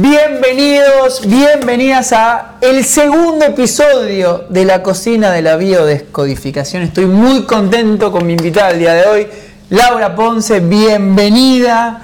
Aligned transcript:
Bienvenidos, 0.00 1.26
bienvenidas 1.26 2.12
a 2.12 2.56
el 2.60 2.84
segundo 2.84 3.46
episodio 3.46 4.44
de 4.50 4.66
la 4.66 4.82
cocina 4.82 5.30
de 5.30 5.40
la 5.40 5.56
biodescodificación. 5.56 6.82
Estoy 6.82 7.06
muy 7.06 7.44
contento 7.44 8.12
con 8.12 8.26
mi 8.26 8.34
invitada 8.34 8.72
el 8.72 8.80
día 8.80 8.92
de 8.92 9.06
hoy, 9.06 9.26
Laura 9.70 10.14
Ponce. 10.14 10.60
Bienvenida. 10.60 12.02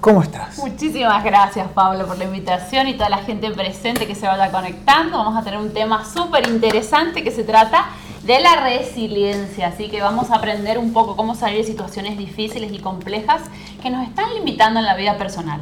¿Cómo 0.00 0.22
estás? 0.22 0.56
Muchísimas 0.56 1.22
gracias 1.22 1.68
Pablo 1.74 2.06
por 2.06 2.16
la 2.16 2.24
invitación 2.24 2.88
y 2.88 2.94
toda 2.94 3.10
la 3.10 3.18
gente 3.18 3.50
presente 3.50 4.06
que 4.06 4.14
se 4.14 4.26
vaya 4.26 4.50
conectando. 4.50 5.18
Vamos 5.18 5.36
a 5.36 5.42
tener 5.42 5.58
un 5.58 5.74
tema 5.74 6.06
súper 6.06 6.48
interesante 6.48 7.22
que 7.22 7.30
se 7.30 7.44
trata 7.44 7.88
de 8.22 8.40
la 8.40 8.62
resiliencia. 8.62 9.68
Así 9.68 9.88
que 9.88 10.00
vamos 10.00 10.30
a 10.30 10.36
aprender 10.36 10.78
un 10.78 10.94
poco 10.94 11.14
cómo 11.14 11.34
salir 11.34 11.58
de 11.58 11.64
situaciones 11.64 12.16
difíciles 12.16 12.72
y 12.72 12.78
complejas 12.78 13.42
que 13.82 13.90
nos 13.90 14.08
están 14.08 14.32
limitando 14.34 14.80
en 14.80 14.86
la 14.86 14.94
vida 14.94 15.18
personal. 15.18 15.60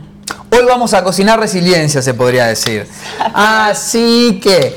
Hoy 0.49 0.65
vamos 0.65 0.95
a 0.95 1.03
cocinar 1.03 1.41
resiliencia, 1.41 2.01
se 2.01 2.15
podría 2.15 2.47
decir. 2.47 2.87
Así 3.35 4.39
que, 4.41 4.77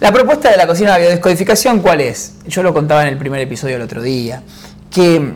la 0.00 0.12
propuesta 0.12 0.50
de 0.50 0.56
la 0.58 0.66
cocina 0.66 0.94
de 0.94 1.00
biodescodificación, 1.00 1.80
¿cuál 1.80 2.02
es? 2.02 2.34
Yo 2.46 2.62
lo 2.62 2.74
contaba 2.74 3.02
en 3.02 3.08
el 3.08 3.16
primer 3.16 3.40
episodio 3.40 3.76
el 3.76 3.82
otro 3.82 4.02
día, 4.02 4.42
que 4.90 5.34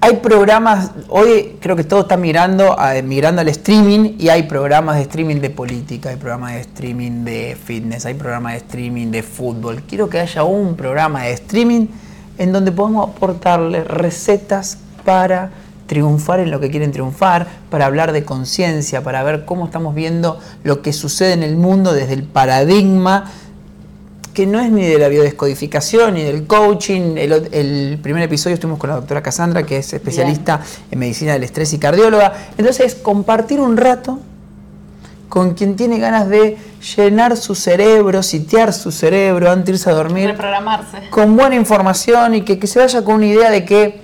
hay 0.00 0.16
programas, 0.16 0.92
hoy 1.08 1.58
creo 1.60 1.74
que 1.74 1.82
todo 1.82 2.02
está 2.02 2.16
migrando 2.16 2.78
al 2.78 3.48
streaming 3.48 4.14
y 4.16 4.28
hay 4.28 4.44
programas 4.44 4.96
de 4.96 5.02
streaming 5.02 5.36
de 5.36 5.50
política, 5.50 6.10
hay 6.10 6.16
programas 6.16 6.54
de 6.54 6.60
streaming 6.60 7.24
de 7.24 7.58
fitness, 7.62 8.06
hay 8.06 8.14
programas 8.14 8.52
de 8.52 8.58
streaming 8.58 9.08
de 9.10 9.24
fútbol. 9.24 9.82
Quiero 9.82 10.08
que 10.08 10.20
haya 10.20 10.44
un 10.44 10.76
programa 10.76 11.24
de 11.24 11.32
streaming 11.32 11.88
en 12.38 12.52
donde 12.52 12.70
podamos 12.70 13.10
aportarle 13.10 13.82
recetas 13.82 14.78
para 15.04 15.50
triunfar 15.90 16.38
en 16.38 16.52
lo 16.52 16.60
que 16.60 16.70
quieren 16.70 16.92
triunfar, 16.92 17.48
para 17.68 17.86
hablar 17.86 18.12
de 18.12 18.24
conciencia, 18.24 19.02
para 19.02 19.24
ver 19.24 19.44
cómo 19.44 19.64
estamos 19.64 19.92
viendo 19.92 20.38
lo 20.62 20.82
que 20.82 20.92
sucede 20.92 21.32
en 21.32 21.42
el 21.42 21.56
mundo 21.56 21.92
desde 21.92 22.12
el 22.12 22.22
paradigma 22.22 23.28
que 24.32 24.46
no 24.46 24.60
es 24.60 24.70
ni 24.70 24.84
de 24.84 25.00
la 25.00 25.08
biodescodificación 25.08 26.14
ni 26.14 26.22
del 26.22 26.46
coaching. 26.46 27.16
El, 27.16 27.98
primer 28.00 28.22
episodio 28.22 28.54
estuvimos 28.54 28.78
con 28.78 28.88
la 28.88 28.96
doctora 28.96 29.20
Cassandra, 29.20 29.64
que 29.64 29.78
es 29.78 29.92
especialista 29.92 30.60
en 30.92 30.96
medicina 30.96 31.32
del 31.32 31.42
estrés 31.42 31.72
y 31.72 31.80
cardióloga. 31.80 32.34
Entonces, 32.56 32.94
compartir 32.94 33.58
un 33.58 33.76
rato 33.76 34.20
con 35.28 35.54
quien 35.54 35.74
tiene 35.74 35.98
ganas 35.98 36.28
de 36.28 36.56
llenar 36.96 37.36
su 37.36 37.56
cerebro, 37.56 38.22
sitiar 38.22 38.72
su 38.72 38.92
cerebro 38.92 39.50
antes 39.50 39.66
de 39.66 39.72
irse 39.72 39.90
a 39.90 39.94
dormir. 39.94 40.28
Reprogramarse. 40.28 41.10
Con 41.10 41.36
buena 41.36 41.56
información 41.56 42.36
y 42.36 42.42
que, 42.42 42.60
que 42.60 42.68
se 42.68 42.78
vaya 42.78 43.02
con 43.02 43.16
una 43.16 43.26
idea 43.26 43.50
de 43.50 43.64
que 43.64 44.02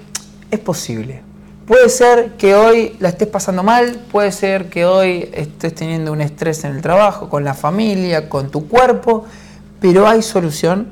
es 0.51 0.59
posible 0.59 1.26
Puede 1.67 1.89
ser 1.89 2.35
que 2.37 2.55
hoy 2.55 2.97
la 3.01 3.09
estés 3.09 3.27
pasando 3.27 3.65
mal, 3.65 3.99
puede 4.13 4.31
ser 4.31 4.71
que 4.71 4.85
hoy 4.85 5.29
estés 5.33 5.75
teniendo 5.75 6.13
un 6.13 6.21
estrés 6.21 6.63
en 6.63 6.77
el 6.77 6.81
trabajo, 6.81 7.29
con 7.29 7.43
la 7.43 7.55
familia, 7.55 8.29
con 8.29 8.53
tu 8.53 8.69
cuerpo, 8.69 9.25
pero 9.81 10.07
hay 10.07 10.23
solución. 10.23 10.87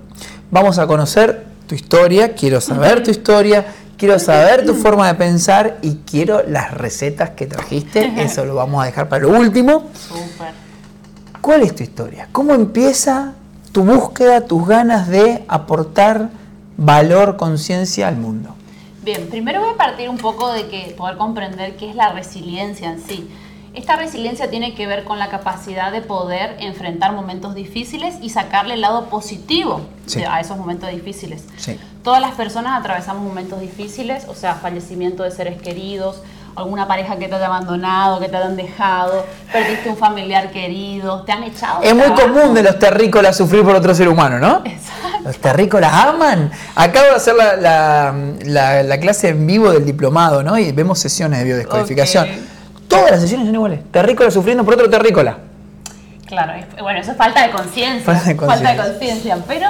Vamos 0.50 0.80
a 0.80 0.88
conocer 0.88 1.46
tu 1.68 1.76
historia, 1.76 2.34
quiero 2.34 2.60
saber 2.60 3.04
tu 3.04 3.12
historia, 3.12 3.66
quiero 3.96 4.18
saber 4.18 4.66
tu 4.66 4.74
forma 4.74 5.06
de 5.06 5.14
pensar 5.14 5.78
y 5.80 6.00
quiero 6.04 6.42
las 6.44 6.72
recetas 6.74 7.30
que 7.30 7.46
trajiste, 7.46 8.12
eso 8.20 8.44
lo 8.44 8.56
vamos 8.56 8.82
a 8.82 8.86
dejar 8.86 9.08
para 9.08 9.22
lo 9.22 9.30
último. 9.30 9.84
¿Cuál 11.40 11.62
es 11.62 11.76
tu 11.76 11.84
historia? 11.84 12.28
¿Cómo 12.32 12.52
empieza 12.52 13.34
tu 13.70 13.84
búsqueda, 13.84 14.40
tus 14.40 14.66
ganas 14.66 15.06
de 15.06 15.44
aportar 15.46 16.30
valor, 16.76 17.36
conciencia 17.36 18.08
al 18.08 18.16
mundo? 18.16 18.56
Bien, 19.04 19.28
primero 19.28 19.60
voy 19.60 19.74
a 19.74 19.76
partir 19.76 20.08
un 20.08 20.16
poco 20.16 20.50
de 20.50 20.66
que 20.68 20.94
poder 20.96 21.18
comprender 21.18 21.76
qué 21.76 21.90
es 21.90 21.94
la 21.94 22.12
resiliencia 22.12 22.90
en 22.90 22.98
sí. 23.02 23.28
Esta 23.74 23.96
resiliencia 23.96 24.48
tiene 24.48 24.74
que 24.74 24.86
ver 24.86 25.04
con 25.04 25.18
la 25.18 25.28
capacidad 25.28 25.92
de 25.92 26.00
poder 26.00 26.56
enfrentar 26.60 27.12
momentos 27.12 27.54
difíciles 27.54 28.16
y 28.22 28.30
sacarle 28.30 28.74
el 28.74 28.80
lado 28.80 29.10
positivo 29.10 29.82
a 30.26 30.40
esos 30.40 30.56
momentos 30.56 30.90
difíciles. 30.90 31.44
Todas 32.02 32.22
las 32.22 32.32
personas 32.32 32.80
atravesamos 32.80 33.22
momentos 33.22 33.60
difíciles, 33.60 34.24
o 34.26 34.34
sea, 34.34 34.54
fallecimiento 34.54 35.22
de 35.22 35.32
seres 35.32 35.60
queridos, 35.60 36.22
alguna 36.56 36.86
pareja 36.86 37.16
que 37.16 37.28
te 37.28 37.34
haya 37.34 37.46
abandonado, 37.46 38.20
que 38.20 38.28
te 38.28 38.36
hayan 38.36 38.56
dejado, 38.56 39.26
perdiste 39.52 39.88
un 39.88 39.96
familiar 39.96 40.50
querido, 40.50 41.22
te 41.22 41.32
han 41.32 41.42
echado. 41.42 41.82
Es 41.82 41.94
muy 41.94 42.10
común 42.12 42.54
de 42.54 42.62
los 42.62 42.78
terrícolas 42.78 43.36
sufrir 43.36 43.64
por 43.64 43.74
otro 43.74 43.94
ser 43.94 44.08
humano, 44.08 44.38
¿no? 44.38 44.62
Exacto. 44.64 45.18
Los 45.24 45.38
terrícolas 45.38 45.92
aman. 45.92 46.50
Acabo 46.74 47.06
de 47.06 47.14
hacer 47.16 47.34
la, 47.34 48.98
clase 49.00 49.28
en 49.28 49.46
vivo 49.46 49.70
del 49.70 49.84
diplomado, 49.84 50.42
¿no? 50.42 50.58
Y 50.58 50.70
vemos 50.72 50.98
sesiones 50.98 51.40
de 51.40 51.44
biodescodificación. 51.46 52.28
Todas 52.88 53.10
las 53.10 53.20
sesiones 53.20 53.46
son 53.46 53.54
iguales. 53.54 53.80
Terrícola 53.90 54.30
sufriendo 54.30 54.64
por 54.64 54.74
otro 54.74 54.88
terrícola. 54.88 55.38
Claro, 56.26 56.52
bueno, 56.80 57.00
eso 57.00 57.12
es 57.12 57.16
falta 57.16 57.46
de 57.46 57.50
conciencia. 57.52 58.14
Falta 58.14 58.72
de 58.72 58.76
conciencia. 58.76 59.38
Pero 59.46 59.68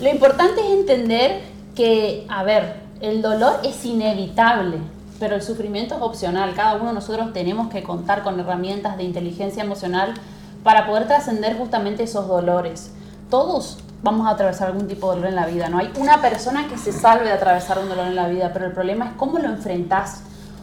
lo 0.00 0.08
importante 0.08 0.60
es 0.60 0.78
entender 0.78 1.40
que, 1.74 2.26
a 2.28 2.42
ver, 2.42 2.76
el 3.00 3.20
dolor 3.20 3.60
es 3.64 3.84
inevitable 3.84 4.78
pero 5.18 5.36
el 5.36 5.42
sufrimiento 5.42 5.94
es 5.94 6.02
opcional. 6.02 6.54
Cada 6.54 6.76
uno 6.76 6.88
de 6.88 6.94
nosotros 6.94 7.32
tenemos 7.32 7.68
que 7.68 7.82
contar 7.82 8.22
con 8.22 8.38
herramientas 8.38 8.96
de 8.96 9.04
inteligencia 9.04 9.62
emocional 9.62 10.14
para 10.62 10.86
poder 10.86 11.06
trascender 11.06 11.56
justamente 11.56 12.02
esos 12.02 12.26
dolores. 12.26 12.90
Todos 13.30 13.78
vamos 14.02 14.26
a 14.26 14.30
atravesar 14.30 14.68
algún 14.68 14.86
tipo 14.86 15.10
de 15.10 15.16
dolor 15.16 15.30
en 15.30 15.36
la 15.36 15.46
vida. 15.46 15.68
No 15.68 15.78
hay 15.78 15.90
una 15.98 16.20
persona 16.20 16.68
que 16.68 16.76
se 16.76 16.92
salve 16.92 17.24
de 17.24 17.32
atravesar 17.32 17.78
un 17.78 17.88
dolor 17.88 18.06
en 18.06 18.16
la 18.16 18.28
vida, 18.28 18.50
pero 18.52 18.66
el 18.66 18.72
problema 18.72 19.06
es 19.06 19.12
cómo 19.16 19.38
lo 19.38 19.48
enfrentas. 19.48 20.22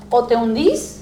O 0.09 0.25
te 0.25 0.35
hundís 0.35 1.01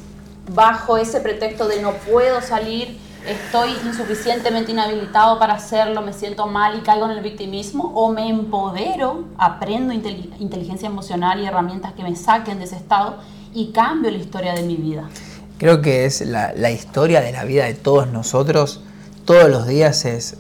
bajo 0.54 0.98
ese 0.98 1.20
pretexto 1.20 1.68
de 1.68 1.82
no 1.82 1.94
puedo 1.94 2.42
salir, 2.42 2.98
estoy 3.28 3.72
insuficientemente 3.86 4.72
inhabilitado 4.72 5.38
para 5.38 5.56
hacerlo, 5.56 6.02
me 6.02 6.14
siento 6.14 6.48
mal 6.48 6.78
y 6.78 6.82
caigo 6.82 7.06
en 7.06 7.12
el 7.12 7.22
victimismo, 7.22 7.92
o 7.96 8.12
me 8.12 8.30
empodero, 8.30 9.26
aprendo 9.38 9.94
inteligencia 9.94 10.88
emocional 10.88 11.40
y 11.40 11.46
herramientas 11.46 11.94
que 11.94 12.04
me 12.04 12.16
saquen 12.16 12.60
de 12.60 12.66
ese 12.66 12.78
estado 12.78 13.18
y 13.54 13.72
cambio 13.72 14.12
la 14.12 14.18
historia 14.18 14.54
de 14.54 14.64
mi 14.64 14.76
vida. 14.76 15.10
Creo 15.58 15.82
que 15.82 16.06
es 16.06 16.22
la, 16.22 16.72
historia 16.72 17.22
de 17.22 17.32
la 17.32 17.44
vida 17.44 17.66
de 17.66 17.74
todos 17.74 18.08
nosotros, 18.08 18.82
todos 19.26 19.50
los 19.50 19.68
días 19.68 20.06
es, 20.06 20.38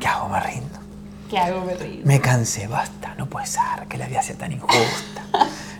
¿qué 0.00 0.06
hago? 0.06 0.28
Me 0.28 0.40
rindo. 0.40 0.78
¿Qué 1.30 1.38
hago? 1.38 1.64
Me 1.64 1.74
rindo. 1.74 2.02
Me 2.04 2.20
cansé, 2.20 2.66
basta, 2.66 3.14
no 3.16 3.26
puede 3.26 3.46
ser 3.46 3.86
que 3.88 3.98
la 3.98 4.08
vida 4.08 4.22
sea 4.22 4.36
tan 4.36 4.52
injusta. 4.52 5.22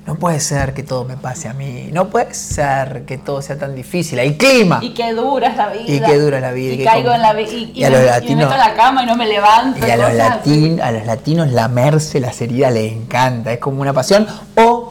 No 0.08 0.14
puede 0.14 0.40
ser 0.40 0.72
que 0.72 0.82
todo 0.82 1.04
me 1.04 1.18
pase 1.18 1.48
a 1.48 1.52
mí. 1.52 1.90
No 1.92 2.08
puede 2.08 2.32
ser 2.32 3.04
que 3.04 3.18
todo 3.18 3.42
sea 3.42 3.58
tan 3.58 3.74
difícil. 3.74 4.18
Hay 4.18 4.38
clima. 4.38 4.78
Y 4.80 4.94
que 4.94 5.12
dura 5.12 5.54
la 5.54 5.68
vida. 5.68 5.84
Y 5.86 6.00
que 6.00 6.18
dura 6.18 6.40
la 6.40 6.52
vida. 6.52 6.72
Y, 6.72 6.82
caigo 6.82 7.12
en 7.12 7.20
la 7.20 7.34
vida. 7.34 7.50
Y, 7.50 7.84
a 7.84 7.90
los 7.90 8.02
latinos, 8.02 8.36
me 8.36 8.44
meto 8.44 8.52
en 8.52 8.58
la 8.58 8.74
cama 8.74 9.02
y 9.02 9.06
no 9.06 9.16
me 9.16 9.26
levanto. 9.26 9.86
Y 9.86 9.90
a 9.90 9.98
los, 9.98 10.14
latin, 10.14 10.80
a 10.80 10.92
los 10.92 11.04
latinos 11.04 11.52
lamerse 11.52 12.20
las 12.20 12.40
heridas 12.40 12.72
les 12.72 12.90
encanta. 12.90 13.52
Es 13.52 13.58
como 13.58 13.82
una 13.82 13.92
pasión. 13.92 14.26
O 14.56 14.87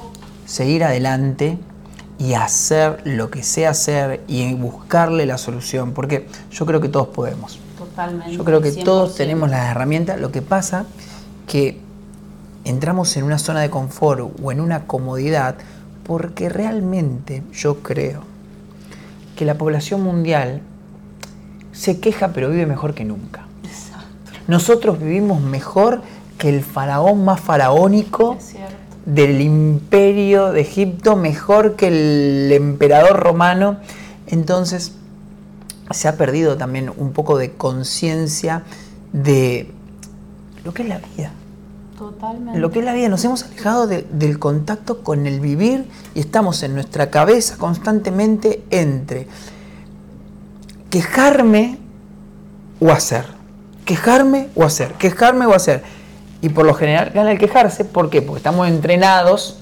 seguir 0.47 0.83
adelante 0.83 1.59
y 2.17 2.33
hacer 2.33 3.01
lo 3.05 3.29
que 3.29 3.43
sea 3.43 3.71
hacer 3.71 4.23
y 4.27 4.55
buscarle 4.55 5.27
la 5.27 5.37
solución. 5.37 5.91
Porque 5.93 6.27
yo 6.49 6.65
creo 6.65 6.81
que 6.81 6.89
todos 6.89 7.09
podemos. 7.09 7.59
Totalmente. 7.77 8.33
Yo 8.35 8.43
creo 8.43 8.61
que 8.61 8.71
todos 8.71 9.15
tenemos 9.15 9.51
las 9.51 9.69
herramientas. 9.69 10.19
Lo 10.19 10.31
que 10.31 10.41
pasa 10.41 10.85
que 11.45 11.79
entramos 12.63 13.15
en 13.17 13.23
una 13.23 13.37
zona 13.37 13.61
de 13.61 13.69
confort 13.69 14.31
o 14.41 14.51
en 14.51 14.59
una 14.59 14.85
comodidad 14.87 15.55
porque 16.03 16.49
realmente 16.49 17.43
yo 17.53 17.79
creo 17.79 18.23
que 19.35 19.45
la 19.45 19.57
población 19.57 20.01
mundial 20.01 20.61
se 21.71 21.99
queja 21.99 22.29
pero 22.29 22.49
vive 22.49 22.65
mejor 22.65 22.93
que 22.93 23.05
nunca. 23.05 23.45
Nosotros 24.47 24.99
vivimos 24.99 25.41
mejor 25.41 26.01
que 26.37 26.49
el 26.49 26.63
faraón 26.63 27.25
más 27.25 27.41
faraónico 27.41 28.37
del 29.07 29.39
imperio 29.39 30.51
de 30.51 30.61
Egipto, 30.61 31.15
mejor 31.15 31.77
que 31.77 31.87
el 31.87 32.51
emperador 32.51 33.17
romano. 33.17 33.77
Entonces 34.27 34.91
se 35.91 36.09
ha 36.09 36.17
perdido 36.17 36.57
también 36.57 36.91
un 36.95 37.13
poco 37.13 37.37
de 37.37 37.53
conciencia 37.53 38.63
de 39.13 39.71
lo 40.65 40.73
que 40.73 40.83
es 40.83 40.89
la 40.89 40.99
vida. 40.99 41.31
Totalmente. 41.97 42.59
Lo 42.59 42.69
que 42.69 42.79
es 42.79 42.85
la 42.85 42.93
vida, 42.93 43.07
nos 43.07 43.23
hemos 43.23 43.43
alejado 43.43 43.87
del 43.87 44.39
contacto 44.39 45.01
con 45.01 45.25
el 45.25 45.39
vivir 45.39 45.85
y 46.13 46.19
estamos 46.19 46.61
en 46.63 46.73
nuestra 46.73 47.09
cabeza 47.09 47.57
constantemente 47.57 48.61
entre 48.69 49.27
quejarme 50.89 51.79
o 52.81 52.91
hacer, 52.91 53.25
quejarme 53.85 54.49
o 54.53 54.65
hacer, 54.65 54.93
quejarme 54.95 55.45
o 55.45 55.53
hacer. 55.53 55.96
Y 56.41 56.49
por 56.49 56.65
lo 56.65 56.73
general 56.73 57.11
gana 57.13 57.31
el 57.31 57.39
quejarse, 57.39 57.85
¿por 57.85 58.09
qué? 58.09 58.21
Porque 58.21 58.37
estamos 58.37 58.67
entrenados 58.67 59.59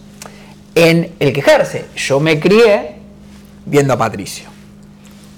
en 0.75 1.13
el 1.19 1.33
quejarse. 1.33 1.85
Yo 1.95 2.19
me 2.19 2.39
crié 2.39 2.97
viendo 3.65 3.93
a 3.93 3.97
Patricio. 3.97 4.49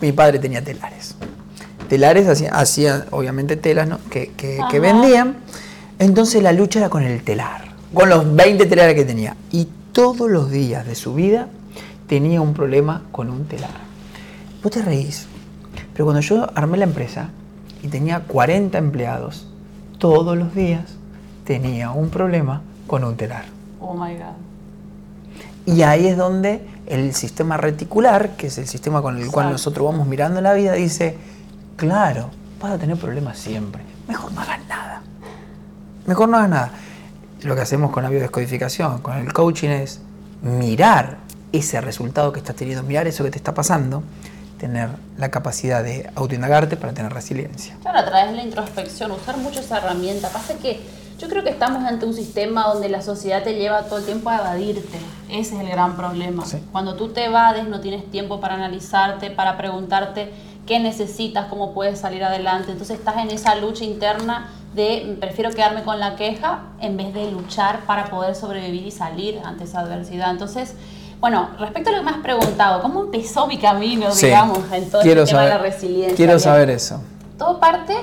Mi 0.02 0.12
padre 0.12 0.40
tenía 0.40 0.64
telares. 0.64 1.16
Telares 1.90 2.28
hacían, 2.52 3.06
obviamente 3.12 3.56
telas 3.56 3.88
que, 4.10 4.32
que 4.36 4.80
vendían 4.80 5.38
entonces 6.00 6.44
la 6.44 6.52
lucha 6.52 6.80
era 6.80 6.90
con 6.90 7.04
el 7.04 7.24
telar, 7.24 7.70
con 7.94 8.10
los 8.10 8.36
20 8.36 8.66
telares 8.68 8.94
que 8.94 9.06
tenía. 9.06 9.36
Y 9.52 9.68
todos 9.92 10.30
los 10.30 10.52
días 10.52 10.86
de 10.86 10.94
su 10.94 11.16
vida 11.16 11.48
tenía 12.08 12.40
un 12.40 12.54
problema 12.54 13.04
con 13.12 13.32
un 13.32 13.46
telar. 13.46 13.72
Vos 14.62 14.72
te 14.72 14.82
reís. 14.82 15.26
Pero 15.94 16.06
cuando 16.06 16.22
yo 16.22 16.48
armé 16.54 16.78
la 16.78 16.84
empresa 16.84 17.30
y 17.82 17.88
tenía 17.88 18.20
40 18.20 18.78
empleados, 18.78 19.48
todos 19.98 20.38
los 20.38 20.54
días 20.54 20.97
tenía 21.48 21.92
un 21.92 22.10
problema 22.10 22.62
con 22.88 23.06
un 23.06 23.16
telar. 23.16 23.46
Oh 23.80 23.94
my 23.94 24.14
God. 24.16 24.36
Y 25.66 25.82
ahí 25.82 26.08
es 26.08 26.18
donde 26.18 26.62
el 26.86 27.14
sistema 27.14 27.56
reticular, 27.56 28.32
que 28.32 28.48
es 28.48 28.58
el 28.58 28.68
sistema 28.68 29.02
con 29.02 29.18
el 29.18 29.32
cual 29.32 29.50
nosotros 29.50 29.86
vamos 29.86 30.08
mirando 30.08 30.42
la 30.42 30.54
vida, 30.54 30.74
dice, 30.74 31.18
claro, 31.78 32.30
vas 32.62 32.74
a 32.74 32.78
tener 32.78 32.98
problemas 32.98 33.38
siempre. 33.38 33.82
Mejor 34.10 34.34
no 34.34 34.42
hagas 34.42 34.60
nada. 34.68 35.02
Mejor 36.06 36.28
no 36.28 36.38
hagas 36.38 36.50
nada. 36.50 36.72
Lo 37.44 37.56
que 37.56 37.62
hacemos 37.62 37.92
con 37.92 38.04
la 38.04 38.10
biodescodificación, 38.10 39.00
con 39.00 39.18
el 39.18 39.32
coaching 39.32 39.70
es 39.70 40.02
mirar 40.42 41.18
ese 41.54 41.80
resultado 41.80 42.34
que 42.34 42.40
estás 42.40 42.58
teniendo, 42.58 42.84
mirar 42.84 43.08
eso 43.08 43.24
que 43.24 43.32
te 43.32 43.38
está 43.38 43.54
pasando, 43.54 44.04
tener 44.58 44.90
la 45.18 45.30
capacidad 45.30 45.82
de 45.84 46.10
autoindagarte 46.16 46.76
para 46.76 46.94
tener 46.94 47.14
resiliencia. 47.14 47.78
Claro, 47.82 48.00
a 48.00 48.06
través 48.06 48.32
de 48.32 48.38
la 48.38 48.44
introspección, 48.44 49.12
usar 49.12 49.38
mucho 49.38 49.62
esa 49.62 49.78
herramienta. 49.78 50.30
Pasa 50.30 50.56
que 50.56 50.82
yo 51.18 51.28
creo 51.28 51.44
que 51.44 51.50
estamos 51.50 51.84
ante 51.84 52.06
un 52.06 52.14
sistema 52.14 52.68
donde 52.68 52.90
la 52.90 53.02
sociedad 53.02 53.44
te 53.44 53.56
lleva 53.56 53.84
todo 53.84 54.00
el 54.00 54.06
tiempo 54.06 54.30
a 54.30 54.38
evadirte. 54.38 55.00
Ese 55.30 55.56
es 55.56 55.62
el 55.62 55.70
gran 55.70 55.96
problema. 55.96 56.44
Cuando 56.72 56.96
tú 56.96 57.10
te 57.10 57.26
evades, 57.26 57.68
no 57.68 57.80
tienes 57.82 58.10
tiempo 58.12 58.40
para 58.40 58.54
analizarte, 58.54 59.32
para 59.32 59.58
preguntarte 59.58 60.32
qué 60.68 60.80
necesitas, 60.80 61.48
cómo 61.48 61.74
puedes 61.74 62.00
salir 62.00 62.24
adelante. 62.24 62.72
Entonces 62.72 63.00
estás 63.00 63.18
en 63.18 63.32
esa 63.32 63.56
lucha 63.56 63.84
interna 63.84 64.50
de 64.76 65.18
prefiero 65.20 65.50
quedarme 65.52 65.84
con 65.84 66.00
la 66.00 66.16
queja 66.16 66.60
en 66.80 66.98
vez 66.98 67.14
de 67.14 67.32
luchar 67.32 67.80
para 67.88 68.06
poder 68.12 68.36
sobrevivir 68.36 68.86
y 68.86 68.92
salir 68.92 69.42
ante 69.44 69.64
esa 69.64 69.80
adversidad. 69.80 70.30
Entonces, 70.30 70.76
bueno, 71.20 71.50
respecto 71.58 71.90
a 71.90 71.94
lo 71.94 72.00
que 72.00 72.06
me 72.06 72.12
has 72.12 72.18
preguntado, 72.18 72.82
¿cómo 72.84 73.02
empezó 73.06 73.48
mi 73.48 73.58
camino, 73.58 74.14
digamos, 74.14 74.60
en 74.72 74.90
todo 74.92 75.02
el 75.02 75.26
tema 75.26 75.42
de 75.42 75.50
la 75.50 75.58
resiliencia? 75.58 76.16
Quiero 76.16 76.38
saber 76.38 76.70
eso. 76.70 77.02
Todo 77.40 77.60
parte 77.60 77.96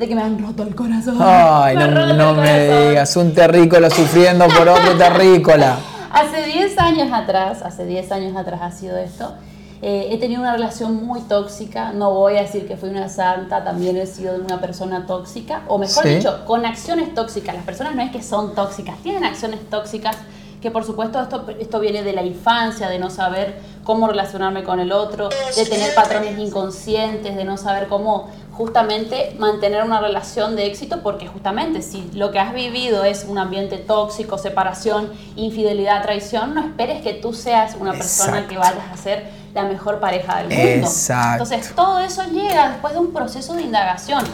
de 0.00 0.08
que 0.08 0.14
me 0.14 0.22
han 0.22 0.42
roto 0.42 0.62
el 0.62 0.74
corazón. 0.74 1.18
Ay, 1.20 1.76
no, 1.76 2.34
me 2.34 2.88
digas, 2.88 3.14
un 3.16 3.34
terrícola 3.34 3.90
sufriendo 3.90 4.48
por 4.48 4.66
otro 4.66 4.96
terrícola. 4.96 5.76
hace 6.10 6.46
10 6.46 6.78
años 6.78 7.12
atrás, 7.12 7.60
hace 7.62 7.84
10 7.84 8.10
años 8.10 8.34
atrás 8.34 8.60
ha 8.62 8.70
sido 8.70 8.96
esto, 8.96 9.34
eh, 9.82 10.08
he 10.10 10.18
tenido 10.18 10.40
una 10.40 10.52
relación 10.52 11.04
muy 11.04 11.20
tóxica, 11.20 11.92
no 11.92 12.14
voy 12.14 12.38
a 12.38 12.42
decir 12.42 12.66
que 12.66 12.78
fui 12.78 12.88
una 12.88 13.10
santa, 13.10 13.62
también 13.62 13.98
he 13.98 14.06
sido 14.06 14.34
una 14.36 14.58
persona 14.58 15.04
tóxica, 15.06 15.64
o 15.68 15.76
mejor 15.76 16.06
dicho, 16.06 16.44
con 16.46 16.64
acciones 16.64 17.14
tóxicas. 17.14 17.54
Las 17.54 17.64
personas 17.64 17.94
no 17.94 18.00
es 18.00 18.10
que 18.10 18.22
son 18.22 18.54
tóxicas, 18.54 18.98
tienen 19.02 19.24
acciones 19.24 19.60
tóxicas 19.68 20.16
que 20.60 20.70
por 20.70 20.84
supuesto 20.84 21.20
esto, 21.20 21.46
esto 21.58 21.80
viene 21.80 22.02
de 22.02 22.12
la 22.12 22.22
infancia, 22.22 22.88
de 22.88 22.98
no 22.98 23.10
saber 23.10 23.60
cómo 23.84 24.08
relacionarme 24.08 24.62
con 24.62 24.78
el 24.78 24.92
otro, 24.92 25.30
de 25.56 25.66
tener 25.66 25.94
patrones 25.94 26.38
inconscientes, 26.38 27.34
de 27.34 27.44
no 27.44 27.56
saber 27.56 27.88
cómo 27.88 28.28
justamente 28.52 29.34
mantener 29.38 29.82
una 29.84 30.00
relación 30.00 30.54
de 30.54 30.66
éxito, 30.66 31.02
porque 31.02 31.26
justamente 31.26 31.80
si 31.80 32.10
lo 32.12 32.30
que 32.30 32.38
has 32.38 32.52
vivido 32.52 33.04
es 33.04 33.24
un 33.26 33.38
ambiente 33.38 33.78
tóxico, 33.78 34.36
separación, 34.36 35.10
infidelidad, 35.34 36.02
traición, 36.02 36.54
no 36.54 36.60
esperes 36.60 37.02
que 37.02 37.14
tú 37.14 37.32
seas 37.32 37.74
una 37.80 37.92
persona 37.92 38.46
que 38.46 38.58
vayas 38.58 38.84
a 38.92 38.96
ser 38.98 39.30
la 39.54 39.62
mejor 39.62 39.98
pareja 39.98 40.42
del 40.42 40.48
mundo. 40.48 40.86
Exacto. 40.86 41.44
Entonces 41.44 41.74
todo 41.74 42.00
eso 42.00 42.22
llega 42.24 42.68
después 42.68 42.92
de 42.92 43.00
un 43.00 43.12
proceso 43.12 43.54
de 43.54 43.62
indagación. 43.62 44.24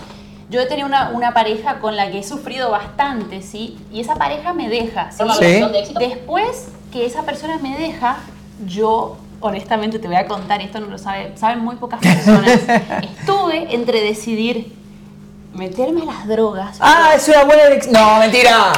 Yo 0.49 0.61
he 0.61 0.67
tenido 0.67 0.87
una, 0.87 1.11
una, 1.11 1.35
pareja 1.35 1.81
con 1.81 1.97
la 1.97 2.11
que 2.11 2.21
he 2.21 2.23
sufrido 2.23 2.71
bastante, 2.71 3.43
¿sí? 3.43 3.79
Y 3.91 4.01
esa 4.01 4.15
pareja 4.15 4.53
me 4.53 4.69
deja. 4.69 5.11
¿sí? 5.11 5.65
Después 5.99 6.69
que 6.93 7.05
esa 7.05 7.23
persona 7.23 7.59
me 7.59 7.77
deja, 7.77 8.19
yo 8.65 9.17
honestamente 9.41 9.99
te 9.99 10.07
voy 10.07 10.17
a 10.17 10.27
contar, 10.27 10.61
esto 10.61 10.79
no 10.79 10.87
lo 10.87 10.99
sabe, 10.99 11.33
saben 11.37 11.59
muy 11.59 11.77
pocas 11.77 12.01
personas. 12.01 12.61
Estuve 13.19 13.75
entre 13.75 14.01
decidir 14.03 14.73
meterme 15.53 16.03
a 16.03 16.05
las 16.07 16.29
drogas. 16.29 16.77
Ah, 16.81 17.13
es 17.17 17.27
una 17.29 17.45
buena 17.45 17.65
elección. 17.65 17.95
No, 17.95 18.19
mentira. 18.21 18.73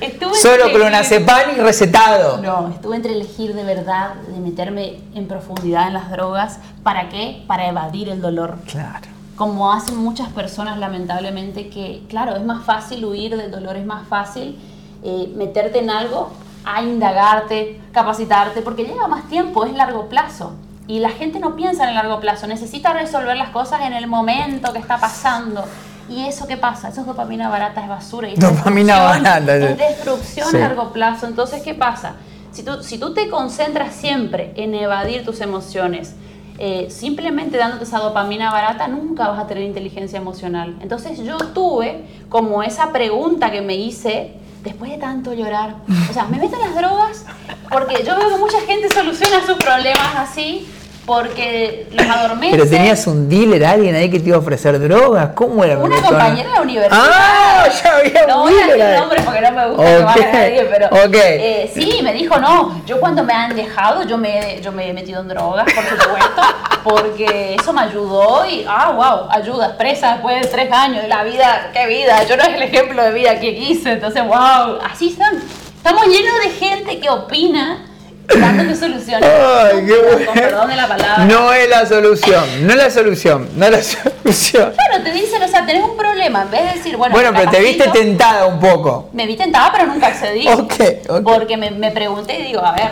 Estuve 0.00 0.34
Solo 0.36 0.72
clonazepam 0.72 1.56
y 1.56 1.60
recetado. 1.60 2.38
No, 2.38 2.68
estuve 2.68 2.94
entre 2.94 3.12
elegir 3.12 3.54
de 3.54 3.64
verdad, 3.64 4.14
de 4.14 4.38
meterme 4.38 5.00
en 5.16 5.26
profundidad 5.26 5.88
en 5.88 5.94
las 5.94 6.10
drogas. 6.12 6.60
¿Para 6.84 7.08
qué? 7.08 7.42
Para 7.48 7.66
evadir 7.68 8.08
el 8.08 8.20
dolor. 8.20 8.58
Claro 8.66 9.19
como 9.40 9.72
hacen 9.72 9.96
muchas 9.96 10.28
personas 10.28 10.76
lamentablemente, 10.76 11.70
que 11.70 12.02
claro, 12.10 12.36
es 12.36 12.44
más 12.44 12.62
fácil 12.62 13.02
huir 13.06 13.38
del 13.38 13.50
dolor, 13.50 13.74
es 13.74 13.86
más 13.86 14.06
fácil 14.06 14.58
eh, 15.02 15.32
meterte 15.34 15.78
en 15.78 15.88
algo 15.88 16.30
a 16.62 16.82
indagarte, 16.82 17.80
capacitarte, 17.90 18.60
porque 18.60 18.84
lleva 18.84 19.08
más 19.08 19.30
tiempo, 19.30 19.64
es 19.64 19.72
largo 19.72 20.10
plazo. 20.10 20.52
Y 20.86 20.98
la 20.98 21.08
gente 21.08 21.40
no 21.40 21.56
piensa 21.56 21.84
en 21.84 21.88
el 21.88 21.94
largo 21.94 22.20
plazo, 22.20 22.46
necesita 22.48 22.92
resolver 22.92 23.34
las 23.34 23.48
cosas 23.48 23.80
en 23.80 23.94
el 23.94 24.06
momento 24.08 24.74
que 24.74 24.78
está 24.78 24.98
pasando. 24.98 25.64
¿Y 26.10 26.26
eso 26.26 26.46
qué 26.46 26.58
pasa? 26.58 26.90
Eso 26.90 27.00
es 27.00 27.06
dopamina 27.06 27.48
barata, 27.48 27.80
es 27.80 27.88
basura. 27.88 28.28
Y 28.28 28.34
dopamina 28.34 29.00
barata. 29.00 29.56
Es 29.56 29.78
destrucción 29.78 30.54
a 30.54 30.58
largo 30.58 30.92
plazo. 30.92 31.26
Entonces, 31.26 31.62
¿qué 31.62 31.72
pasa? 31.72 32.16
Si 32.52 32.62
tú, 32.62 32.82
si 32.82 32.98
tú 32.98 33.14
te 33.14 33.30
concentras 33.30 33.94
siempre 33.94 34.52
en 34.56 34.74
evadir 34.74 35.24
tus 35.24 35.40
emociones, 35.40 36.14
eh, 36.62 36.90
simplemente 36.90 37.56
dándote 37.56 37.84
esa 37.84 37.98
dopamina 38.00 38.52
barata 38.52 38.86
nunca 38.86 39.28
vas 39.28 39.40
a 39.40 39.46
tener 39.46 39.64
inteligencia 39.64 40.18
emocional. 40.18 40.76
Entonces 40.82 41.18
yo 41.18 41.38
tuve 41.38 42.04
como 42.28 42.62
esa 42.62 42.92
pregunta 42.92 43.50
que 43.50 43.62
me 43.62 43.76
hice 43.76 44.34
después 44.62 44.90
de 44.90 44.98
tanto 44.98 45.32
llorar. 45.32 45.76
O 46.10 46.12
sea, 46.12 46.24
me 46.24 46.36
meto 46.36 46.56
en 46.56 46.60
las 46.60 46.74
drogas 46.74 47.24
porque 47.70 48.04
yo 48.04 48.14
veo 48.14 48.28
que 48.28 48.36
mucha 48.36 48.60
gente 48.60 48.90
soluciona 48.90 49.46
sus 49.46 49.56
problemas 49.56 50.14
así 50.16 50.68
porque 51.06 51.88
los 51.92 52.06
adormece. 52.06 52.52
Pero 52.52 52.68
tenías 52.68 53.06
un 53.06 53.28
dealer, 53.28 53.64
alguien 53.64 53.94
ahí 53.94 54.10
que 54.10 54.20
te 54.20 54.28
iba 54.28 54.36
a 54.36 54.40
ofrecer 54.40 54.78
drogas. 54.78 55.30
¿Cómo 55.34 55.64
era? 55.64 55.78
Una 55.78 56.00
compañera 56.00 56.48
de 56.48 56.54
la 56.54 56.62
universidad. 56.62 57.00
Ah, 57.02 57.68
ya 57.82 57.96
había 57.96 58.26
No 58.26 58.42
voy 58.42 58.54
a 58.54 58.66
decir 58.66 58.98
nombres 58.98 59.24
porque 59.24 59.40
no 59.40 59.52
me 59.52 59.68
gusta 59.68 59.84
que 59.84 60.02
vaya 60.02 60.32
nadie, 60.32 60.64
pero 60.70 60.88
eh, 61.12 61.70
sí, 61.72 62.00
me 62.02 62.12
dijo, 62.12 62.38
no, 62.38 62.82
yo 62.86 63.00
cuando 63.00 63.24
me 63.24 63.32
han 63.32 63.54
dejado, 63.54 64.02
yo 64.04 64.18
me, 64.18 64.60
yo 64.62 64.72
me 64.72 64.88
he 64.88 64.92
metido 64.92 65.20
en 65.20 65.28
drogas, 65.28 65.66
por 65.72 65.84
supuesto, 65.84 66.42
porque 66.84 67.56
eso 67.58 67.72
me 67.72 67.82
ayudó 67.82 68.46
y, 68.46 68.64
ah, 68.68 68.92
wow, 68.94 69.30
ayuda, 69.30 69.66
expresa 69.66 70.12
después 70.12 70.42
de 70.42 70.48
tres 70.48 70.72
años, 70.72 71.04
la 71.08 71.24
vida, 71.24 71.70
qué 71.72 71.86
vida, 71.86 72.24
yo 72.24 72.36
no 72.36 72.42
es 72.42 72.54
el 72.54 72.62
ejemplo 72.62 73.02
de 73.02 73.12
vida 73.12 73.38
que 73.40 73.54
quise, 73.54 73.92
entonces, 73.92 74.22
wow, 74.26 74.78
así 74.88 75.08
están. 75.08 75.40
Estamos 75.76 76.06
llenos 76.06 76.34
de 76.44 76.50
gente 76.50 77.00
que 77.00 77.08
opina 77.08 77.89
dándote 78.38 78.76
soluciones. 78.76 79.28
Ay, 79.28 79.86
qué 79.86 79.96
bueno. 79.98 80.32
perdón 80.32 80.68
de 80.68 80.76
la 80.76 80.88
palabra. 80.88 81.24
No 81.24 81.52
es 81.52 81.68
la 81.68 81.86
solución, 81.86 82.44
no 82.66 82.70
es 82.72 82.76
la 82.76 82.90
solución, 82.90 83.48
no 83.56 83.64
es 83.66 83.70
la 83.72 83.82
solución. 84.22 84.72
Claro, 84.74 85.04
te 85.04 85.12
dicen, 85.12 85.42
o 85.42 85.48
sea, 85.48 85.66
tenés 85.66 85.84
un 85.84 85.96
problema, 85.96 86.42
en 86.42 86.50
vez 86.50 86.60
de 86.62 86.78
decir, 86.78 86.96
bueno. 86.96 87.14
Bueno, 87.14 87.30
pero 87.34 87.50
te 87.50 87.60
viste 87.60 87.88
tentada 87.88 88.46
un 88.46 88.60
poco. 88.60 89.08
Me 89.12 89.26
vi 89.26 89.36
tentada, 89.36 89.72
pero 89.72 89.86
nunca 89.86 90.08
accedí. 90.08 90.46
Ok, 90.48 90.74
ok. 91.08 91.22
Porque 91.22 91.56
me, 91.56 91.70
me 91.70 91.90
pregunté 91.90 92.38
y 92.38 92.42
digo, 92.44 92.64
a 92.64 92.72
ver, 92.72 92.90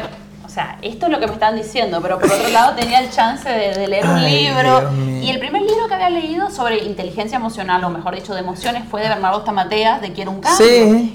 esto 0.82 1.06
es 1.06 1.12
lo 1.12 1.20
que 1.20 1.26
me 1.26 1.34
están 1.34 1.56
diciendo, 1.56 2.00
pero 2.02 2.18
por 2.18 2.30
otro 2.30 2.48
lado 2.48 2.74
tenía 2.74 3.00
el 3.00 3.10
chance 3.10 3.48
de, 3.48 3.86
leer 3.86 4.06
un 4.06 4.24
libro. 4.24 4.90
Y 5.22 5.30
el 5.30 5.38
primer 5.38 5.62
libro 5.62 5.88
que 5.88 5.94
había 5.94 6.10
leído 6.10 6.50
sobre 6.50 6.78
inteligencia 6.84 7.36
emocional, 7.36 7.82
o 7.84 7.90
mejor 7.90 8.14
dicho, 8.14 8.34
de 8.34 8.40
emociones, 8.40 8.84
fue 8.90 9.02
de 9.02 9.08
Bernardo 9.08 9.42
Tamateas, 9.42 10.00
de 10.00 10.12
Quiero 10.12 10.30
un 10.30 10.40
cambio. 10.40 10.66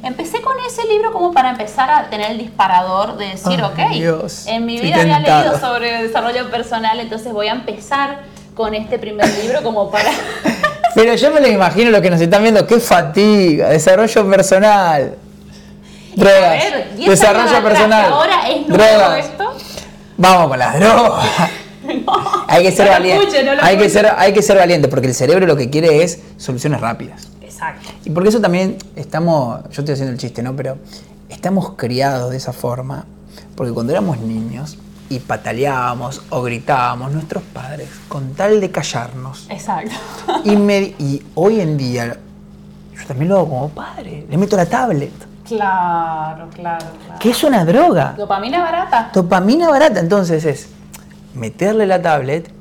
Empecé 0.04 0.42
con 0.42 0.56
ese 0.68 0.88
libro 0.88 1.12
como 1.12 1.32
para 1.34 1.52
empezar 1.52 1.90
a 1.90 2.10
tener 2.10 2.32
el 2.32 2.38
disparador 2.38 3.18
de 3.18 3.30
decir, 3.30 3.62
ok, 3.62 3.80
en 4.48 4.66
mi 4.66 4.80
vida 4.80 5.02
había 5.02 5.20
leído 5.20 5.60
sobre 5.60 6.04
desarrollo 6.04 6.50
personal, 6.50 7.00
entonces 7.00 7.34
voy 7.34 7.48
a 7.48 7.54
empezar 7.54 8.22
con 8.56 8.74
este 8.74 9.00
primer 9.00 9.28
libro 9.42 9.64
como 9.64 9.90
para... 9.90 10.10
Pero 10.96 11.16
yo 11.16 11.32
me 11.32 11.42
lo 11.42 11.48
imagino 11.48 11.90
lo 11.90 12.02
que 12.02 12.12
nos 12.12 12.22
están 12.22 12.44
viendo, 12.44 12.68
qué 12.68 12.80
fatiga, 12.80 13.70
desarrollo 13.70 14.30
personal. 14.30 15.16
Drogas. 16.16 16.64
desarrollo 16.98 17.64
personal. 17.64 18.12
Ahora 18.12 18.50
es 18.50 18.68
nuevo 18.68 19.14
esto. 19.14 19.54
Vamos 20.18 20.48
con 20.48 20.60
las 20.60 20.80
drogas. 20.80 21.28
hay 22.48 22.64
que 22.64 22.72
ser 22.72 22.90
valiente. 22.90 23.50
hay, 23.62 23.78
que 23.78 23.90
ser, 23.90 24.14
hay 24.18 24.34
que 24.34 24.42
ser 24.42 24.58
valiente 24.58 24.88
porque 24.88 25.08
el 25.08 25.16
cerebro 25.16 25.46
lo 25.46 25.56
que 25.56 25.70
quiere 25.70 26.04
es 26.04 26.20
soluciones 26.38 26.82
rápidas. 26.82 27.28
Exacto. 27.42 27.90
Y 28.06 28.10
porque 28.10 28.30
eso 28.30 28.42
también 28.42 28.78
estamos, 28.96 29.64
yo 29.64 29.82
estoy 29.82 29.94
haciendo 29.94 30.14
el 30.14 30.18
chiste, 30.18 30.44
¿no? 30.44 30.56
Pero 30.56 30.78
estamos 31.30 31.74
criados 31.76 32.32
de 32.32 32.38
esa 32.38 32.54
forma 32.54 33.06
porque 33.56 33.72
cuando 33.74 33.92
éramos 33.92 34.20
niños 34.20 34.78
y 35.10 35.20
pataleábamos 35.20 36.22
o 36.30 36.42
gritábamos, 36.42 37.12
nuestros 37.12 37.44
padres, 37.44 37.90
con 38.08 38.34
tal 38.34 38.60
de 38.60 38.72
callarnos. 38.72 39.48
Exacto. 39.50 39.92
Y, 40.44 40.54
y 40.54 41.24
hoy 41.36 41.60
en 41.60 41.78
día, 41.78 42.18
yo 42.98 43.06
también 43.08 43.30
lo 43.30 43.38
hago 43.38 43.50
como 43.50 43.70
padre, 43.70 44.26
le 44.30 44.38
meto 44.38 44.56
la 44.56 44.66
tablet. 44.66 45.12
Claro, 45.46 46.50
claro, 46.54 46.86
claro. 47.06 47.20
Que 47.20 47.30
es 47.32 47.44
una 47.44 47.66
droga. 47.66 48.16
Dopamina 48.18 48.62
barata. 48.62 49.10
Dopamina 49.14 49.70
barata. 49.70 50.00
Entonces 50.00 50.46
es 50.46 50.70
meterle 51.34 51.86
la 51.86 52.02
tablet 52.02 52.52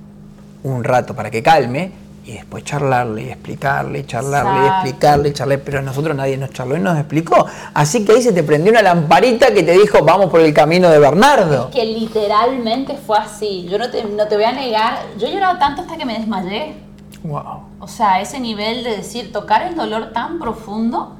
un 0.65 0.85
rato 0.85 1.15
para 1.15 1.31
que 1.31 1.43
calme, 1.43 1.93
y 2.25 2.33
después 2.33 2.62
charlarle 2.62 3.25
y 3.25 3.29
explicarle 3.31 4.01
y 4.01 4.07
charlarle 4.07 4.65
y 4.65 4.69
explicarle 4.69 5.29
y 5.31 5.33
charlarle, 5.33 5.65
pero 5.65 5.81
a 5.81 5.83
nosotros 5.83 6.17
nadie 6.17 6.37
nos 6.37 6.51
charló 6.51 6.77
y 6.77 6.81
nos 6.81 6.97
explicó. 6.97 7.47
Así 7.75 8.05
que 8.05 8.12
ahí 8.12 8.23
se 8.23 8.33
te 8.33 8.45
prendió 8.45 8.71
una 8.71 8.83
lamparita 8.83 9.53
que 9.53 9.62
te 9.65 9.73
dijo, 9.73 10.05
vamos 10.05 10.31
por 10.31 10.41
el 10.41 10.55
camino 10.55 10.89
de 10.89 11.01
Bernardo. 11.01 11.69
Es 11.69 11.75
que 11.75 11.85
literalmente 11.85 12.97
fue 12.97 13.19
así. 13.19 13.67
Yo 13.69 13.79
no 13.79 13.91
te, 13.91 14.05
no 14.05 14.29
te 14.29 14.37
voy 14.37 14.45
a 14.45 14.53
negar, 14.53 14.99
yo 15.19 15.27
he 15.27 15.33
llorado 15.33 15.59
tanto 15.59 15.83
hasta 15.83 15.97
que 15.97 16.05
me 16.05 16.17
desmayé. 16.19 16.77
Wow. 17.25 17.62
O 17.81 17.89
sea, 17.89 18.21
ese 18.21 18.39
nivel 18.39 18.85
de 18.85 18.97
decir, 18.99 19.33
tocar 19.33 19.62
el 19.62 19.75
dolor 19.75 20.12
tan 20.12 20.39
profundo 20.39 21.17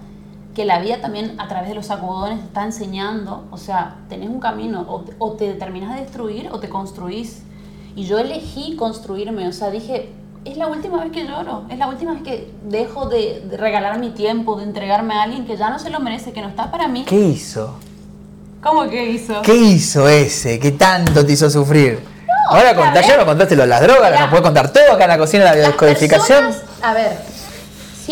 que 0.55 0.65
la 0.65 0.79
vida 0.81 1.01
también 1.01 1.41
a 1.41 1.49
través 1.49 1.69
de 1.69 1.75
los 1.75 1.87
sacudones 1.87 2.41
te 2.41 2.47
está 2.47 2.65
enseñando. 2.65 3.45
O 3.51 3.57
sea, 3.57 3.97
tenés 4.09 4.29
un 4.29 4.41
camino, 4.41 4.83
o, 4.89 5.05
o 5.19 5.33
te 5.33 5.53
terminas 5.55 5.95
de 5.95 6.03
destruir 6.03 6.49
o 6.53 6.61
te 6.61 6.69
construís. 6.69 7.43
Y 7.95 8.05
yo 8.05 8.19
elegí 8.19 8.77
construirme, 8.77 9.49
o 9.49 9.53
sea, 9.53 9.71
dije, 9.71 10.11
es 10.45 10.57
la 10.57 10.67
última 10.67 11.03
vez 11.03 11.13
que 11.13 11.25
lloro, 11.25 11.65
es 11.69 11.79
la 11.79 11.89
última 11.89 12.13
vez 12.13 12.23
que 12.23 12.51
dejo 12.65 13.09
de, 13.09 13.43
regalar 13.59 13.99
mi 13.99 14.11
tiempo, 14.11 14.57
de 14.57 14.65
entregarme 14.65 15.15
a 15.15 15.23
alguien 15.23 15.47
que 15.47 15.57
ya 15.57 15.71
no 15.71 15.79
se 15.79 15.91
lo 15.91 16.01
merece, 16.01 16.33
que 16.33 16.41
no 16.41 16.49
está 16.49 16.71
para 16.71 16.89
mí. 16.89 17.05
¿Qué 17.05 17.17
hizo? 17.17 17.79
¿Cómo 18.63 18.89
que 18.89 19.11
hizo? 19.11 19.43
¿Qué 19.43 19.55
hizo 19.55 20.09
ese 20.09 20.59
que 20.59 20.73
tanto 20.73 21.25
te 21.25 21.33
hizo 21.33 21.51
sufrir? 21.51 22.01
Ahora 22.49 22.75
contá, 22.75 23.01
ya 23.01 23.17
no 23.17 23.25
contaste 23.25 23.57
lo 23.57 23.67
las 23.67 23.81
drogas, 23.81 24.19
nos 24.19 24.29
puedes 24.29 24.43
contar 24.43 24.73
todo 24.73 24.93
acá 24.93 25.05
en 25.05 25.11
la 25.11 25.19
cocina 25.19 25.45
de 25.45 25.51
la 25.51 25.57
biodescodificación. 25.57 26.51
a 26.83 26.95
ver, 26.95 27.19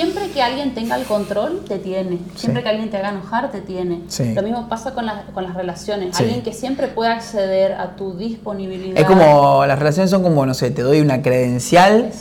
siempre 0.01 0.31
que 0.31 0.41
alguien 0.41 0.75
tenga 0.75 0.97
el 0.97 1.05
control, 1.05 1.63
te 1.69 1.79
tiene. 1.79 2.19
Siempre 2.35 2.63
que 2.63 2.71
alguien 2.71 2.91
te 2.91 2.97
haga 2.97 3.11
enojar, 3.11 3.51
te 3.51 3.61
tiene. 3.61 4.01
Lo 4.35 4.43
mismo 4.43 4.67
pasa 4.69 4.95
con, 4.95 5.07
con 5.35 5.45
las 5.45 5.55
relaciones. 5.55 6.19
Alguien 6.19 6.43
que 6.43 6.55
siempre 6.55 6.89
puede 6.89 7.11
acceder 7.11 7.75
a 7.75 7.97
tu 7.97 8.17
disponibilidad. 8.17 8.99
Es 8.99 9.05
como, 9.05 9.67
las 9.67 9.79
relaciones 9.79 10.11
son 10.11 10.23
como, 10.23 10.47
no 10.47 10.55
sé, 10.55 10.71
te 10.71 10.83
doy 10.83 11.01
una 11.01 11.21
credencial 11.21 12.13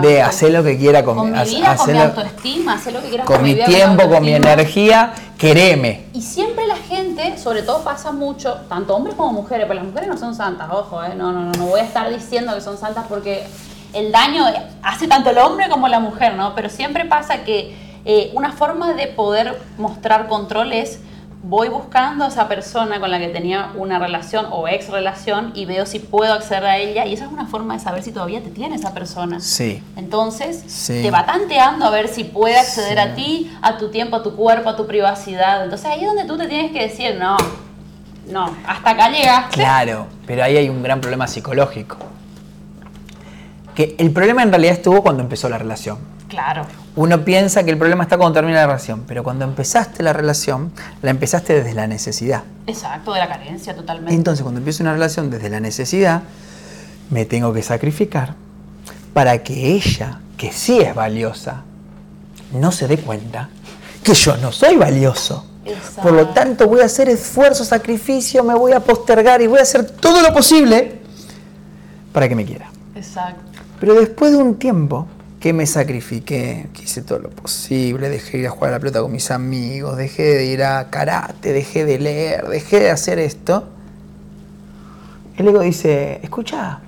de 0.00 0.22
hacer 0.22 0.52
lo 0.52 0.64
que 0.64 0.78
quiera 0.78 1.04
con, 1.04 1.30
mi 1.30 1.38
vida, 1.38 1.76
con 1.76 1.92
mi 1.92 1.98
autoestima, 1.98 2.74
hacer 2.74 2.94
lo 2.94 3.02
que 3.02 3.08
quieras 3.08 3.26
con, 3.26 3.36
con 3.36 3.44
mi, 3.44 3.54
tiempo, 3.54 4.08
con, 4.08 4.22
mi 4.22 4.32
energía, 4.32 5.12
quereme. 5.36 6.06
Y 6.14 6.22
siempre 6.22 6.66
la 6.66 6.76
gente, 6.76 7.36
sobre 7.36 7.62
todo 7.62 7.82
pasa 7.82 8.12
mucho, 8.12 8.60
tanto 8.68 8.96
hombres 8.96 9.14
como 9.14 9.32
mujeres, 9.32 9.66
pero 9.68 9.74
las 9.74 9.84
mujeres 9.84 10.08
no 10.08 10.16
son 10.16 10.34
santas, 10.34 10.68
ojo, 10.70 11.04
eh, 11.04 11.14
no, 11.14 11.32
no, 11.32 11.42
no, 11.42 11.52
no 11.52 11.66
voy 11.66 11.80
a 11.80 11.84
estar 11.84 12.08
diciendo 12.08 12.54
que 12.54 12.62
son 12.62 12.78
santas 12.78 13.04
porque 13.08 13.44
el 13.92 14.12
daño 14.12 14.44
hace 14.82 15.08
tanto 15.08 15.30
el 15.30 15.38
hombre 15.38 15.68
como 15.68 15.88
la 15.88 16.00
mujer, 16.00 16.34
¿no? 16.34 16.54
Pero 16.54 16.68
siempre 16.68 17.04
pasa 17.04 17.44
que 17.44 17.76
eh, 18.04 18.30
una 18.34 18.52
forma 18.52 18.92
de 18.92 19.08
poder 19.08 19.60
mostrar 19.78 20.28
control 20.28 20.72
es 20.72 21.00
voy 21.42 21.68
buscando 21.68 22.24
a 22.24 22.28
esa 22.28 22.48
persona 22.48 22.98
con 22.98 23.10
la 23.10 23.18
que 23.18 23.28
tenía 23.28 23.70
una 23.76 23.98
relación 23.98 24.46
o 24.50 24.66
ex 24.66 24.88
relación 24.88 25.52
y 25.54 25.64
veo 25.64 25.86
si 25.86 26.00
puedo 26.00 26.32
acceder 26.32 26.64
a 26.64 26.78
ella 26.78 27.06
y 27.06 27.14
esa 27.14 27.26
es 27.26 27.32
una 27.32 27.46
forma 27.46 27.74
de 27.74 27.80
saber 27.80 28.02
si 28.02 28.10
todavía 28.10 28.42
te 28.42 28.50
tiene 28.50 28.74
esa 28.74 28.92
persona. 28.92 29.38
Sí. 29.40 29.82
Entonces, 29.96 30.86
te 30.86 31.10
va 31.10 31.24
tanteando 31.24 31.84
a 31.86 31.90
ver 31.90 32.08
si 32.08 32.24
puede 32.24 32.58
acceder 32.58 32.98
a 32.98 33.14
ti, 33.14 33.52
a 33.62 33.78
tu 33.78 33.90
tiempo, 33.90 34.16
a 34.16 34.22
tu 34.22 34.34
cuerpo, 34.34 34.70
a 34.70 34.76
tu 34.76 34.86
privacidad. 34.86 35.62
Entonces, 35.62 35.86
ahí 35.86 36.00
es 36.00 36.06
donde 36.06 36.24
tú 36.24 36.36
te 36.36 36.48
tienes 36.48 36.72
que 36.72 36.82
decir, 36.82 37.16
no, 37.16 37.36
no, 38.28 38.50
hasta 38.66 38.90
acá 38.90 39.08
llegaste. 39.10 39.54
Claro, 39.54 40.08
pero 40.26 40.42
ahí 40.42 40.56
hay 40.56 40.68
un 40.68 40.82
gran 40.82 41.00
problema 41.00 41.28
psicológico 41.28 41.96
que 43.76 43.94
el 43.98 44.10
problema 44.10 44.42
en 44.42 44.50
realidad 44.50 44.72
estuvo 44.72 45.02
cuando 45.02 45.22
empezó 45.22 45.50
la 45.50 45.58
relación. 45.58 45.98
Claro. 46.28 46.66
Uno 46.96 47.24
piensa 47.24 47.62
que 47.62 47.70
el 47.70 47.76
problema 47.76 48.04
está 48.04 48.16
cuando 48.16 48.32
termina 48.32 48.60
la 48.60 48.66
relación, 48.66 49.04
pero 49.06 49.22
cuando 49.22 49.44
empezaste 49.44 50.02
la 50.02 50.14
relación, 50.14 50.72
la 51.02 51.10
empezaste 51.10 51.52
desde 51.52 51.74
la 51.74 51.86
necesidad. 51.86 52.42
Exacto, 52.66 53.12
de 53.12 53.20
la 53.20 53.28
carencia 53.28 53.76
totalmente. 53.76 54.14
Entonces, 54.14 54.42
cuando 54.42 54.58
empiezo 54.58 54.82
una 54.82 54.94
relación 54.94 55.30
desde 55.30 55.50
la 55.50 55.60
necesidad, 55.60 56.22
me 57.10 57.26
tengo 57.26 57.52
que 57.52 57.62
sacrificar 57.62 58.34
para 59.12 59.42
que 59.42 59.74
ella, 59.74 60.20
que 60.38 60.52
sí 60.52 60.80
es 60.80 60.94
valiosa, 60.94 61.62
no 62.52 62.72
se 62.72 62.88
dé 62.88 62.96
cuenta 62.96 63.50
que 64.02 64.14
yo 64.14 64.38
no 64.38 64.52
soy 64.52 64.76
valioso. 64.76 65.46
Exacto. 65.66 66.02
Por 66.02 66.12
lo 66.12 66.28
tanto, 66.28 66.66
voy 66.66 66.80
a 66.80 66.86
hacer 66.86 67.10
esfuerzo, 67.10 67.62
sacrificio, 67.62 68.42
me 68.42 68.54
voy 68.54 68.72
a 68.72 68.80
postergar 68.80 69.42
y 69.42 69.46
voy 69.46 69.58
a 69.58 69.62
hacer 69.62 69.84
todo 69.84 70.22
lo 70.22 70.32
posible 70.32 71.00
para 72.12 72.26
que 72.26 72.34
me 72.34 72.46
quiera. 72.46 72.70
Exacto. 72.94 73.55
Pero 73.80 73.94
después 73.94 74.32
de 74.32 74.38
un 74.38 74.56
tiempo 74.56 75.06
que 75.40 75.52
me 75.52 75.66
sacrifiqué, 75.66 76.68
que 76.72 76.82
hice 76.84 77.02
todo 77.02 77.18
lo 77.18 77.30
posible, 77.30 78.08
dejé 78.08 78.38
de 78.38 78.42
ir 78.44 78.46
a 78.48 78.50
jugar 78.50 78.70
a 78.70 78.76
la 78.76 78.80
pelota 78.80 79.02
con 79.02 79.12
mis 79.12 79.30
amigos, 79.30 79.96
dejé 79.96 80.22
de 80.22 80.46
ir 80.46 80.62
a 80.64 80.90
karate, 80.90 81.52
dejé 81.52 81.84
de 81.84 81.98
leer, 81.98 82.48
dejé 82.48 82.80
de 82.80 82.90
hacer 82.90 83.18
esto, 83.18 83.68
el 85.36 85.48
ego 85.48 85.60
dice, 85.60 86.18
escucha, 86.22 86.80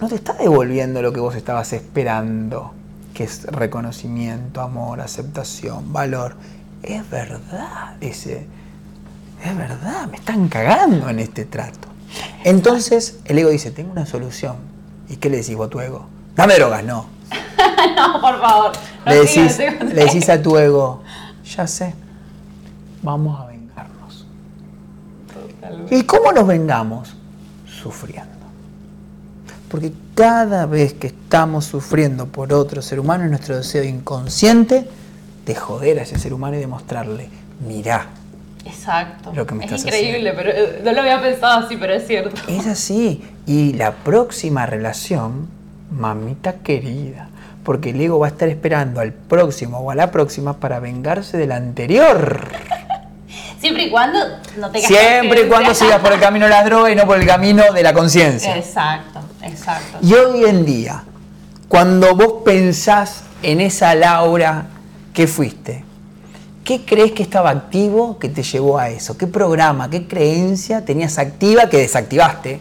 no 0.00 0.08
te 0.08 0.16
está 0.16 0.32
devolviendo 0.32 1.00
lo 1.00 1.12
que 1.12 1.20
vos 1.20 1.36
estabas 1.36 1.72
esperando, 1.72 2.72
que 3.14 3.22
es 3.22 3.44
reconocimiento, 3.44 4.60
amor, 4.60 5.00
aceptación, 5.00 5.92
valor. 5.92 6.34
Es 6.82 7.08
verdad, 7.08 7.96
dice, 8.00 8.46
es 9.44 9.56
verdad, 9.56 10.08
me 10.08 10.16
están 10.16 10.48
cagando 10.48 11.08
en 11.08 11.20
este 11.20 11.44
trato. 11.44 11.86
Entonces 12.42 13.20
el 13.26 13.38
ego 13.38 13.50
dice, 13.50 13.70
tengo 13.70 13.92
una 13.92 14.06
solución. 14.06 14.56
¿Y 15.08 15.16
qué 15.16 15.30
le 15.30 15.36
decís 15.36 15.54
vos 15.54 15.68
a 15.68 15.70
tu 15.70 15.80
ego? 15.80 16.06
Dame 16.36 16.54
drogas, 16.54 16.84
no. 16.84 17.06
no, 17.96 18.20
por 18.20 18.40
favor. 18.40 18.72
le, 19.06 19.14
decís, 19.94 20.28
a 20.28 20.42
tu 20.42 20.56
ego, 20.58 21.02
ya 21.44 21.66
sé, 21.66 21.94
vamos 23.02 23.40
a 23.40 23.46
vengarnos. 23.46 24.26
¿Y 25.90 26.02
cómo 26.02 26.32
nos 26.32 26.46
vengamos? 26.46 27.14
Sufriendo. 27.66 28.32
Porque 29.68 29.92
cada 30.14 30.66
vez 30.66 30.94
que 30.94 31.08
estamos 31.08 31.64
sufriendo 31.64 32.26
por 32.26 32.52
otro 32.52 32.82
ser 32.82 33.00
humano 33.00 33.24
es 33.24 33.30
nuestro 33.30 33.56
deseo 33.56 33.84
inconsciente 33.84 34.88
de 35.44 35.54
joder 35.54 35.98
a 35.98 36.02
ese 36.02 36.18
ser 36.18 36.32
humano 36.32 36.56
y 36.56 36.60
demostrarle, 36.60 37.28
mirá. 37.66 38.06
Exacto. 38.64 39.32
Lo 39.34 39.46
que 39.46 39.54
me 39.54 39.66
es 39.66 39.84
increíble, 39.84 40.32
pero 40.34 40.50
eh, 40.50 40.80
no 40.82 40.92
lo 40.92 41.00
había 41.00 41.20
pensado 41.20 41.66
así, 41.66 41.76
pero 41.76 41.92
es 41.92 42.06
cierto. 42.06 42.40
Es 42.48 42.66
así. 42.66 43.22
Y 43.46 43.74
la 43.74 43.92
próxima 43.92 44.64
relación 44.64 45.48
mamita 45.94 46.54
querida, 46.54 47.28
porque 47.64 47.90
el 47.90 48.00
ego 48.00 48.18
va 48.18 48.26
a 48.26 48.30
estar 48.30 48.48
esperando 48.48 49.00
al 49.00 49.12
próximo 49.12 49.78
o 49.78 49.90
a 49.90 49.94
la 49.94 50.10
próxima 50.10 50.54
para 50.54 50.80
vengarse 50.80 51.36
del 51.36 51.52
anterior. 51.52 52.48
Siempre 53.60 53.84
y 53.84 53.90
cuando 53.90 54.18
no 54.58 54.70
te 54.70 54.80
Siempre 54.80 55.42
y 55.42 55.48
cuando 55.48 55.74
sigas 55.74 56.00
por 56.00 56.12
el 56.12 56.20
camino 56.20 56.44
de 56.44 56.50
la 56.50 56.64
droga 56.64 56.90
y 56.90 56.94
no 56.94 57.06
por 57.06 57.18
el 57.18 57.26
camino 57.26 57.72
de 57.72 57.82
la 57.82 57.94
conciencia. 57.94 58.56
Exacto, 58.56 59.20
exacto. 59.42 59.98
Y 60.02 60.12
hoy 60.12 60.44
en 60.44 60.66
día, 60.66 61.02
cuando 61.68 62.14
vos 62.14 62.42
pensás 62.44 63.22
en 63.42 63.62
esa 63.62 63.94
Laura 63.94 64.66
que 65.14 65.26
fuiste, 65.26 65.82
¿qué 66.62 66.84
crees 66.84 67.12
que 67.12 67.22
estaba 67.22 67.50
activo 67.50 68.18
que 68.18 68.28
te 68.28 68.42
llevó 68.42 68.78
a 68.78 68.90
eso? 68.90 69.16
¿Qué 69.16 69.26
programa, 69.26 69.88
qué 69.88 70.06
creencia 70.06 70.84
tenías 70.84 71.18
activa 71.18 71.70
que 71.70 71.78
desactivaste? 71.78 72.60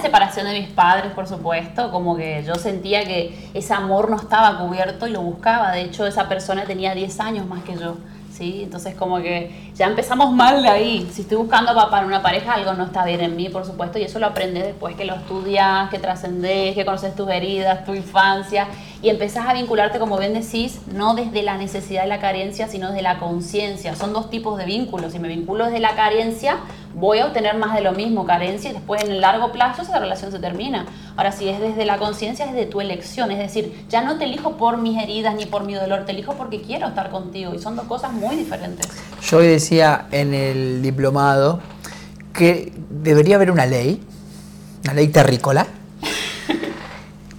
Separación 0.00 0.46
de 0.46 0.60
mis 0.60 0.68
padres, 0.68 1.12
por 1.12 1.26
supuesto, 1.26 1.90
como 1.90 2.16
que 2.16 2.42
yo 2.46 2.54
sentía 2.54 3.04
que 3.04 3.50
ese 3.54 3.74
amor 3.74 4.10
no 4.10 4.16
estaba 4.16 4.58
cubierto 4.58 5.06
y 5.06 5.10
lo 5.10 5.22
buscaba. 5.22 5.72
De 5.72 5.82
hecho, 5.82 6.06
esa 6.06 6.28
persona 6.28 6.64
tenía 6.64 6.94
10 6.94 7.20
años 7.20 7.46
más 7.46 7.62
que 7.64 7.76
yo. 7.76 7.96
¿sí? 8.38 8.60
Entonces 8.62 8.94
como 8.94 9.18
que 9.18 9.72
ya 9.74 9.86
empezamos 9.86 10.32
mal 10.32 10.62
de 10.62 10.68
ahí. 10.68 11.08
Si 11.12 11.22
estoy 11.22 11.36
buscando 11.36 11.74
para 11.90 12.06
una 12.06 12.22
pareja, 12.22 12.54
algo 12.54 12.72
no 12.74 12.84
está 12.84 13.04
bien 13.04 13.20
en 13.20 13.36
mí, 13.36 13.48
por 13.48 13.64
supuesto, 13.66 13.98
y 13.98 14.04
eso 14.04 14.18
lo 14.18 14.26
aprendes 14.26 14.64
después 14.64 14.94
que 14.94 15.04
lo 15.04 15.16
estudias, 15.16 15.90
que 15.90 15.98
trascendes, 15.98 16.74
que 16.74 16.84
conoces 16.84 17.14
tus 17.14 17.28
heridas, 17.28 17.84
tu 17.84 17.94
infancia, 17.94 18.68
y 19.00 19.10
empezás 19.10 19.46
a 19.46 19.54
vincularte, 19.54 19.98
como 19.98 20.18
bien 20.18 20.34
decís, 20.34 20.80
no 20.92 21.14
desde 21.14 21.42
la 21.42 21.56
necesidad 21.56 22.02
de 22.02 22.08
la 22.08 22.20
carencia, 22.20 22.66
sino 22.68 22.88
desde 22.88 23.02
la 23.02 23.18
conciencia. 23.18 23.94
Son 23.94 24.12
dos 24.12 24.28
tipos 24.28 24.58
de 24.58 24.64
vínculos. 24.64 25.12
Si 25.12 25.18
me 25.20 25.28
vinculo 25.28 25.66
desde 25.66 25.78
la 25.78 25.94
carencia, 25.94 26.56
voy 26.94 27.20
a 27.20 27.26
obtener 27.26 27.56
más 27.56 27.74
de 27.74 27.80
lo 27.80 27.92
mismo, 27.92 28.26
carencia, 28.26 28.70
y 28.70 28.72
después 28.72 29.04
en 29.04 29.12
el 29.12 29.20
largo 29.20 29.52
plazo 29.52 29.82
esa 29.82 30.00
relación 30.00 30.32
se 30.32 30.40
termina. 30.40 30.86
Ahora, 31.16 31.30
si 31.30 31.48
es 31.48 31.60
desde 31.60 31.84
la 31.84 31.98
conciencia, 31.98 32.44
es 32.46 32.54
de 32.54 32.66
tu 32.66 32.80
elección, 32.80 33.30
es 33.30 33.38
decir, 33.38 33.86
ya 33.88 34.02
no 34.02 34.18
te 34.18 34.24
elijo 34.24 34.56
por 34.56 34.78
mis 34.78 35.00
heridas 35.00 35.36
ni 35.36 35.46
por 35.46 35.64
mi 35.64 35.74
dolor, 35.74 36.04
te 36.04 36.12
elijo 36.12 36.34
porque 36.34 36.60
quiero 36.60 36.88
estar 36.88 37.10
contigo, 37.10 37.54
y 37.54 37.60
son 37.60 37.76
dos 37.76 37.86
cosas 37.86 38.12
muy 38.12 38.34
diferentes. 38.34 38.88
Yo 39.22 39.38
decía 39.38 40.06
en 40.10 40.34
el 40.34 40.82
diplomado 40.82 41.60
que 42.32 42.72
debería 42.90 43.36
haber 43.36 43.52
una 43.52 43.66
ley, 43.66 44.00
una 44.82 44.94
ley 44.94 45.08
terrícola, 45.08 45.66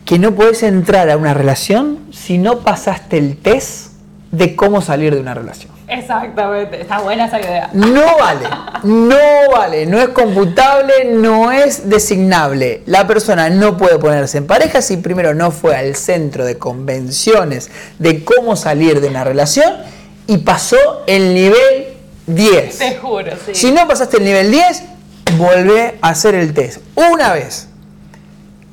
que 0.10 0.18
no 0.18 0.34
puedes 0.34 0.64
entrar 0.64 1.08
a 1.12 1.18
una 1.18 1.36
relación 1.36 2.00
si 2.12 2.40
no 2.40 2.62
pasaste 2.62 3.20
el 3.20 3.38
test 3.38 3.92
de 4.32 4.56
cómo 4.56 4.82
salir 4.82 5.14
de 5.14 5.22
una 5.22 5.36
relación. 5.36 5.72
Exactamente, 5.88 6.82
está 6.82 6.98
buena 6.98 7.28
esa 7.28 7.40
idea. 7.40 7.70
No 7.74 8.18
vale, 8.18 8.48
no 8.86 9.52
vale, 9.52 9.86
no 9.86 10.02
es 10.02 10.10
computable, 10.10 11.06
no 11.14 11.52
es 11.52 11.88
designable. 11.88 12.82
La 12.88 13.06
persona 13.06 13.52
no 13.52 13.78
puede 13.78 14.00
ponerse 14.00 14.40
en 14.40 14.48
pareja 14.48 14.82
si 14.82 14.98
primero 14.98 15.36
no 15.36 15.52
fue 15.52 15.76
al 15.78 15.96
centro 15.96 16.44
de 16.44 16.58
convenciones 16.58 17.70
de 18.00 18.24
cómo 18.26 18.56
salir 18.56 19.02
de 19.02 19.10
una 19.10 19.24
relación 19.24 19.72
y 20.26 20.38
pasó 20.38 21.04
el 21.06 21.36
nivel 21.36 21.90
10. 22.26 22.78
Te 22.80 22.96
juro, 22.96 23.32
sí. 23.46 23.54
Si 23.54 23.72
no 23.72 23.88
pasaste 23.88 24.18
el 24.18 24.24
nivel 24.24 24.50
10, 24.50 24.84
volvé 25.38 26.00
a 26.02 26.10
hacer 26.10 26.34
el 26.34 26.56
test. 26.56 26.80
Una 26.96 27.32
vez 27.34 27.70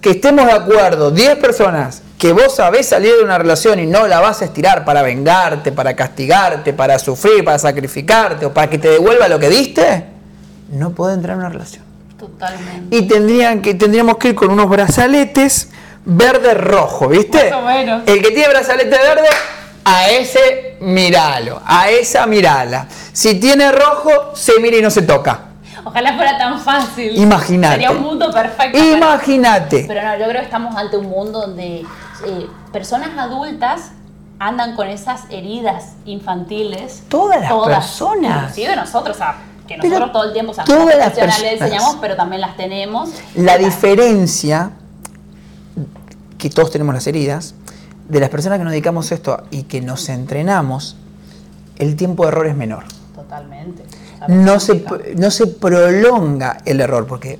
que 0.00 0.10
estemos 0.10 0.46
de 0.46 0.52
acuerdo 0.52 1.10
10 1.10 1.36
personas 1.36 2.02
que 2.18 2.32
vos 2.32 2.54
sabés 2.54 2.88
salir 2.88 3.14
de 3.16 3.22
una 3.22 3.38
relación 3.38 3.78
y 3.78 3.86
no 3.86 4.06
la 4.06 4.20
vas 4.20 4.40
a 4.42 4.46
estirar 4.46 4.84
para 4.84 5.02
vengarte, 5.02 5.72
para 5.72 5.94
castigarte, 5.94 6.72
para 6.72 6.98
sufrir, 6.98 7.44
para 7.44 7.58
sacrificarte 7.58 8.46
o 8.46 8.54
para 8.54 8.70
que 8.70 8.78
te 8.78 8.88
devuelva 8.88 9.28
lo 9.28 9.38
que 9.38 9.50
diste, 9.50 10.06
no 10.72 10.90
puede 10.90 11.14
entrar 11.14 11.34
en 11.34 11.40
una 11.40 11.48
relación. 11.50 11.84
Totalmente. 12.18 12.96
Y 12.96 13.02
tendrían 13.02 13.60
que, 13.60 13.74
tendríamos 13.74 14.16
que 14.16 14.28
ir 14.28 14.34
con 14.34 14.50
unos 14.50 14.68
brazaletes 14.68 15.68
verde-rojo, 16.04 17.08
¿viste? 17.08 17.50
Más 17.50 17.60
o 17.60 17.66
menos. 17.66 18.02
El 18.06 18.22
que 18.22 18.30
tiene 18.30 18.48
brazalete 18.48 18.96
verde, 18.96 19.28
a 19.84 20.08
ese 20.10 20.76
miralo, 20.80 21.62
a 21.64 21.90
esa 21.90 22.26
mirala. 22.26 22.88
Si 23.12 23.34
tiene 23.36 23.70
rojo, 23.70 24.34
se 24.34 24.58
mira 24.60 24.78
y 24.78 24.82
no 24.82 24.90
se 24.90 25.02
toca. 25.02 25.45
Ojalá 25.86 26.14
fuera 26.16 26.36
tan 26.36 26.58
fácil. 26.58 27.16
Imagínate. 27.16 27.74
Sería 27.74 27.92
un 27.92 28.02
mundo 28.02 28.32
perfecto. 28.32 28.76
Imagínate. 28.76 29.84
Pero 29.86 30.02
no, 30.02 30.18
yo 30.18 30.24
creo 30.26 30.40
que 30.40 30.46
estamos 30.46 30.74
ante 30.74 30.96
un 30.96 31.06
mundo 31.06 31.42
donde 31.42 31.82
eh, 32.26 32.46
personas 32.72 33.16
adultas 33.16 33.92
andan 34.40 34.74
con 34.74 34.88
esas 34.88 35.30
heridas 35.30 35.92
infantiles. 36.04 37.04
Todas 37.08 37.40
las 37.40 37.52
personas. 37.52 38.50
Inclusive 38.50 38.74
nosotros, 38.74 39.16
o 39.16 39.18
sea, 39.18 39.36
que 39.68 39.76
nosotros 39.76 40.10
todo 40.10 40.24
el 40.24 40.32
tiempo, 40.32 40.50
o 40.50 40.54
sea, 40.56 40.64
todas 40.64 40.98
las 40.98 41.12
personas 41.12 41.40
le 41.40 41.52
enseñamos, 41.52 41.98
pero 42.00 42.16
también 42.16 42.40
las 42.40 42.56
tenemos. 42.56 43.10
La 43.36 43.56
diferencia, 43.56 44.72
que 46.36 46.50
todos 46.50 46.72
tenemos 46.72 46.96
las 46.96 47.06
heridas, 47.06 47.54
de 48.08 48.18
las 48.18 48.28
personas 48.28 48.58
que 48.58 48.64
nos 48.64 48.72
dedicamos 48.72 49.12
a 49.12 49.14
esto 49.14 49.44
y 49.52 49.62
que 49.62 49.80
nos 49.80 50.08
entrenamos, 50.08 50.96
el 51.78 51.94
tiempo 51.94 52.24
de 52.24 52.30
error 52.30 52.46
es 52.48 52.56
menor. 52.56 52.86
Totalmente. 53.14 53.84
No 54.28 54.60
se, 54.60 54.84
no 55.16 55.30
se 55.30 55.46
prolonga 55.46 56.58
el 56.64 56.80
error, 56.80 57.06
porque 57.06 57.38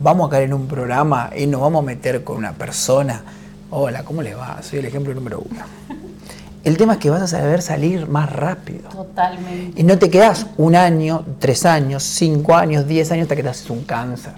vamos 0.00 0.28
a 0.28 0.30
caer 0.30 0.44
en 0.44 0.54
un 0.54 0.66
programa 0.66 1.30
y 1.36 1.46
nos 1.46 1.60
vamos 1.60 1.82
a 1.82 1.86
meter 1.86 2.24
con 2.24 2.36
una 2.36 2.52
persona. 2.52 3.22
Hola, 3.70 4.04
¿cómo 4.04 4.22
le 4.22 4.34
va? 4.34 4.62
Soy 4.62 4.78
el 4.78 4.86
ejemplo 4.86 5.14
número 5.14 5.42
uno. 5.48 5.60
El 6.64 6.76
tema 6.76 6.94
es 6.94 6.98
que 6.98 7.08
vas 7.10 7.22
a 7.22 7.28
saber 7.28 7.62
salir 7.62 8.08
más 8.08 8.30
rápido. 8.32 8.88
Totalmente. 8.90 9.80
Y 9.80 9.84
no 9.84 9.98
te 9.98 10.10
quedas 10.10 10.46
un 10.56 10.74
año, 10.74 11.24
tres 11.38 11.64
años, 11.64 12.02
cinco 12.02 12.54
años, 12.54 12.86
diez 12.86 13.10
años 13.10 13.22
hasta 13.22 13.36
que 13.36 13.42
te 13.42 13.48
haces 13.48 13.70
un 13.70 13.84
cáncer. 13.84 14.34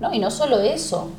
No, 0.00 0.12
y 0.12 0.18
no 0.18 0.30
solo 0.30 0.60
eso. 0.60 1.10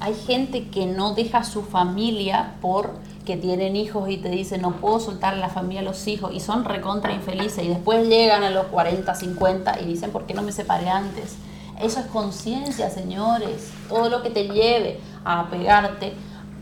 Hay 0.00 0.14
gente 0.14 0.68
que 0.68 0.86
no 0.86 1.14
deja 1.14 1.38
a 1.38 1.44
su 1.44 1.62
familia 1.62 2.54
por 2.60 2.90
que 3.24 3.36
tienen 3.36 3.76
hijos 3.76 4.08
y 4.10 4.18
te 4.18 4.28
dicen 4.28 4.62
no 4.62 4.72
puedo 4.72 5.00
soltar 5.00 5.34
a 5.34 5.38
la 5.38 5.48
familia 5.48 5.80
a 5.80 5.84
los 5.84 6.06
hijos 6.06 6.32
y 6.34 6.40
son 6.40 6.64
recontra 6.64 7.12
infelices 7.12 7.64
y 7.64 7.68
después 7.68 8.06
llegan 8.06 8.42
a 8.42 8.50
los 8.50 8.66
40, 8.66 9.14
50 9.14 9.80
y 9.80 9.86
dicen 9.86 10.10
¿por 10.10 10.26
qué 10.26 10.34
no 10.34 10.42
me 10.42 10.52
separé 10.52 10.88
antes? 10.90 11.36
Eso 11.80 12.00
es 12.00 12.06
conciencia, 12.06 12.90
señores. 12.90 13.70
Todo 13.88 14.08
lo 14.08 14.22
que 14.22 14.30
te 14.30 14.48
lleve 14.48 15.00
a 15.24 15.48
pegarte 15.50 16.12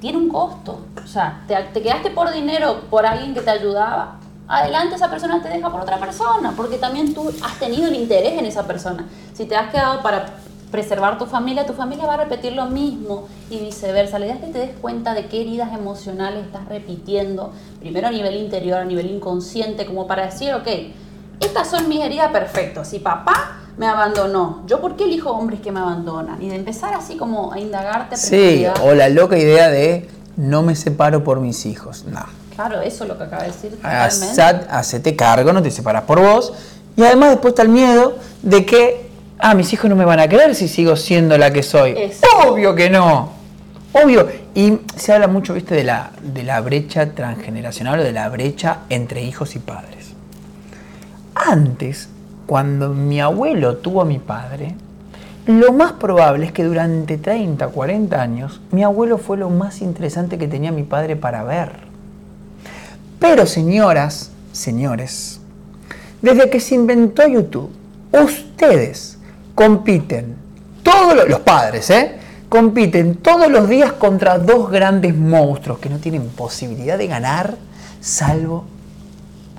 tiene 0.01 0.19
un 0.19 0.29
costo. 0.29 0.87
O 1.03 1.07
sea, 1.07 1.45
te, 1.47 1.55
te, 1.73 1.83
quedaste 1.83 2.11
por 2.11 2.33
dinero 2.33 2.83
por 2.91 3.05
alguien 3.05 3.35
que 3.35 3.41
te 3.41 3.51
ayudaba. 3.51 4.19
Adelante 4.49 4.97
esa 4.97 5.11
persona 5.11 5.43
te 5.43 5.49
deja 5.49 5.71
por 5.71 5.81
otra 5.81 5.99
persona, 5.99 6.53
porque 6.57 6.77
también 6.77 7.15
tú 7.15 7.31
has 7.43 7.59
tenido 7.59 7.89
el 7.89 7.95
interés 7.95 8.39
en 8.39 8.47
esa 8.47 8.67
persona. 8.67 9.07
Si 9.33 9.45
te 9.45 9.55
has 9.55 9.71
quedado 9.71 10.03
para 10.03 10.27
preservar 10.73 11.19
tu 11.19 11.27
familia, 11.27 11.65
tu 11.67 11.75
familia 11.75 12.07
va 12.07 12.15
a 12.15 12.17
repetir 12.17 12.55
lo 12.55 12.67
mismo 12.67 13.29
y 13.51 13.59
viceversa. 13.59 14.19
La 14.19 14.25
idea 14.25 14.37
es 14.37 14.41
que 14.41 14.51
te 14.51 14.59
des 14.59 14.71
cuenta 14.81 15.15
de 15.15 15.27
qué 15.27 15.43
heridas 15.43 15.73
emocionales 15.73 16.47
estás 16.47 16.67
repitiendo, 16.67 17.53
primero 17.79 18.09
a 18.09 18.11
nivel 18.11 18.35
interior, 18.37 18.81
a 18.81 18.85
nivel 18.85 19.11
inconsciente, 19.11 19.87
como 19.87 20.09
para 20.09 20.27
decir, 20.27 20.53
ok, 20.55 20.67
estas 21.39 21.69
son 21.69 21.89
mis 21.89 22.01
heridas 22.01 22.33
perfectas. 22.33 22.89
Si 22.89 22.99
papá 22.99 23.59
me 23.77 23.87
abandonó, 23.87 24.63
¿yo 24.67 24.81
por 24.81 24.97
qué 24.97 25.05
elijo 25.05 25.31
hombres 25.31 25.61
que 25.61 25.71
me 25.71 25.81
abandonan? 25.81 26.43
Y 26.43 26.49
de 26.49 26.57
empezar 26.57 26.95
así 26.95 27.17
como 27.17 27.53
a 27.53 27.61
indagarte. 27.61 28.15
A 28.15 28.19
sí, 28.19 28.65
o 28.83 28.95
la 28.95 29.09
loca 29.11 29.37
idea 29.39 29.69
de 29.69 30.09
no 30.37 30.63
me 30.63 30.75
separo 30.75 31.23
por 31.23 31.41
mis 31.41 31.67
hijos. 31.67 32.05
No. 32.07 32.25
Claro, 32.55 32.81
eso 32.81 33.05
es 33.05 33.09
lo 33.09 33.19
que 33.19 33.25
acaba 33.25 33.43
de 33.43 33.49
decir. 33.51 33.71
Totalmente. 33.73 34.67
Hacete 34.71 35.17
cargo, 35.17 35.53
no 35.53 35.63
te 35.63 35.71
separas 35.71 36.05
por 36.05 36.21
vos. 36.21 36.53
Y 36.97 37.03
además 37.03 37.31
después 37.31 37.53
está 37.53 37.63
el 37.63 37.71
miedo 37.71 38.17
de 38.43 38.67
que 38.67 39.02
ah, 39.43 39.55
mis 39.55 39.73
hijos 39.73 39.91
no 39.91 39.97
me 39.97 40.05
van 40.05 40.21
a 40.21 40.29
creer 40.29 40.55
si 40.55 40.69
sigo 40.69 40.97
siendo 40.97 41.37
la 41.37 41.53
que 41.53 41.63
soy. 41.63 41.97
Obvio 42.47 42.75
que 42.75 42.89
no. 42.89 43.33
Obvio. 43.93 44.29
Y 44.55 44.79
se 44.97 45.13
habla 45.13 45.27
mucho, 45.27 45.55
viste, 45.55 45.75
de 45.75 45.85
la, 45.85 46.13
de 46.23 46.45
la 46.45 46.61
brecha 46.61 47.11
transgeneracional 47.11 48.01
o 48.01 48.03
de 48.05 48.13
la 48.13 48.29
brecha 48.29 48.79
entre 48.89 49.23
hijos 49.23 49.57
y 49.57 49.59
padres. 49.59 50.13
Antes, 51.35 52.09
cuando 52.47 52.91
mi 52.91 53.21
abuelo 53.21 53.79
tuvo 53.79 54.03
a 54.03 54.05
mi 54.05 54.19
padre, 54.19 54.77
lo 55.47 55.73
más 55.73 55.93
probable 55.93 56.47
es 56.47 56.53
que 56.53 56.63
durante 56.63 57.19
30, 57.19 57.67
40 57.67 58.23
años, 58.23 58.61
mi 58.71 58.85
abuelo 58.85 59.19
fue 59.19 59.37
lo 59.39 59.51
más 59.51 59.83
interesante 59.83 60.39
que 60.39 60.47
tenía 60.47 60.71
mi 60.71 60.85
padre 60.85 61.17
para 61.17 61.43
ver. 61.43 61.73
Pero 63.19 63.47
señoras, 63.47 64.31
señores, 64.53 65.41
desde 66.21 66.49
que 66.49 66.61
se 66.61 66.77
inventó 66.77 67.27
YouTube, 67.27 67.71
ustedes 68.13 69.19
compiten, 69.55 70.37
todos 70.83 71.29
los, 71.29 71.41
padres, 71.41 71.91
¿eh? 71.91 72.19
compiten 72.49 73.17
todos 73.17 73.51
los 73.51 73.69
días 73.69 73.93
contra 73.93 74.39
dos 74.39 74.71
grandes 74.71 75.17
monstruos 75.17 75.79
que 75.79 75.89
no 75.89 75.99
tienen 75.99 76.29
posibilidad 76.29 76.99
de 76.99 77.07
ganar, 77.07 77.57
salvo 78.01 78.65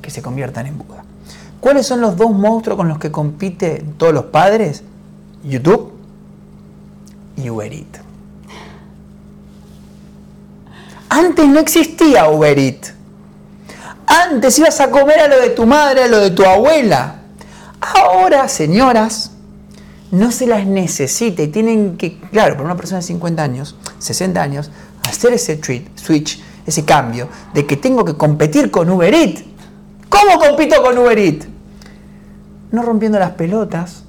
que 0.01 0.09
se 0.09 0.21
conviertan 0.21 0.67
en 0.67 0.77
Buda. 0.77 1.03
¿Cuáles 1.59 1.87
son 1.87 2.01
los 2.01 2.17
dos 2.17 2.31
monstruos 2.31 2.77
con 2.77 2.89
los 2.89 2.99
que 2.99 3.09
compiten 3.09 3.93
todos 3.97 4.13
los 4.13 4.25
padres? 4.25 4.83
YouTube 5.43 5.93
y 7.37 7.49
Uber 7.49 7.71
Eats. 7.71 7.99
Antes 11.09 11.47
no 11.47 11.59
existía 11.59 12.27
Uber 12.29 12.57
Eats. 12.57 12.93
Antes 14.05 14.59
ibas 14.59 14.79
a 14.81 14.89
comer 14.89 15.19
a 15.19 15.27
lo 15.27 15.39
de 15.39 15.51
tu 15.51 15.65
madre, 15.65 16.03
a 16.03 16.07
lo 16.07 16.19
de 16.19 16.31
tu 16.31 16.43
abuela. 16.43 17.15
Ahora, 17.79 18.47
señoras, 18.47 19.32
no 20.13 20.31
se 20.31 20.45
las 20.45 20.67
necesita 20.67 21.41
y 21.41 21.47
tienen 21.47 21.97
que, 21.97 22.19
claro, 22.19 22.53
para 22.53 22.65
una 22.65 22.77
persona 22.77 22.99
de 22.99 23.07
50 23.07 23.41
años, 23.41 23.75
60 23.97 24.41
años, 24.41 24.69
hacer 25.09 25.33
ese 25.33 25.59
switch, 25.95 26.39
ese 26.67 26.85
cambio 26.85 27.27
de 27.53 27.65
que 27.65 27.77
tengo 27.77 28.05
que 28.05 28.15
competir 28.15 28.69
con 28.69 28.89
Uber 28.91 29.11
Eats. 29.11 29.43
¿Cómo 30.09 30.37
compito 30.39 30.83
con 30.83 30.99
Uber 30.99 31.17
Eats? 31.17 31.47
No 32.71 32.83
rompiendo 32.83 33.17
las 33.17 33.31
pelotas 33.31 34.03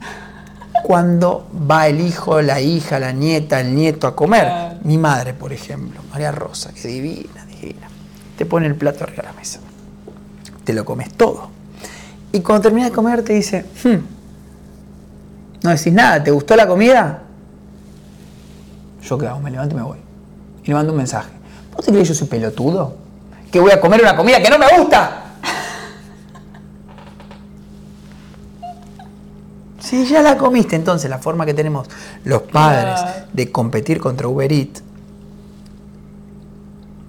cuando 0.82 1.48
va 1.70 1.88
el 1.88 2.02
hijo, 2.02 2.42
la 2.42 2.60
hija, 2.60 2.98
la 2.98 3.12
nieta, 3.12 3.60
el 3.60 3.74
nieto 3.74 4.06
a 4.06 4.14
comer. 4.14 4.76
Mi 4.84 4.98
madre, 4.98 5.32
por 5.32 5.54
ejemplo, 5.54 6.02
María 6.12 6.32
Rosa, 6.32 6.74
que 6.74 6.86
divina, 6.86 7.46
divina. 7.46 7.88
Te 8.36 8.44
pone 8.44 8.66
el 8.66 8.74
plato 8.74 9.04
arriba 9.04 9.22
de 9.22 9.28
la 9.28 9.32
mesa. 9.32 9.60
Te 10.64 10.74
lo 10.74 10.84
comes 10.84 11.14
todo. 11.14 11.48
Y 12.30 12.40
cuando 12.40 12.64
termina 12.64 12.88
de 12.88 12.92
comer 12.92 13.22
te 13.22 13.32
dice, 13.32 13.64
hmm, 13.84 14.13
no 15.64 15.70
decís 15.70 15.94
nada, 15.94 16.22
¿te 16.22 16.30
gustó 16.30 16.54
la 16.56 16.66
comida? 16.66 17.22
¿Yo 19.02 19.16
qué 19.16 19.26
hago? 19.26 19.40
Me 19.40 19.50
levanto 19.50 19.74
y 19.74 19.78
me 19.78 19.82
voy. 19.82 19.98
Y 20.62 20.68
le 20.68 20.74
mando 20.74 20.92
un 20.92 20.98
mensaje. 20.98 21.30
¿Vos 21.74 21.86
te 21.86 21.90
crees 21.90 22.06
que 22.06 22.12
yo 22.12 22.18
soy 22.18 22.28
pelotudo? 22.28 22.96
¿Que 23.50 23.60
voy 23.60 23.70
a 23.70 23.80
comer 23.80 24.02
una 24.02 24.14
comida 24.14 24.42
que 24.42 24.50
no 24.50 24.58
me 24.58 24.66
gusta? 24.78 25.22
Si 29.80 30.06
ya 30.06 30.22
la 30.22 30.36
comiste, 30.36 30.76
entonces 30.76 31.10
la 31.10 31.18
forma 31.18 31.46
que 31.46 31.54
tenemos 31.54 31.88
los 32.24 32.42
padres 32.42 33.00
de 33.32 33.52
competir 33.52 34.00
contra 34.00 34.28
Uber 34.28 34.50
Eats 34.50 34.82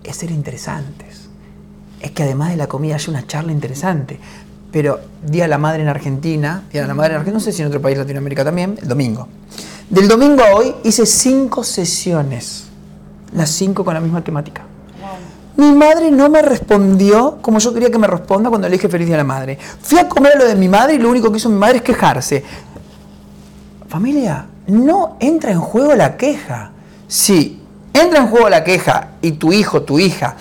es 0.03 0.15
ser 0.15 0.31
interesantes. 0.31 1.29
Es 2.01 2.11
que 2.11 2.23
además 2.23 2.51
de 2.51 2.57
la 2.57 2.67
comida 2.67 2.95
haya 2.95 3.09
una 3.09 3.25
charla 3.25 3.53
interesante 3.53 4.19
pero 4.75 4.99
Día 5.25 5.43
de 5.43 5.47
la 5.47 5.57
Madre 5.57 5.83
en 5.83 5.87
Argentina, 5.87 6.63
Día 6.69 6.81
de 6.81 6.87
la 6.89 6.93
Madre 6.93 7.11
en 7.11 7.19
Argentina, 7.19 7.35
no 7.35 7.39
sé 7.39 7.53
si 7.53 7.61
en 7.61 7.69
otro 7.69 7.81
país 7.81 7.95
de 7.95 8.03
Latinoamérica 8.03 8.43
también, 8.43 8.77
el 8.81 8.89
domingo. 8.89 9.25
Del 9.89 10.09
domingo 10.09 10.43
a 10.43 10.53
hoy 10.53 10.75
hice 10.83 11.05
cinco 11.05 11.63
sesiones, 11.63 12.65
las 13.33 13.51
cinco 13.51 13.85
con 13.85 13.93
la 13.93 14.01
misma 14.01 14.21
temática. 14.21 14.63
Mi 15.55 15.71
madre 15.71 16.11
no 16.11 16.29
me 16.29 16.41
respondió 16.41 17.37
como 17.41 17.59
yo 17.59 17.73
quería 17.73 17.89
que 17.89 17.97
me 17.97 18.05
responda 18.05 18.49
cuando 18.49 18.67
le 18.67 18.73
dije 18.73 18.89
feliz 18.89 19.07
día 19.07 19.15
a 19.15 19.19
la 19.19 19.23
madre. 19.23 19.57
Fui 19.81 19.97
a 19.97 20.09
comer 20.09 20.33
a 20.33 20.39
lo 20.39 20.45
de 20.45 20.55
mi 20.57 20.67
madre 20.67 20.95
y 20.95 20.97
lo 20.97 21.09
único 21.09 21.31
que 21.31 21.37
hizo 21.37 21.47
mi 21.47 21.57
madre 21.57 21.77
es 21.77 21.81
quejarse. 21.81 22.43
Familia, 23.87 24.45
no 24.67 25.15
entra 25.21 25.53
en 25.53 25.61
juego 25.61 25.95
la 25.95 26.17
queja. 26.17 26.71
Si 27.07 27.61
entra 27.93 28.19
en 28.19 28.27
juego 28.27 28.49
la 28.49 28.65
queja 28.65 29.11
y 29.21 29.31
tu 29.31 29.53
hijo, 29.53 29.83
tu 29.83 29.99
hija, 29.99 30.35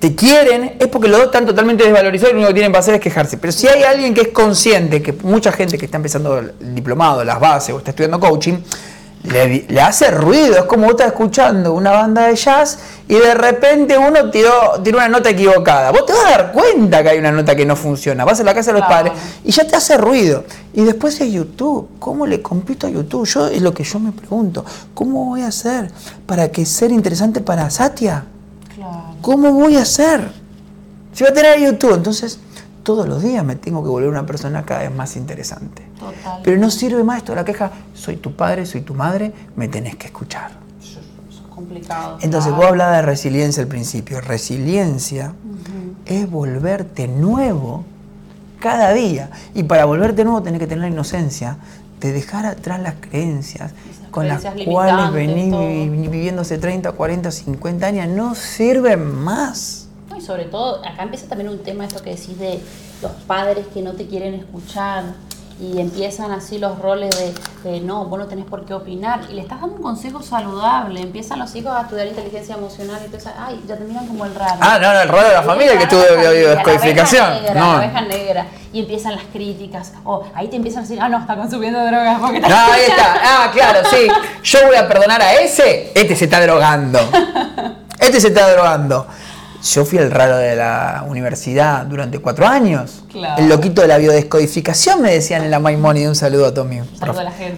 te 0.00 0.14
quieren, 0.14 0.76
es 0.80 0.88
porque 0.88 1.08
los 1.08 1.18
dos 1.18 1.26
están 1.26 1.44
totalmente 1.44 1.84
desvalorizados 1.84 2.30
y 2.30 2.32
lo 2.32 2.38
único 2.38 2.48
que 2.48 2.54
tienen 2.54 2.72
para 2.72 2.80
hacer 2.80 2.94
es 2.94 3.00
quejarse. 3.02 3.36
Pero 3.36 3.52
si 3.52 3.68
hay 3.68 3.82
alguien 3.82 4.14
que 4.14 4.22
es 4.22 4.28
consciente, 4.28 5.02
que 5.02 5.12
mucha 5.12 5.52
gente 5.52 5.76
que 5.76 5.84
está 5.84 5.98
empezando 5.98 6.38
el 6.38 6.74
diplomado, 6.74 7.22
las 7.22 7.38
bases 7.38 7.74
o 7.74 7.78
está 7.78 7.90
estudiando 7.90 8.18
coaching, 8.18 8.54
le, 9.24 9.78
hace 9.78 10.10
ruido. 10.10 10.56
Es 10.56 10.64
como 10.64 10.84
vos 10.84 10.92
estás 10.92 11.08
escuchando 11.08 11.74
una 11.74 11.90
banda 11.90 12.28
de 12.28 12.34
jazz 12.34 12.78
y 13.08 13.14
de 13.16 13.34
repente 13.34 13.98
uno 13.98 14.30
tiró, 14.30 14.80
tiró 14.82 14.96
una 14.96 15.08
nota 15.08 15.28
equivocada. 15.28 15.90
Vos 15.90 16.06
te 16.06 16.14
vas 16.14 16.24
a 16.24 16.30
dar 16.30 16.52
cuenta 16.52 17.02
que 17.02 17.10
hay 17.10 17.18
una 17.18 17.30
nota 17.30 17.54
que 17.54 17.66
no 17.66 17.76
funciona. 17.76 18.24
Vas 18.24 18.40
a 18.40 18.44
la 18.44 18.54
casa 18.54 18.72
de 18.72 18.80
los 18.80 18.88
padres 18.88 19.12
y 19.44 19.52
ya 19.52 19.66
te 19.66 19.76
hace 19.76 19.98
ruido. 19.98 20.44
Y 20.72 20.82
después 20.82 21.20
es 21.20 21.30
YouTube. 21.30 21.90
¿Cómo 21.98 22.26
le 22.26 22.40
compito 22.40 22.86
a 22.86 22.90
YouTube? 22.90 23.26
Yo 23.26 23.48
es 23.48 23.60
lo 23.60 23.74
que 23.74 23.84
yo 23.84 23.98
me 23.98 24.12
pregunto. 24.12 24.64
¿Cómo 24.94 25.26
voy 25.26 25.42
a 25.42 25.48
hacer 25.48 25.90
para 26.24 26.50
que 26.50 26.64
ser 26.64 26.90
interesante 26.90 27.42
para 27.42 27.68
Satya? 27.68 28.24
Claro 29.22 29.42
¿Cómo 29.42 29.52
voy 29.52 29.76
a 29.76 29.82
hacer? 29.82 30.32
Si 31.12 31.24
voy 31.24 31.32
a 31.32 31.34
tener 31.34 31.60
YouTube, 31.60 31.94
entonces 31.94 32.38
todos 32.82 33.08
los 33.08 33.22
días 33.22 33.44
me 33.44 33.56
tengo 33.56 33.82
que 33.82 33.88
volver 33.88 34.08
una 34.08 34.26
persona 34.26 34.64
cada 34.64 34.80
vez 34.80 34.94
más 34.94 35.16
interesante. 35.16 35.82
Total. 35.98 36.40
Pero 36.42 36.58
no 36.58 36.70
sirve 36.70 37.04
más 37.04 37.18
esto 37.18 37.34
la 37.34 37.44
queja, 37.44 37.70
soy 37.94 38.16
tu 38.16 38.34
padre, 38.34 38.66
soy 38.66 38.80
tu 38.80 38.94
madre, 38.94 39.32
me 39.56 39.68
tenés 39.68 39.96
que 39.96 40.06
escuchar. 40.06 40.52
Eso 40.82 41.00
es 41.00 41.36
complicado. 41.54 42.18
Entonces, 42.22 42.52
vos 42.52 42.66
hablabas 42.66 42.96
de 42.96 43.02
resiliencia 43.02 43.62
al 43.62 43.68
principio. 43.68 44.20
Resiliencia 44.20 45.34
es 46.06 46.30
volverte 46.30 47.06
nuevo 47.06 47.84
cada 48.60 48.92
día. 48.92 49.30
Y 49.54 49.64
para 49.64 49.84
volverte 49.84 50.24
nuevo 50.24 50.42
tenés 50.42 50.60
que 50.60 50.66
tener 50.66 50.82
la 50.82 50.88
inocencia 50.88 51.56
de 52.00 52.12
dejar 52.12 52.46
atrás 52.46 52.80
las 52.80 52.94
creencias 53.00 53.72
con 54.10 54.28
las 54.28 54.44
cuales 54.64 55.12
venís 55.12 56.10
viviendo 56.10 56.42
hace 56.42 56.58
30, 56.58 56.92
40, 56.92 57.30
50 57.30 57.86
años. 57.86 58.08
No 58.08 58.34
sirven 58.34 59.14
más 59.14 59.80
y 60.20 60.22
sobre 60.22 60.44
todo, 60.44 60.84
acá 60.84 61.02
empieza 61.02 61.26
también 61.26 61.50
un 61.50 61.58
tema, 61.58 61.84
esto 61.84 62.02
que 62.02 62.10
decís 62.10 62.38
de 62.38 62.60
los 63.02 63.12
padres 63.26 63.66
que 63.72 63.82
no 63.82 63.92
te 63.92 64.06
quieren 64.06 64.34
escuchar 64.34 65.04
y 65.60 65.78
empiezan 65.78 66.32
así 66.32 66.58
los 66.58 66.78
roles 66.78 67.14
de, 67.62 67.80
no, 67.80 68.06
vos 68.06 68.18
no 68.18 68.26
tenés 68.26 68.46
por 68.46 68.64
qué 68.64 68.72
opinar 68.72 69.20
y 69.28 69.34
le 69.34 69.42
estás 69.42 69.60
dando 69.60 69.76
un 69.76 69.82
consejo 69.82 70.22
saludable, 70.22 71.00
empiezan 71.02 71.38
los 71.38 71.54
hijos 71.54 71.72
a 71.72 71.82
estudiar 71.82 72.06
inteligencia 72.06 72.54
emocional 72.54 72.98
y 73.02 73.04
entonces, 73.04 73.30
ay, 73.38 73.62
ya 73.68 73.76
te 73.76 73.84
miran 73.84 74.06
como 74.06 74.24
el 74.24 74.34
raro. 74.34 74.56
Ah, 74.60 74.78
no, 74.80 74.92
no, 74.92 75.00
el 75.00 75.08
raro 75.08 75.28
de 75.28 75.34
la 75.34 75.42
familia 75.42 75.78
que 75.78 75.86
tuve 75.86 76.06
descodificación. 76.06 77.28
La 77.28 77.40
negra, 77.40 77.54
no. 77.54 77.72
la 77.72 77.78
oveja 77.78 78.00
negra. 78.00 78.46
Y 78.72 78.80
empiezan 78.80 79.16
las 79.16 79.24
críticas, 79.24 79.92
o 80.04 80.24
ahí 80.34 80.48
te 80.48 80.56
empiezan 80.56 80.80
a 80.80 80.82
decir, 80.82 80.98
ah, 81.00 81.08
no, 81.08 81.18
está 81.18 81.36
consumiendo 81.36 81.84
drogas. 81.84 82.18
Porque 82.20 82.40
no, 82.40 82.46
ahí 82.46 82.82
está, 82.88 83.16
ah, 83.22 83.50
claro, 83.52 83.80
sí, 83.90 84.08
yo 84.42 84.66
voy 84.66 84.76
a 84.76 84.88
perdonar 84.88 85.20
a 85.20 85.34
ese, 85.34 85.92
este 85.94 86.16
se 86.16 86.24
está 86.24 86.40
drogando. 86.40 86.98
Este 88.00 88.18
se 88.18 88.28
está 88.28 88.50
drogando. 88.50 89.06
Yo 89.62 89.84
fui 89.84 89.98
el 89.98 90.10
raro 90.10 90.38
de 90.38 90.56
la 90.56 91.04
universidad 91.06 91.84
durante 91.84 92.18
cuatro 92.18 92.46
años. 92.46 93.04
El 93.36 93.48
loquito 93.48 93.82
de 93.82 93.88
la 93.88 93.98
biodescodificación 93.98 95.02
me 95.02 95.12
decían 95.12 95.44
en 95.44 95.50
la 95.50 95.60
Maimoni. 95.60 96.06
Un 96.06 96.14
saludo 96.14 96.46
a 96.46 96.54
todos 96.54 96.66
mis 96.66 96.82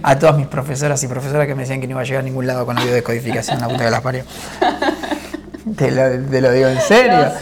a, 0.02 0.18
todas 0.18 0.36
mis 0.36 0.48
profesoras 0.48 1.02
y 1.04 1.06
profesoras 1.06 1.46
que 1.46 1.54
me 1.54 1.62
decían 1.62 1.80
que 1.80 1.86
no 1.86 1.92
iba 1.92 2.00
a 2.00 2.04
llegar 2.04 2.22
a 2.22 2.24
ningún 2.24 2.46
lado 2.46 2.66
con 2.66 2.74
la 2.74 2.82
biodescodificación, 2.82 3.60
la 3.60 3.68
puta 3.68 3.84
que 3.84 3.90
las 3.90 4.00
parió. 4.00 4.24
Te 5.76 5.90
lo, 5.92 6.52
digo 6.52 6.68
en 6.68 6.80
serio. 6.80 7.32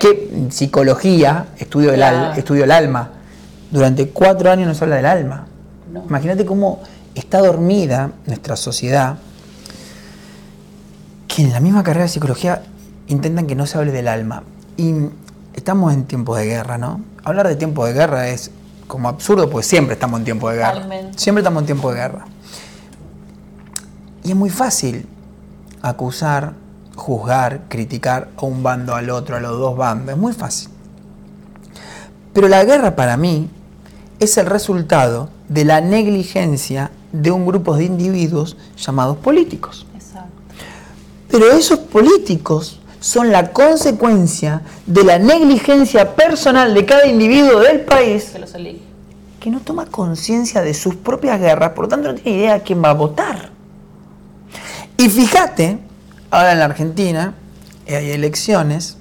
Que 0.00 0.48
psicología, 0.50 1.46
estudio, 1.58 1.92
el 1.92 2.02
estudio 2.38 2.64
el 2.64 2.70
alma. 2.70 3.10
Durante 3.70 4.08
cuatro 4.08 4.50
años 4.50 4.66
no 4.66 4.74
se 4.74 4.84
habla 4.84 4.96
del 4.96 5.06
alma. 5.06 5.46
Imagínate 6.08 6.46
cómo 6.46 6.82
está 7.14 7.38
dormida 7.38 8.12
nuestra 8.26 8.56
sociedad, 8.56 9.16
que 11.28 11.42
en 11.42 11.52
la 11.52 11.60
misma 11.60 11.82
carrera 11.82 12.04
de 12.04 12.08
psicología 12.08 12.62
intentan 13.08 13.46
que 13.46 13.54
no 13.54 13.66
se 13.66 13.78
hable 13.78 13.92
del 13.92 14.08
alma. 14.08 14.42
Y 14.76 14.94
estamos 15.54 15.92
en 15.92 16.04
tiempos 16.04 16.38
de 16.38 16.46
guerra, 16.46 16.78
¿no? 16.78 17.00
Hablar 17.24 17.48
de 17.48 17.56
tiempos 17.56 17.86
de 17.88 17.94
guerra 17.94 18.28
es 18.28 18.50
como 18.86 19.08
absurdo, 19.08 19.50
pues 19.50 19.66
siempre 19.66 19.94
estamos 19.94 20.20
en 20.20 20.24
tiempo 20.24 20.48
de 20.50 20.56
guerra. 20.56 20.86
Siempre 21.16 21.40
estamos 21.40 21.62
en 21.62 21.66
tiempo 21.66 21.90
de 21.90 21.96
guerra. 21.96 22.26
Y 24.22 24.30
es 24.30 24.36
muy 24.36 24.50
fácil 24.50 25.06
acusar, 25.82 26.54
juzgar, 26.94 27.62
criticar 27.68 28.28
a 28.36 28.44
un 28.44 28.62
bando 28.62 28.94
al 28.94 29.10
otro, 29.10 29.36
a 29.36 29.40
los 29.40 29.58
dos 29.58 29.76
bandos. 29.76 30.14
Es 30.14 30.18
muy 30.18 30.32
fácil. 30.32 30.68
Pero 32.32 32.48
la 32.48 32.64
guerra 32.64 32.96
para 32.96 33.16
mí 33.16 33.48
es 34.18 34.36
el 34.38 34.46
resultado 34.46 35.30
de 35.48 35.64
la 35.64 35.80
negligencia 35.80 36.90
de 37.12 37.30
un 37.30 37.46
grupo 37.46 37.76
de 37.76 37.84
individuos 37.84 38.56
llamados 38.76 39.16
políticos. 39.18 39.86
Exacto. 39.94 40.30
Pero 41.30 41.50
esos 41.52 41.78
políticos 41.78 42.80
son 43.06 43.30
la 43.30 43.52
consecuencia 43.52 44.62
de 44.84 45.04
la 45.04 45.16
negligencia 45.20 46.16
personal 46.16 46.74
de 46.74 46.84
cada 46.84 47.06
individuo 47.06 47.60
del 47.60 47.82
país 47.82 48.32
que, 49.38 49.48
no 49.48 49.60
toma 49.60 49.86
conciencia 49.86 50.60
de 50.60 50.74
sus 50.74 50.96
propias 50.96 51.38
guerras, 51.38 51.70
por 51.70 51.84
lo 51.84 51.88
tanto 51.88 52.08
no 52.08 52.14
tiene 52.16 52.38
idea 52.38 52.54
de 52.54 52.62
quién 52.62 52.82
va 52.82 52.90
a 52.90 52.94
votar. 52.94 53.50
Y 54.96 55.08
fíjate, 55.08 55.78
ahora 56.32 56.50
en 56.50 56.58
la 56.58 56.64
Argentina 56.64 57.34
eh, 57.86 57.94
hay 57.94 58.10
elecciones 58.10 58.96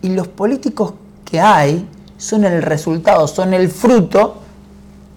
y 0.00 0.10
los 0.10 0.28
políticos 0.28 0.94
que 1.24 1.40
hay 1.40 1.84
son 2.16 2.44
el 2.44 2.62
resultado, 2.62 3.26
son 3.26 3.54
el 3.54 3.68
fruto 3.70 4.40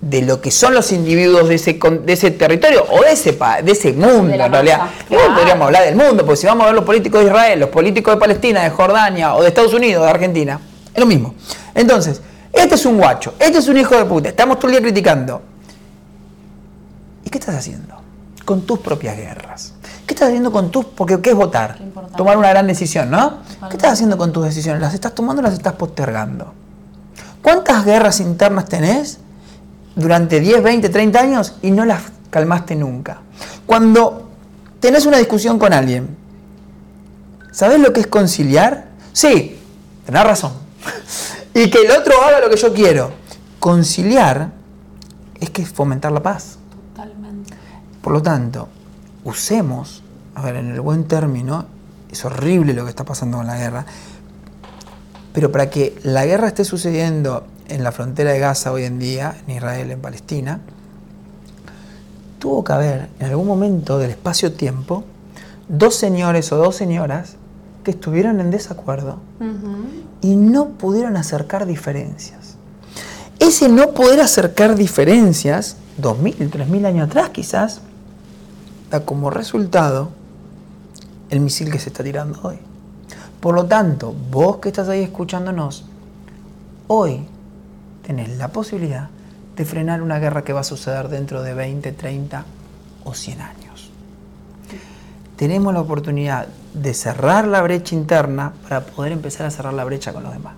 de 0.09 0.21
lo 0.21 0.41
que 0.41 0.51
son 0.51 0.73
los 0.73 0.91
individuos 0.91 1.47
de 1.47 1.55
ese, 1.55 1.73
de 1.73 2.13
ese 2.13 2.31
territorio 2.31 2.85
o 2.89 3.01
de 3.03 3.13
ese, 3.13 3.37
de 3.63 3.71
ese 3.71 3.93
mundo 3.93 4.33
en 4.33 4.51
realidad. 4.51 4.89
podríamos 5.07 5.65
hablar 5.65 5.85
del 5.85 5.95
mundo, 5.95 6.25
porque 6.25 6.41
si 6.41 6.47
vamos 6.47 6.63
a 6.63 6.67
ver 6.67 6.75
los 6.75 6.83
políticos 6.83 7.21
de 7.21 7.27
Israel, 7.27 7.59
los 7.61 7.69
políticos 7.69 8.13
de 8.13 8.19
Palestina, 8.19 8.63
de 8.63 8.69
Jordania 8.69 9.33
o 9.33 9.41
de 9.41 9.47
Estados 9.47 9.73
Unidos, 9.73 10.03
de 10.03 10.09
Argentina, 10.09 10.59
es 10.93 10.99
lo 10.99 11.05
mismo. 11.05 11.35
Entonces, 11.73 12.21
este 12.51 12.75
es 12.75 12.85
un 12.85 12.97
guacho, 12.97 13.33
este 13.39 13.59
es 13.59 13.67
un 13.69 13.77
hijo 13.77 13.95
de 13.95 14.03
puta, 14.03 14.29
estamos 14.29 14.59
todo 14.59 14.67
el 14.67 14.73
día 14.73 14.81
criticando. 14.81 15.41
¿Y 17.23 17.29
qué 17.29 17.37
estás 17.37 17.55
haciendo? 17.55 17.95
Con 18.43 18.63
tus 18.63 18.79
propias 18.79 19.15
guerras. 19.15 19.73
¿Qué 20.05 20.13
estás 20.13 20.27
haciendo 20.27 20.51
con 20.51 20.69
tus.? 20.69 20.83
Porque 20.83 21.21
¿qué 21.21 21.29
es 21.29 21.35
votar? 21.35 21.79
Tomar 22.17 22.35
una 22.35 22.49
gran 22.49 22.67
decisión, 22.67 23.09
¿no? 23.09 23.37
¿Qué 23.69 23.77
estás 23.77 23.93
haciendo 23.93 24.17
con 24.17 24.33
tus 24.33 24.43
decisiones? 24.43 24.81
¿Las 24.81 24.93
estás 24.93 25.15
tomando 25.15 25.39
o 25.41 25.43
las 25.43 25.53
estás 25.53 25.73
postergando? 25.73 26.53
¿Cuántas 27.41 27.85
guerras 27.85 28.19
internas 28.19 28.65
tenés 28.65 29.19
durante 29.95 30.39
10, 30.39 30.63
20, 30.63 30.89
30 30.89 31.19
años 31.19 31.55
y 31.61 31.71
no 31.71 31.85
las 31.85 32.03
calmaste 32.29 32.75
nunca. 32.75 33.21
Cuando 33.65 34.29
tenés 34.79 35.05
una 35.05 35.17
discusión 35.17 35.59
con 35.59 35.73
alguien, 35.73 36.17
¿sabés 37.51 37.79
lo 37.79 37.93
que 37.93 38.01
es 38.01 38.07
conciliar? 38.07 38.87
Sí, 39.13 39.59
tenés 40.05 40.23
razón. 40.23 40.53
y 41.53 41.69
que 41.69 41.81
el 41.81 41.91
otro 41.91 42.21
haga 42.23 42.39
lo 42.39 42.49
que 42.49 42.57
yo 42.57 42.73
quiero. 42.73 43.11
Conciliar 43.59 44.51
es 45.39 45.49
que 45.49 45.61
es 45.61 45.69
fomentar 45.69 46.11
la 46.11 46.21
paz. 46.21 46.57
Totalmente. 46.93 47.53
Por 48.01 48.13
lo 48.13 48.21
tanto, 48.21 48.67
usemos, 49.23 50.03
a 50.35 50.41
ver, 50.41 50.57
en 50.57 50.71
el 50.71 50.81
buen 50.81 51.05
término, 51.05 51.65
es 52.11 52.25
horrible 52.25 52.73
lo 52.73 52.83
que 52.83 52.89
está 52.89 53.05
pasando 53.05 53.37
con 53.37 53.47
la 53.47 53.57
guerra, 53.57 53.85
pero 55.33 55.51
para 55.51 55.69
que 55.69 55.97
la 56.03 56.25
guerra 56.25 56.47
esté 56.47 56.63
sucediendo 56.63 57.45
en 57.67 57.83
la 57.83 57.91
frontera 57.91 58.31
de 58.31 58.39
Gaza 58.39 58.71
hoy 58.71 58.83
en 58.83 58.99
día, 58.99 59.35
en 59.47 59.55
Israel, 59.55 59.91
en 59.91 60.01
Palestina, 60.01 60.59
tuvo 62.39 62.63
que 62.63 62.73
haber 62.73 63.09
en 63.19 63.27
algún 63.27 63.47
momento 63.47 63.97
del 63.97 64.11
espacio-tiempo 64.11 65.03
dos 65.69 65.95
señores 65.95 66.51
o 66.51 66.57
dos 66.57 66.75
señoras 66.75 67.35
que 67.83 67.91
estuvieron 67.91 68.39
en 68.39 68.51
desacuerdo 68.51 69.19
y 70.21 70.35
no 70.35 70.69
pudieron 70.69 71.17
acercar 71.17 71.65
diferencias. 71.65 72.55
Ese 73.39 73.69
no 73.69 73.91
poder 73.91 74.21
acercar 74.21 74.75
diferencias, 74.75 75.77
dos 75.97 76.19
mil, 76.19 76.35
tres 76.49 76.67
mil 76.67 76.85
años 76.85 77.07
atrás 77.07 77.29
quizás, 77.29 77.81
da 78.89 79.05
como 79.05 79.29
resultado 79.29 80.09
el 81.29 81.39
misil 81.39 81.71
que 81.71 81.79
se 81.79 81.89
está 81.89 82.03
tirando 82.03 82.39
hoy. 82.43 82.57
Por 83.39 83.55
lo 83.55 83.65
tanto, 83.65 84.13
vos 84.31 84.57
que 84.57 84.69
estás 84.69 84.87
ahí 84.87 85.01
escuchándonos, 85.01 85.85
hoy 86.87 87.25
tenés 88.05 88.29
la 88.37 88.49
posibilidad 88.49 89.09
de 89.55 89.65
frenar 89.65 90.01
una 90.01 90.19
guerra 90.19 90.43
que 90.43 90.53
va 90.53 90.61
a 90.61 90.63
suceder 90.63 91.09
dentro 91.09 91.41
de 91.43 91.53
20, 91.53 91.91
30 91.91 92.45
o 93.03 93.13
100 93.13 93.41
años. 93.41 93.91
Tenemos 95.35 95.73
la 95.73 95.81
oportunidad 95.81 96.47
de 96.73 96.93
cerrar 96.93 97.47
la 97.47 97.61
brecha 97.61 97.95
interna 97.95 98.53
para 98.63 98.81
poder 98.85 99.11
empezar 99.11 99.45
a 99.45 99.51
cerrar 99.51 99.73
la 99.73 99.83
brecha 99.83 100.13
con 100.13 100.23
los 100.23 100.33
demás. 100.33 100.55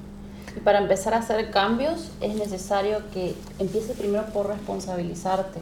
Y 0.56 0.60
para 0.60 0.80
empezar 0.80 1.14
a 1.14 1.18
hacer 1.18 1.52
cambios 1.52 2.12
es 2.22 2.36
necesario 2.36 3.00
que 3.14 3.36
empieces 3.60 3.98
primero 3.98 4.26
por 4.28 4.48
responsabilizarte 4.48 5.60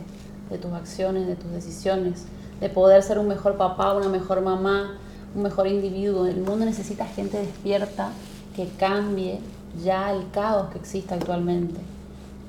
de 0.49 0.57
tus 0.57 0.71
acciones, 0.73 1.27
de 1.27 1.35
tus 1.35 1.51
decisiones, 1.51 2.25
de 2.59 2.69
poder 2.69 3.01
ser 3.01 3.17
un 3.17 3.27
mejor 3.27 3.57
papá, 3.57 3.93
una 3.93 4.09
mejor 4.09 4.41
mamá, 4.41 4.97
un 5.35 5.41
mejor 5.41 5.67
individuo. 5.67 6.27
El 6.27 6.41
mundo 6.41 6.65
necesita 6.65 7.05
gente 7.05 7.39
despierta 7.39 8.11
que 8.55 8.67
cambie 8.77 9.39
ya 9.81 10.11
el 10.11 10.29
caos 10.31 10.69
que 10.71 10.79
existe 10.79 11.13
actualmente. 11.13 11.79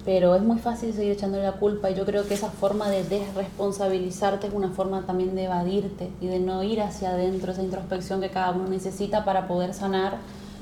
Pero 0.04 0.34
es 0.34 0.42
muy 0.42 0.58
fácil 0.58 0.92
seguir 0.92 1.12
echándole 1.12 1.44
la 1.44 1.52
culpa 1.52 1.90
y 1.90 1.94
yo 1.94 2.04
creo 2.04 2.26
que 2.28 2.34
esa 2.34 2.50
forma 2.50 2.90
de 2.90 3.04
desresponsabilizarte 3.04 4.48
es 4.48 4.52
una 4.52 4.70
forma 4.70 5.06
también 5.06 5.34
de 5.34 5.44
evadirte 5.44 6.10
y 6.20 6.26
de 6.26 6.40
no 6.40 6.62
ir 6.62 6.82
hacia 6.82 7.10
adentro, 7.10 7.52
esa 7.52 7.62
introspección 7.62 8.20
que 8.20 8.28
cada 8.28 8.50
uno 8.50 8.66
necesita 8.68 9.24
para 9.24 9.48
poder 9.48 9.72
sanar, 9.72 10.18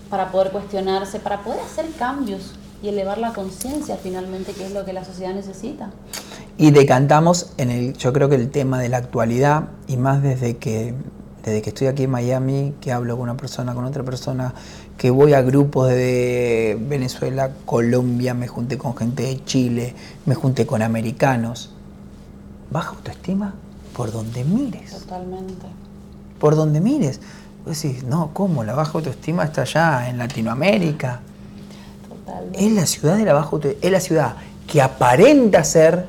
para 0.09 0.31
poder 0.31 0.53
cuestionarse, 0.53 1.19
para 1.19 1.43
poder 1.43 1.59
hacer 1.61 1.87
cambios 1.99 2.55
y 2.83 2.89
elevar 2.89 3.19
la 3.19 3.33
conciencia 3.33 3.97
finalmente, 3.97 4.53
que 4.53 4.67
es 4.67 4.73
lo 4.73 4.85
que 4.85 4.93
la 4.93 5.05
sociedad 5.05 5.35
necesita. 5.35 5.91
Y 6.59 6.71
decantamos 6.71 7.53
en 7.57 7.71
el, 7.71 7.95
yo 7.95 8.13
creo 8.13 8.29
que 8.29 8.35
el 8.35 8.51
tema 8.51 8.79
de 8.79 8.89
la 8.89 8.99
actualidad, 8.99 9.69
y 9.87 9.97
más 9.97 10.23
desde 10.23 10.57
que, 10.59 10.95
desde 11.45 11.63
que 11.63 11.71
estoy 11.71 11.87
aquí 11.87 12.05
en 12.05 12.11
Miami, 12.11 12.75
que 12.81 12.93
hablo 12.93 13.17
con 13.17 13.25
una 13.25 13.37
persona, 13.37 13.75
con 13.75 13.85
otra 13.85 14.03
persona, 14.03 14.55
que 15.03 15.11
voy 15.11 15.35
a 15.35 15.43
grupos 15.43 15.89
de 15.89 16.79
Venezuela, 16.81 17.51
Colombia, 17.67 18.35
me 18.35 18.47
junté 18.47 18.79
con 18.79 18.97
gente 18.97 19.25
de 19.25 19.45
Chile, 19.45 19.97
me 20.27 20.37
junté 20.37 20.65
con 20.65 20.81
americanos. 20.81 21.71
Baja 22.71 22.91
autoestima 22.91 23.53
por 23.97 24.13
donde 24.13 24.45
mires. 24.45 24.93
Totalmente. 24.93 25.67
Por 26.39 26.55
donde 26.55 26.81
mires. 26.81 27.19
Vos 27.67 27.83
decís, 27.83 28.05
no, 28.05 28.31
¿cómo? 28.33 28.63
La 28.63 28.75
baja 28.75 28.93
autoestima 28.95 29.43
está 29.43 29.63
allá 29.63 30.09
en 30.09 30.19
Latinoamérica. 30.19 31.19
Totalmente. 32.09 32.65
Es 32.65 32.73
la 32.73 32.87
ciudad 32.87 33.17
de 33.17 33.25
la 33.25 33.33
baja 33.33 33.49
autoestima, 33.51 33.85
es 33.85 33.91
la 33.91 34.01
ciudad 34.01 34.37
que 34.69 34.83
aparenta 34.83 35.65
ser 35.65 36.07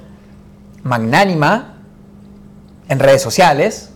magnánima 0.84 1.78
en 2.90 3.00
redes 3.00 3.24
sociales, 3.24 3.90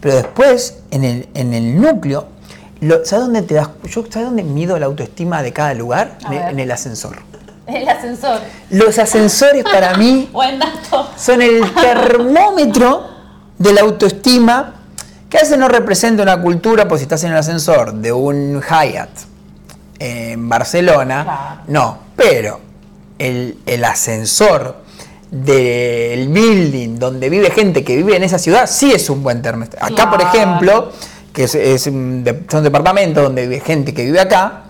pero 0.00 0.14
después 0.14 0.84
en 0.92 1.02
el, 1.02 1.28
en 1.34 1.54
el 1.54 1.80
núcleo, 1.80 2.28
¿sabes 2.80 3.10
dónde 3.10 3.42
te 3.42 3.54
das? 3.54 3.68
Yo, 3.84 4.04
¿Sabes 4.08 4.28
dónde 4.28 4.42
mido 4.42 4.78
la 4.78 4.86
autoestima 4.86 5.42
de 5.42 5.52
cada 5.52 5.74
lugar? 5.74 6.18
En 6.30 6.58
el 6.58 6.70
ascensor. 6.70 7.18
El 7.66 7.88
ascensor. 7.88 8.40
Los 8.70 8.98
ascensores 8.98 9.64
para 9.64 9.96
mí 9.96 10.30
son 11.16 11.40
el 11.40 11.62
termómetro 11.72 13.08
de 13.58 13.72
la 13.72 13.80
autoestima 13.82 14.74
que 15.34 15.38
a 15.38 15.40
veces 15.40 15.58
no 15.58 15.68
representa 15.68 16.22
una 16.22 16.40
cultura, 16.40 16.86
pues 16.86 17.00
si 17.00 17.04
estás 17.04 17.24
en 17.24 17.32
el 17.32 17.38
ascensor 17.38 17.94
de 17.94 18.12
un 18.12 18.62
Hyatt 18.62 19.10
en 19.98 20.48
Barcelona, 20.48 21.62
no, 21.66 21.98
pero 22.14 22.60
el, 23.18 23.84
ascensor 23.84 24.84
del 25.30 26.28
building 26.28 26.98
donde 26.98 27.28
vive 27.30 27.50
gente 27.50 27.82
que 27.82 27.96
vive 27.96 28.16
en 28.16 28.22
esa 28.22 28.38
ciudad 28.38 28.68
sí 28.70 28.92
es 28.92 29.10
un 29.10 29.22
buen 29.22 29.42
termómetro. 29.42 29.84
Acá, 29.84 30.08
por 30.08 30.20
ejemplo, 30.20 30.92
que 31.34 31.44
es, 31.44 31.54
es 31.54 31.86
un, 31.88 32.24
son 32.50 32.64
departamentos 32.64 33.22
donde 33.22 33.42
vive 33.42 33.60
gente 33.60 33.92
que 33.92 34.06
vive 34.06 34.20
acá, 34.20 34.62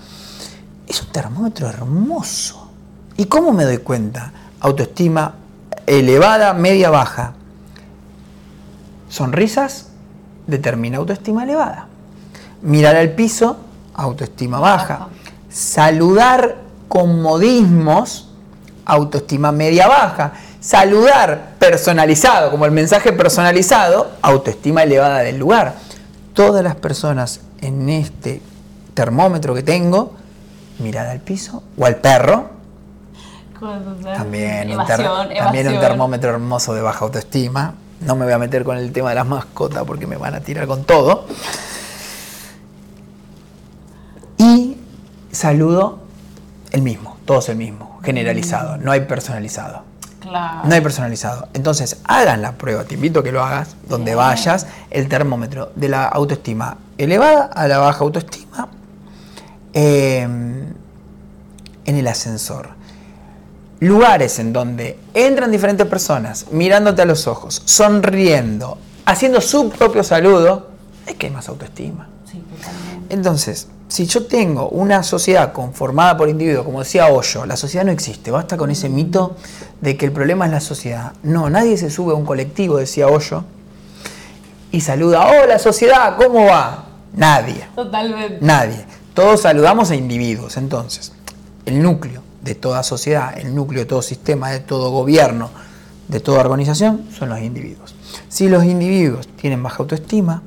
es 0.88 1.00
un 1.00 1.12
termómetro 1.12 1.68
hermoso 1.68 2.64
¿Y 3.16 3.26
cómo 3.26 3.52
me 3.52 3.64
doy 3.64 3.78
cuenta? 3.78 4.32
Autoestima 4.60 5.34
elevada, 5.86 6.52
media, 6.52 6.90
baja. 6.90 7.34
Sonrisas 9.08 9.88
determina 10.46 10.98
autoestima 10.98 11.44
elevada. 11.44 11.86
Mirar 12.62 12.96
al 12.96 13.10
piso, 13.10 13.58
autoestima 13.94 14.58
baja. 14.58 15.08
Saludar 15.48 16.56
con 16.88 17.22
modismos, 17.22 18.30
autoestima 18.84 19.52
media 19.52 19.86
baja. 19.86 20.32
Saludar 20.58 21.54
personalizado, 21.60 22.50
como 22.50 22.64
el 22.64 22.72
mensaje 22.72 23.12
personalizado, 23.12 24.10
autoestima 24.22 24.82
elevada 24.82 25.18
del 25.18 25.38
lugar. 25.38 25.74
Todas 26.34 26.62
las 26.62 26.74
personas 26.74 27.40
en 27.60 27.88
este 27.88 28.42
termómetro 28.92 29.54
que 29.54 29.62
tengo, 29.62 30.14
mirar 30.78 31.06
al 31.06 31.20
piso 31.20 31.62
o 31.78 31.86
al 31.86 31.96
perro, 31.96 32.50
también, 34.02 34.78
un 34.78 34.86
también 34.86 35.68
un 35.68 35.80
termómetro 35.80 36.30
hermoso 36.30 36.74
de 36.74 36.82
baja 36.82 37.04
autoestima. 37.04 37.74
No 38.00 38.16
me 38.16 38.24
voy 38.24 38.34
a 38.34 38.38
meter 38.38 38.64
con 38.64 38.76
el 38.76 38.92
tema 38.92 39.10
de 39.10 39.14
las 39.14 39.26
mascotas 39.26 39.84
porque 39.84 40.06
me 40.06 40.16
van 40.16 40.34
a 40.34 40.40
tirar 40.40 40.66
con 40.66 40.84
todo. 40.84 41.26
Y 44.36 44.76
saludo 45.32 46.00
el 46.72 46.82
mismo, 46.82 47.16
todos 47.24 47.48
el 47.48 47.56
mismo, 47.56 48.00
generalizado, 48.02 48.76
no 48.76 48.92
hay 48.92 49.02
personalizado. 49.02 49.82
No 50.64 50.74
hay 50.74 50.80
personalizado. 50.80 51.48
Entonces, 51.54 51.98
hagan 52.04 52.42
la 52.42 52.52
prueba, 52.52 52.84
te 52.84 52.94
invito 52.94 53.20
a 53.20 53.22
que 53.22 53.32
lo 53.32 53.42
hagas, 53.42 53.76
donde 53.88 54.14
vayas, 54.14 54.66
el 54.90 55.08
termómetro 55.08 55.72
de 55.74 55.88
la 55.88 56.06
autoestima 56.06 56.78
elevada 56.98 57.50
a 57.54 57.68
la 57.68 57.78
baja 57.78 58.00
autoestima 58.04 58.68
eh, 59.72 60.22
en 60.22 61.96
el 61.96 62.06
ascensor. 62.06 62.70
Lugares 63.80 64.38
en 64.38 64.52
donde 64.52 64.98
entran 65.12 65.50
diferentes 65.50 65.86
personas 65.86 66.46
mirándote 66.50 67.02
a 67.02 67.04
los 67.04 67.26
ojos, 67.26 67.62
sonriendo, 67.64 68.78
haciendo 69.04 69.40
su 69.40 69.68
propio 69.70 70.02
saludo, 70.02 70.70
es 71.06 71.14
que 71.16 71.26
hay 71.26 71.32
más 71.32 71.48
autoestima. 71.48 72.08
Entonces, 73.08 73.68
si 73.88 74.06
yo 74.06 74.26
tengo 74.26 74.68
una 74.70 75.02
sociedad 75.02 75.52
conformada 75.52 76.16
por 76.16 76.28
individuos, 76.28 76.64
como 76.64 76.80
decía 76.80 77.08
Hoyo, 77.08 77.46
la 77.46 77.56
sociedad 77.56 77.84
no 77.84 77.92
existe, 77.92 78.30
basta 78.30 78.56
con 78.56 78.70
ese 78.70 78.88
mito 78.88 79.36
de 79.80 79.96
que 79.96 80.06
el 80.06 80.12
problema 80.12 80.46
es 80.46 80.52
la 80.52 80.60
sociedad. 80.60 81.12
No, 81.22 81.50
nadie 81.50 81.76
se 81.76 81.90
sube 81.90 82.12
a 82.12 82.16
un 82.16 82.24
colectivo, 82.24 82.78
decía 82.78 83.06
Hoyo, 83.06 83.44
y 84.72 84.80
saluda, 84.80 85.28
hola 85.28 85.58
sociedad, 85.58 86.16
¿cómo 86.16 86.46
va? 86.46 86.86
Nadie. 87.14 87.68
Totalmente. 87.76 88.38
Nadie. 88.40 88.84
Todos 89.14 89.42
saludamos 89.42 89.92
a 89.92 89.94
individuos. 89.94 90.56
Entonces, 90.56 91.12
el 91.64 91.80
núcleo 91.80 92.22
de 92.42 92.56
toda 92.56 92.82
sociedad, 92.82 93.38
el 93.38 93.54
núcleo 93.54 93.82
de 93.82 93.86
todo 93.86 94.02
sistema, 94.02 94.50
de 94.50 94.58
todo 94.58 94.90
gobierno, 94.90 95.50
de 96.08 96.18
toda 96.18 96.40
organización, 96.40 97.06
son 97.16 97.28
los 97.28 97.38
individuos. 97.38 97.94
Si 98.28 98.48
los 98.48 98.64
individuos 98.64 99.28
tienen 99.28 99.62
baja 99.62 99.78
autoestima, 99.78 100.42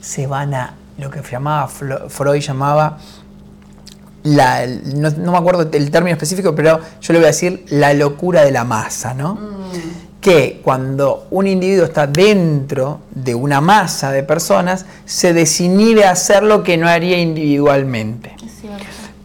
se 0.00 0.26
van 0.26 0.54
a 0.54 0.74
lo 1.00 1.10
que 1.10 1.22
llamaba, 1.22 1.68
Freud 1.68 2.40
llamaba, 2.40 2.98
la, 4.22 4.66
no, 4.66 5.32
me 5.32 5.38
acuerdo 5.38 5.68
el 5.72 5.90
término 5.90 6.12
específico, 6.12 6.54
pero 6.54 6.78
yo 7.00 7.12
le 7.12 7.18
voy 7.18 7.24
a 7.24 7.28
decir 7.28 7.64
la 7.70 7.94
locura 7.94 8.44
de 8.44 8.50
la 8.50 8.64
masa, 8.64 9.14
¿no? 9.14 9.34
Mm. 9.34 10.20
Que 10.20 10.60
cuando 10.62 11.26
un 11.30 11.46
individuo 11.46 11.86
está 11.86 12.06
dentro 12.06 13.00
de 13.10 13.34
una 13.34 13.62
masa 13.62 14.12
de 14.12 14.22
personas, 14.22 14.84
se 15.06 15.32
desinhibe 15.32 16.04
a 16.04 16.10
hacer 16.10 16.42
lo 16.42 16.62
que 16.62 16.76
no 16.76 16.86
haría 16.86 17.18
individualmente. 17.18 18.36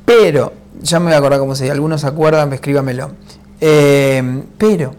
Pero 0.05 0.53
ya 0.81 0.99
me 0.99 1.07
voy 1.07 1.15
a 1.15 1.17
acordar 1.17 1.39
cómo 1.39 1.55
se 1.55 1.65
dice, 1.65 1.73
algunos 1.73 2.01
se 2.01 2.07
acuerdan, 2.07 2.53
escríbamelo. 2.53 3.11
Eh, 3.59 4.43
pero, 4.57 4.93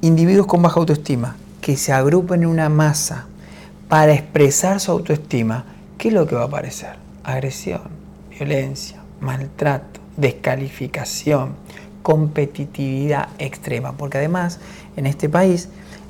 individuos 0.00 0.46
con 0.46 0.62
baja 0.62 0.80
autoestima 0.80 1.36
que 1.60 1.76
se 1.76 1.92
agrupen 1.92 2.42
en 2.42 2.48
una 2.48 2.70
masa 2.70 3.26
para 3.94 4.12
expresar 4.12 4.80
su 4.80 4.90
autoestima, 4.90 5.66
¿qué 5.96 6.08
es 6.08 6.14
lo 6.14 6.26
que 6.26 6.34
va 6.34 6.42
a 6.42 6.46
aparecer? 6.46 6.96
Agresión, 7.22 7.82
violencia, 8.36 9.00
maltrato, 9.20 10.00
descalificación, 10.16 11.54
competitividad 12.02 13.28
extrema, 13.38 13.92
porque 13.92 14.18
además 14.18 14.58
en 14.96 15.06
este 15.06 15.28
país 15.28 15.68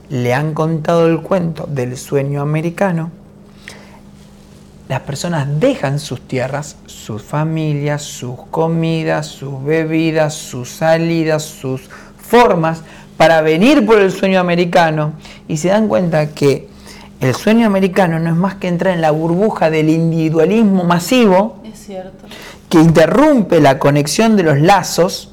le 0.08 0.32
han 0.32 0.54
contado 0.54 1.06
el 1.08 1.20
cuento 1.20 1.66
del 1.66 1.98
sueño 1.98 2.40
americano, 2.40 3.10
las 4.88 5.00
personas 5.00 5.60
dejan 5.60 5.98
sus 5.98 6.22
tierras, 6.22 6.78
sus 6.86 7.22
familias, 7.22 8.00
sus 8.00 8.46
comidas, 8.50 9.26
sus 9.26 9.62
bebidas, 9.62 10.32
sus 10.32 10.70
salidas, 10.70 11.42
sus 11.42 11.82
formas 12.16 12.80
para 13.18 13.42
venir 13.42 13.84
por 13.84 13.98
el 13.98 14.10
sueño 14.10 14.40
americano. 14.40 15.12
Y 15.48 15.58
se 15.58 15.68
dan 15.68 15.86
cuenta 15.86 16.30
que 16.30 16.72
el 17.24 17.34
sueño 17.34 17.66
americano 17.66 18.18
no 18.18 18.30
es 18.30 18.36
más 18.36 18.56
que 18.56 18.68
entrar 18.68 18.94
en 18.94 19.00
la 19.00 19.10
burbuja 19.10 19.70
del 19.70 19.88
individualismo 19.88 20.84
masivo 20.84 21.62
que 22.68 22.78
interrumpe 22.80 23.60
la 23.60 23.78
conexión 23.78 24.36
de 24.36 24.42
los 24.42 24.60
lazos 24.60 25.32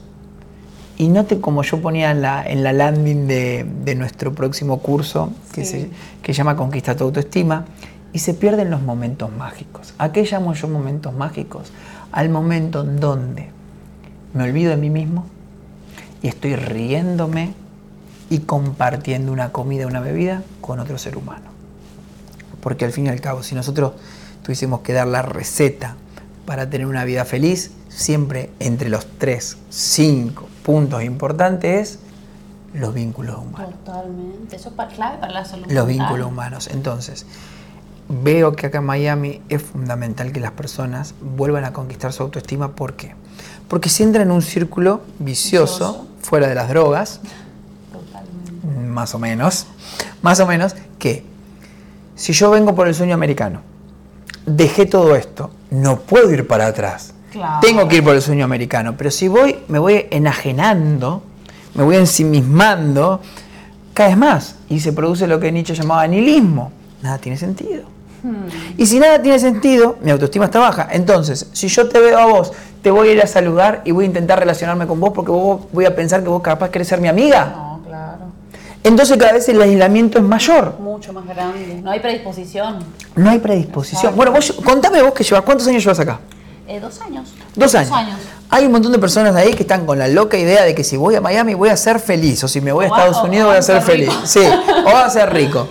y 0.97 1.07
note 1.07 1.41
como 1.41 1.63
yo 1.63 1.81
ponía 1.81 2.11
en 2.11 2.21
la, 2.21 2.43
en 2.45 2.63
la 2.63 2.73
landing 2.73 3.27
de, 3.27 3.95
nuestro 3.95 4.33
próximo 4.33 4.79
curso 4.79 5.31
que 5.53 5.65
se 5.65 5.89
que 6.21 6.33
llama 6.33 6.55
Conquista 6.55 6.95
tu 6.95 7.05
autoestima 7.05 7.65
y 8.13 8.19
se 8.19 8.33
pierden 8.33 8.69
los 8.69 8.81
momentos 8.81 9.31
mágicos. 9.31 9.93
¿A 9.97 10.11
qué 10.11 10.23
llamo 10.23 10.53
yo 10.53 10.67
momentos 10.67 11.13
mágicos? 11.13 11.71
Al 12.11 12.29
momento 12.29 12.81
en 12.81 12.99
donde 12.99 13.49
me 14.33 14.43
olvido 14.43 14.69
de 14.69 14.77
mí 14.77 14.89
mismo 14.89 15.25
y 16.21 16.27
estoy 16.27 16.55
riéndome 16.55 17.53
y 18.29 18.39
compartiendo 18.39 19.31
una 19.31 19.51
comida, 19.51 19.87
una 19.87 19.99
bebida 19.99 20.43
con 20.61 20.79
otro 20.79 20.97
ser 20.97 21.17
humano. 21.17 21.51
Porque 22.61 22.85
al 22.85 22.91
fin 22.91 23.07
y 23.07 23.09
al 23.09 23.21
cabo, 23.21 23.43
si 23.43 23.55
nosotros 23.55 23.93
tuviésemos 24.43 24.81
que 24.81 24.93
dar 24.93 25.07
la 25.07 25.21
receta 25.21 25.95
para 26.45 26.69
tener 26.69 26.87
una 26.87 27.03
vida 27.05 27.25
feliz, 27.25 27.71
siempre 27.89 28.49
entre 28.59 28.89
los 28.89 29.05
tres, 29.17 29.57
cinco 29.69 30.47
puntos 30.63 31.03
importantes 31.03 31.91
es 31.91 31.99
los 32.73 32.93
vínculos 32.93 33.37
humanos. 33.37 33.73
Totalmente, 33.83 34.55
eso 34.55 34.69
es 34.69 34.93
clave 34.93 35.17
para 35.19 35.33
la 35.33 35.45
salud. 35.45 35.65
Los 35.69 35.87
vínculos 35.87 36.27
humanos. 36.27 36.69
Entonces, 36.71 37.25
veo 38.07 38.53
que 38.53 38.67
acá 38.67 38.79
en 38.79 38.85
Miami 38.85 39.41
es 39.49 39.61
fundamental 39.61 40.31
que 40.31 40.39
las 40.39 40.51
personas 40.51 41.13
vuelvan 41.21 41.65
a 41.65 41.73
conquistar 41.73 42.13
su 42.13 42.23
autoestima. 42.23 42.75
¿Por 42.75 42.93
qué? 42.93 43.15
Porque 43.67 43.89
si 43.89 44.03
entran 44.03 44.27
en 44.27 44.31
un 44.31 44.41
círculo 44.41 45.01
vicioso, 45.19 46.07
fuera 46.21 46.47
de 46.47 46.55
las 46.55 46.69
drogas, 46.69 47.19
más 48.87 49.15
o 49.15 49.19
menos, 49.19 49.67
más 50.21 50.39
o 50.39 50.47
menos, 50.47 50.75
que 50.99 51.25
si 52.21 52.33
yo 52.33 52.51
vengo 52.51 52.75
por 52.75 52.87
el 52.87 52.93
sueño 52.93 53.15
americano, 53.15 53.61
dejé 54.45 54.85
todo 54.85 55.15
esto, 55.15 55.49
no 55.71 56.01
puedo 56.01 56.31
ir 56.31 56.45
para 56.45 56.67
atrás. 56.67 57.15
Tengo 57.61 57.87
que 57.87 57.95
ir 57.95 58.03
por 58.03 58.13
el 58.13 58.21
sueño 58.21 58.45
americano, 58.45 58.93
pero 58.95 59.09
si 59.09 59.27
voy, 59.27 59.57
me 59.69 59.79
voy 59.79 60.05
enajenando, 60.11 61.23
me 61.73 61.83
voy 61.83 61.95
ensimismando, 61.95 63.21
cada 63.95 64.09
vez 64.09 64.17
más, 64.19 64.55
y 64.69 64.81
se 64.81 64.93
produce 64.93 65.25
lo 65.25 65.39
que 65.39 65.51
Nietzsche 65.51 65.73
llamaba 65.73 66.05
nihilismo. 66.05 66.71
Nada 67.01 67.17
tiene 67.17 67.39
sentido. 67.39 67.85
Y 68.77 68.85
si 68.85 68.99
nada 68.99 69.19
tiene 69.19 69.39
sentido, 69.39 69.97
mi 70.03 70.11
autoestima 70.11 70.45
está 70.45 70.59
baja. 70.59 70.89
Entonces, 70.91 71.47
si 71.53 71.69
yo 71.69 71.89
te 71.89 71.99
veo 71.99 72.19
a 72.19 72.25
vos, 72.27 72.51
te 72.83 72.91
voy 72.91 73.07
a 73.07 73.13
ir 73.13 73.21
a 73.23 73.25
saludar 73.25 73.81
y 73.83 73.89
voy 73.89 74.05
a 74.05 74.07
intentar 74.07 74.37
relacionarme 74.37 74.85
con 74.85 74.99
vos 74.99 75.11
porque 75.11 75.31
vos 75.31 75.61
voy 75.73 75.85
a 75.85 75.95
pensar 75.95 76.21
que 76.21 76.29
vos 76.29 76.43
capaz 76.43 76.69
querés 76.69 76.87
ser 76.87 77.01
mi 77.01 77.07
amiga. 77.07 77.51
No, 77.55 77.81
claro. 77.83 78.25
Entonces 78.83 79.17
cada 79.17 79.33
vez 79.33 79.49
el 79.49 79.59
aislamiento 79.59 80.19
es 80.19 80.23
mayor. 80.23 80.75
Mucho 81.01 81.13
más 81.13 81.25
grande. 81.25 81.81
No 81.83 81.89
hay 81.89 81.99
predisposición. 81.99 82.77
No 83.15 83.31
hay 83.31 83.39
predisposición. 83.39 84.15
Bueno, 84.15 84.31
vos, 84.31 84.53
contame 84.63 85.01
vos 85.01 85.13
que 85.13 85.23
llevas, 85.23 85.43
¿cuántos 85.43 85.67
años 85.67 85.83
llevas 85.83 85.99
acá? 85.99 86.19
Eh, 86.67 86.79
dos 86.79 87.01
años. 87.01 87.33
Dos 87.55 87.73
años. 87.73 87.91
Hay 88.51 88.67
un 88.67 88.71
montón 88.71 88.91
de 88.91 88.99
personas 88.99 89.35
ahí 89.35 89.55
que 89.55 89.63
están 89.63 89.87
con 89.87 89.97
la 89.97 90.07
loca 90.07 90.37
idea 90.37 90.61
de 90.61 90.75
que 90.75 90.83
si 90.83 90.97
voy 90.97 91.15
a 91.15 91.21
Miami 91.21 91.55
voy 91.55 91.69
a 91.69 91.77
ser 91.77 91.99
feliz, 91.99 92.43
o 92.43 92.47
si 92.47 92.61
me 92.61 92.71
voy 92.71 92.85
a 92.85 92.89
Estados 92.89 93.23
Unidos 93.23 93.47
voy 93.47 93.57
a 93.57 93.61
ser 93.63 93.81
feliz. 93.81 94.11
Sí, 94.25 94.41
o 94.41 94.83
voy 94.83 94.93
a 94.93 95.09
ser 95.09 95.33
rico. 95.33 95.67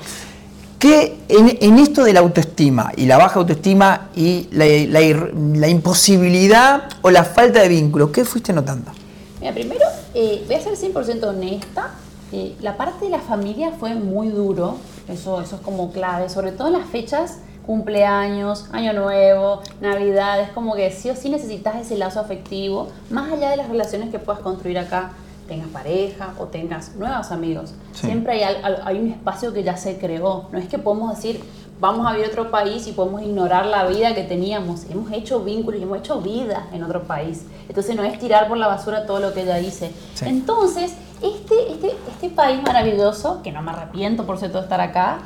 ¿Qué 0.80 1.20
en, 1.28 1.78
esto 1.78 2.02
de 2.02 2.12
la 2.12 2.20
autoestima 2.20 2.90
y 2.96 3.06
la 3.06 3.16
baja 3.16 3.38
autoestima 3.38 4.08
y 4.16 4.48
la, 4.50 5.68
imposibilidad 5.68 6.88
o 7.02 7.10
la 7.12 7.22
falta 7.22 7.62
de 7.62 7.68
vínculo, 7.68 8.10
qué 8.10 8.24
fuiste 8.24 8.52
notando? 8.52 8.90
Mira, 9.38 9.52
primero, 9.52 9.84
eh, 10.12 10.42
voy 10.44 10.56
a 10.56 10.60
ser 10.60 10.72
100% 10.72 11.22
honesta. 11.22 11.90
Eh, 12.32 12.56
la 12.60 12.76
parte 12.76 13.04
de 13.04 13.10
la 13.10 13.18
familia 13.18 13.72
fue 13.78 13.94
muy 13.94 14.28
duro, 14.28 14.78
eso, 15.10 15.40
eso 15.40 15.56
es 15.56 15.62
como 15.62 15.92
clave, 15.92 16.28
sobre 16.28 16.52
todo 16.52 16.68
en 16.68 16.74
las 16.74 16.88
fechas 16.88 17.38
cumpleaños, 17.66 18.66
año 18.72 18.92
nuevo, 18.92 19.60
navidad, 19.80 20.40
es 20.40 20.50
como 20.50 20.74
que 20.74 20.90
sí 20.90 21.10
o 21.10 21.14
sí 21.14 21.30
necesitas 21.30 21.76
ese 21.76 21.96
lazo 21.96 22.18
afectivo, 22.20 22.88
más 23.10 23.30
allá 23.32 23.50
de 23.50 23.56
las 23.56 23.68
relaciones 23.68 24.10
que 24.10 24.18
puedas 24.18 24.40
construir 24.40 24.78
acá 24.78 25.12
tengas 25.50 25.68
pareja 25.68 26.34
o 26.38 26.44
tengas 26.46 26.94
nuevos 26.94 27.32
amigos. 27.32 27.74
Siempre 27.92 28.44
hay, 28.44 28.56
hay, 28.84 28.98
un 28.98 29.08
espacio 29.08 29.52
que 29.52 29.64
ya 29.64 29.76
se 29.76 29.98
creó. 29.98 30.48
No 30.52 30.58
es 30.58 30.68
que 30.68 30.78
podemos 30.78 31.16
decir, 31.16 31.42
vamos 31.80 32.06
a 32.06 32.12
vivir 32.12 32.26
a 32.26 32.28
otro 32.28 32.52
país 32.52 32.86
y 32.86 32.92
podemos 32.92 33.20
ignorar 33.22 33.66
la 33.66 33.84
vida 33.86 34.14
que 34.14 34.22
teníamos. 34.22 34.84
Hemos 34.88 35.10
hecho 35.10 35.40
vínculos 35.40 35.80
y 35.80 35.82
hemos 35.82 35.98
hecho 35.98 36.20
vida 36.20 36.68
en 36.72 36.84
otro 36.84 37.02
país. 37.02 37.42
Entonces 37.68 37.96
no 37.96 38.04
es 38.04 38.16
tirar 38.20 38.46
por 38.46 38.58
la 38.58 38.68
basura 38.68 39.06
todo 39.06 39.18
lo 39.18 39.34
que 39.34 39.44
ya 39.44 39.58
hice. 39.58 39.90
Entonces, 40.22 40.94
este, 41.22 41.72
este, 41.72 41.96
este 42.10 42.30
país 42.30 42.62
maravilloso, 42.62 43.42
que 43.42 43.52
no 43.52 43.62
me 43.62 43.70
arrepiento 43.70 44.26
por 44.26 44.38
cierto 44.38 44.58
de 44.58 44.64
estar 44.64 44.80
acá, 44.80 45.18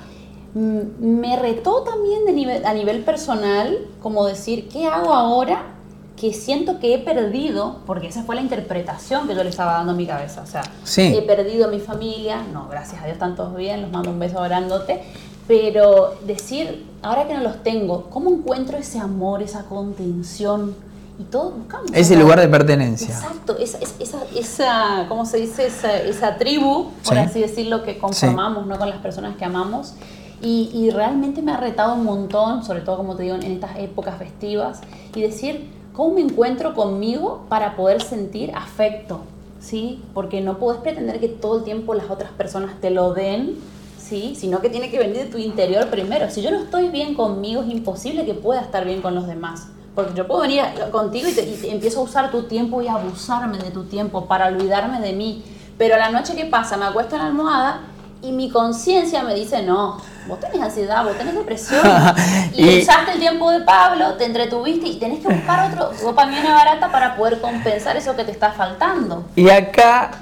mm, 0.54 0.78
me 1.00 1.36
retó 1.36 1.82
también 1.82 2.24
de 2.24 2.32
nivel, 2.32 2.64
a 2.64 2.74
nivel 2.74 3.04
personal, 3.04 3.78
como 4.02 4.26
decir, 4.26 4.68
¿qué 4.68 4.86
hago 4.86 5.12
ahora 5.12 5.74
que 6.16 6.32
siento 6.32 6.78
que 6.78 6.94
he 6.94 6.98
perdido, 6.98 7.80
porque 7.86 8.06
esa 8.06 8.22
fue 8.22 8.36
la 8.36 8.40
interpretación 8.40 9.26
que 9.26 9.34
yo 9.34 9.42
le 9.42 9.50
estaba 9.50 9.72
dando 9.74 9.92
a 9.92 9.96
mi 9.96 10.06
cabeza, 10.06 10.42
o 10.42 10.46
sea, 10.46 10.62
he 10.96 11.22
perdido 11.22 11.66
a 11.66 11.68
mi 11.68 11.80
familia, 11.80 12.42
no, 12.52 12.68
gracias 12.68 13.02
a 13.02 13.04
Dios 13.04 13.14
están 13.14 13.34
todos 13.34 13.56
bien, 13.56 13.82
los 13.82 13.90
mando 13.90 14.10
un 14.10 14.18
beso 14.20 14.38
orándote, 14.38 15.02
pero 15.48 16.14
decir, 16.24 16.86
ahora 17.02 17.26
que 17.26 17.34
no 17.34 17.40
los 17.40 17.62
tengo, 17.62 18.08
¿cómo 18.10 18.30
encuentro 18.30 18.78
ese 18.78 19.00
amor, 19.00 19.42
esa 19.42 19.64
contención? 19.64 20.74
Y 21.18 21.24
todos 21.24 21.56
buscamos. 21.56 21.90
Ese 21.92 22.16
lugar 22.16 22.40
de 22.40 22.48
pertenencia. 22.48 23.14
Exacto, 23.14 23.56
esa, 23.58 23.78
esa, 24.00 24.18
esa 24.34 25.06
¿cómo 25.08 25.26
se 25.26 25.38
dice? 25.38 25.66
Esa, 25.66 25.96
esa 25.98 26.36
tribu, 26.36 26.90
por 27.04 27.18
así 27.18 27.40
decirlo, 27.40 27.84
que 27.84 27.98
conformamos 27.98 28.66
¿no? 28.66 28.78
con 28.78 28.88
las 28.88 28.98
personas 28.98 29.36
que 29.36 29.44
amamos. 29.44 29.94
Y, 30.42 30.70
y, 30.74 30.90
realmente 30.90 31.40
me 31.40 31.52
ha 31.52 31.56
retado 31.56 31.94
un 31.94 32.04
montón, 32.04 32.64
sobre 32.64 32.80
todo 32.80 32.98
como 32.98 33.16
te 33.16 33.22
digo, 33.22 33.36
en 33.36 33.44
estas 33.44 33.78
épocas 33.78 34.18
festivas, 34.18 34.80
y 35.14 35.22
decir, 35.22 35.70
¿Cómo 35.94 36.16
me 36.16 36.22
encuentro 36.22 36.74
conmigo 36.74 37.46
para 37.48 37.76
poder 37.76 38.02
sentir 38.02 38.50
afecto? 38.56 39.20
¿Sí? 39.60 40.02
Porque 40.12 40.40
no 40.40 40.58
puedes 40.58 40.80
pretender 40.80 41.20
que 41.20 41.28
todo 41.28 41.58
el 41.58 41.64
tiempo 41.64 41.94
las 41.94 42.10
otras 42.10 42.32
personas 42.32 42.80
te 42.80 42.90
lo 42.90 43.14
den, 43.14 43.54
¿sí? 43.96 44.34
Sino 44.36 44.60
que 44.60 44.70
tiene 44.70 44.90
que 44.90 44.98
venir 44.98 45.18
de 45.18 45.26
tu 45.26 45.38
interior 45.38 45.88
primero. 45.90 46.28
Si 46.30 46.42
yo 46.42 46.50
no 46.50 46.58
estoy 46.58 46.88
bien 46.88 47.14
conmigo, 47.14 47.62
es 47.62 47.70
imposible 47.70 48.26
que 48.26 48.34
pueda 48.34 48.60
estar 48.60 48.84
bien 48.84 49.02
con 49.02 49.14
los 49.14 49.28
demás. 49.28 49.68
Porque 49.94 50.14
yo 50.14 50.26
puedo 50.26 50.42
venir 50.42 50.62
contigo 50.90 51.28
y, 51.28 51.32
te, 51.32 51.70
empiezo 51.70 52.00
a 52.00 52.02
usar 52.02 52.30
tu 52.30 52.44
tiempo 52.44 52.82
y 52.82 52.88
a 52.88 52.94
abusarme 52.94 53.58
de 53.58 53.70
tu 53.70 53.84
tiempo 53.84 54.26
para 54.26 54.46
olvidarme 54.46 55.00
de 55.00 55.12
mí. 55.12 55.44
Pero 55.78 55.96
la 55.96 56.10
noche 56.10 56.34
que 56.34 56.46
pasa, 56.46 56.76
me 56.76 56.86
acuesto 56.86 57.16
en 57.16 57.22
la 57.22 57.28
almohada 57.28 57.80
y 58.22 58.32
mi 58.32 58.48
conciencia 58.48 59.22
me 59.22 59.34
dice, 59.34 59.62
no, 59.62 60.00
vos 60.26 60.40
tenés 60.40 60.60
ansiedad, 60.60 61.04
vos 61.04 61.16
tenés 61.16 61.34
depresión, 61.34 61.82
y, 62.54 62.80
usaste 62.80 63.12
el 63.12 63.18
tiempo 63.18 63.50
de 63.50 63.60
Pablo, 63.60 64.14
te 64.14 64.24
entretuviste 64.24 64.86
y 64.88 64.98
tenés 64.98 65.20
que 65.20 65.28
buscar 65.28 65.70
otro 65.70 65.90
dopamina 66.02 66.54
barata 66.54 66.90
para 66.90 67.16
poder 67.16 67.40
compensar 67.40 67.96
eso 67.96 68.16
que 68.16 68.24
te 68.24 68.30
está 68.30 68.52
faltando. 68.52 69.24
Y 69.36 69.50
acá 69.50 70.12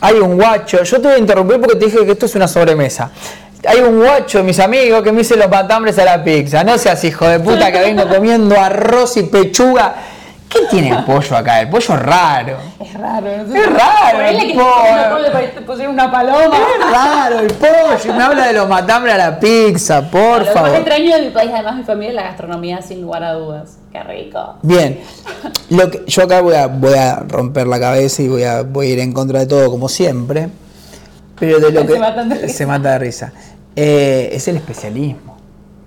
hay 0.00 0.16
un 0.16 0.36
guacho, 0.36 0.82
yo 0.82 1.00
te 1.00 1.08
voy 1.08 1.16
a 1.16 1.18
interrumpir 1.18 1.60
porque 1.60 1.76
te 1.76 1.84
dije 1.86 2.04
que 2.04 2.12
esto 2.12 2.26
es 2.26 2.34
una 2.34 2.48
sobremesa. 2.48 3.10
Hay 3.66 3.80
un 3.80 3.98
guacho 3.98 4.38
de 4.38 4.44
mis 4.44 4.58
amigos 4.60 5.02
que 5.02 5.12
me 5.12 5.22
hice 5.22 5.36
los 5.36 5.46
patambres 5.46 5.98
a 5.98 6.04
la 6.04 6.22
pizza. 6.22 6.64
No 6.64 6.76
seas 6.78 7.02
hijo 7.04 7.26
de 7.26 7.40
puta 7.40 7.72
que 7.72 7.80
vengo 7.80 8.08
comiendo 8.08 8.58
arroz 8.60 9.16
y 9.16 9.24
pechuga 9.24 9.94
¿Qué 10.54 10.60
tiene 10.70 10.90
el 10.90 11.04
pollo 11.04 11.36
acá? 11.36 11.60
El 11.62 11.68
pollo 11.68 11.94
es 11.94 12.00
raro. 12.00 12.56
Es 12.80 12.94
raro. 12.94 13.26
es 13.28 13.72
raro. 13.72 14.20
el 14.20 14.52
pollo. 14.52 15.76
Te 15.76 15.88
una 15.88 16.10
paloma. 16.10 16.56
Es 16.56 16.92
raro 16.92 17.40
el 17.40 17.52
pollo. 17.54 18.14
Me 18.14 18.22
habla 18.22 18.46
de 18.46 18.52
los 18.52 18.68
matambres 18.68 19.14
a 19.14 19.18
la 19.18 19.40
pizza, 19.40 20.08
por 20.08 20.44
favor. 20.44 20.68
Lo 20.68 20.74
más 20.74 20.74
extraño 20.74 21.16
de 21.16 21.22
mi 21.22 21.30
país, 21.30 21.50
además 21.52 21.76
mi 21.76 21.82
familia, 21.82 22.10
es 22.10 22.14
la 22.14 22.22
gastronomía 22.22 22.82
sin 22.82 23.02
lugar 23.02 23.24
a 23.24 23.32
dudas. 23.32 23.78
Qué 23.90 24.00
rico. 24.04 24.54
Bien. 24.62 25.00
Lo 25.70 25.90
que, 25.90 26.04
yo 26.06 26.22
acá 26.22 26.40
voy 26.40 26.54
a, 26.54 26.68
voy 26.68 26.94
a 26.94 27.16
romper 27.26 27.66
la 27.66 27.80
cabeza 27.80 28.22
y 28.22 28.28
voy 28.28 28.44
a, 28.44 28.62
voy 28.62 28.86
a 28.86 28.90
ir 28.90 28.98
en 29.00 29.12
contra 29.12 29.40
de 29.40 29.46
todo, 29.46 29.70
como 29.70 29.88
siempre. 29.88 30.50
Pero 31.36 31.58
de 31.58 31.72
lo 31.72 31.84
que. 32.40 32.48
Se 32.48 32.64
mata 32.64 32.92
de 32.92 32.98
risa. 33.00 33.32
Eh, 33.76 34.30
es 34.32 34.48
el 34.48 34.56
especialismo 34.56 35.34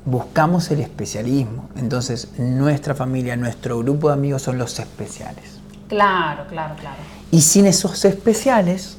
buscamos 0.07 0.71
el 0.71 0.79
especialismo. 0.79 1.69
Entonces, 1.75 2.29
nuestra 2.37 2.95
familia, 2.95 3.35
nuestro 3.35 3.77
grupo 3.79 4.07
de 4.07 4.13
amigos 4.13 4.41
son 4.41 4.57
los 4.57 4.79
especiales. 4.79 5.59
Claro, 5.89 6.47
claro, 6.47 6.75
claro. 6.79 6.95
Y 7.29 7.41
sin 7.41 7.65
esos 7.65 8.05
especiales, 8.05 8.97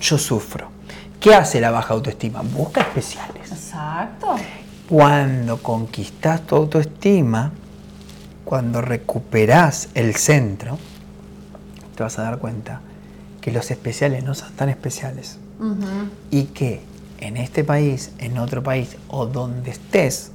yo 0.00 0.18
sufro. 0.18 0.68
¿Qué 1.20 1.34
hace 1.34 1.60
la 1.60 1.70
baja 1.70 1.94
autoestima? 1.94 2.42
Busca 2.42 2.80
especiales. 2.80 3.52
Exacto. 3.52 4.34
Cuando 4.88 5.58
conquistas 5.58 6.44
tu 6.46 6.56
autoestima, 6.56 7.52
cuando 8.44 8.80
recuperas 8.80 9.88
el 9.94 10.16
centro, 10.16 10.78
te 11.94 12.02
vas 12.02 12.18
a 12.18 12.22
dar 12.22 12.38
cuenta 12.38 12.80
que 13.40 13.52
los 13.52 13.70
especiales 13.70 14.24
no 14.24 14.34
son 14.34 14.52
tan 14.54 14.68
especiales. 14.68 15.38
Y 16.30 16.44
que 16.44 16.80
en 17.20 17.36
este 17.36 17.64
país, 17.64 18.12
en 18.18 18.38
otro 18.38 18.62
país 18.62 18.96
o 19.08 19.26
donde 19.26 19.70
estés, 19.70 20.32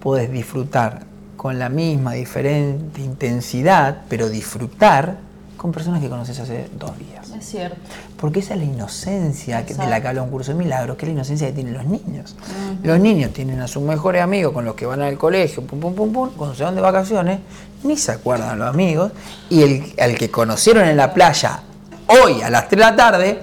puedes 0.00 0.30
disfrutar 0.30 1.04
con 1.36 1.58
la 1.58 1.68
misma, 1.68 2.12
diferente 2.12 3.00
intensidad, 3.00 4.02
pero 4.08 4.28
disfrutar 4.28 5.16
con 5.56 5.70
personas 5.70 6.00
que 6.00 6.08
conoces 6.08 6.38
hace 6.40 6.68
dos 6.76 6.98
días. 6.98 7.30
Es 7.38 7.46
cierto. 7.46 7.76
Porque 8.16 8.40
esa 8.40 8.54
es 8.54 8.60
la 8.60 8.64
inocencia 8.64 9.62
de 9.62 9.86
la 9.86 10.00
que 10.00 10.08
habla 10.08 10.22
un 10.22 10.30
curso 10.30 10.52
de 10.52 10.58
milagros, 10.58 10.96
que 10.96 11.04
es 11.04 11.08
la 11.08 11.14
inocencia 11.14 11.46
que 11.46 11.52
tienen 11.52 11.74
los 11.74 11.84
niños. 11.84 12.34
Los 12.82 12.98
niños 12.98 13.32
tienen 13.32 13.60
a 13.60 13.68
sus 13.68 13.82
mejores 13.82 14.22
amigos 14.22 14.52
con 14.52 14.64
los 14.64 14.74
que 14.74 14.86
van 14.86 15.02
al 15.02 15.16
colegio, 15.18 15.64
pum, 15.64 15.78
pum, 15.78 15.94
pum, 15.94 16.12
pum, 16.12 16.30
cuando 16.36 16.56
se 16.56 16.64
van 16.64 16.74
de 16.74 16.80
vacaciones, 16.80 17.40
ni 17.84 17.96
se 17.96 18.12
acuerdan 18.12 18.58
los 18.58 18.68
amigos, 18.68 19.12
y 19.50 19.62
el, 19.62 19.94
el 19.96 20.18
que 20.18 20.30
conocieron 20.30 20.84
en 20.84 20.96
la 20.96 21.14
playa 21.14 21.60
hoy 22.06 22.42
a 22.42 22.50
las 22.50 22.68
3 22.68 22.70
de 22.70 22.90
la 22.90 22.96
tarde, 22.96 23.42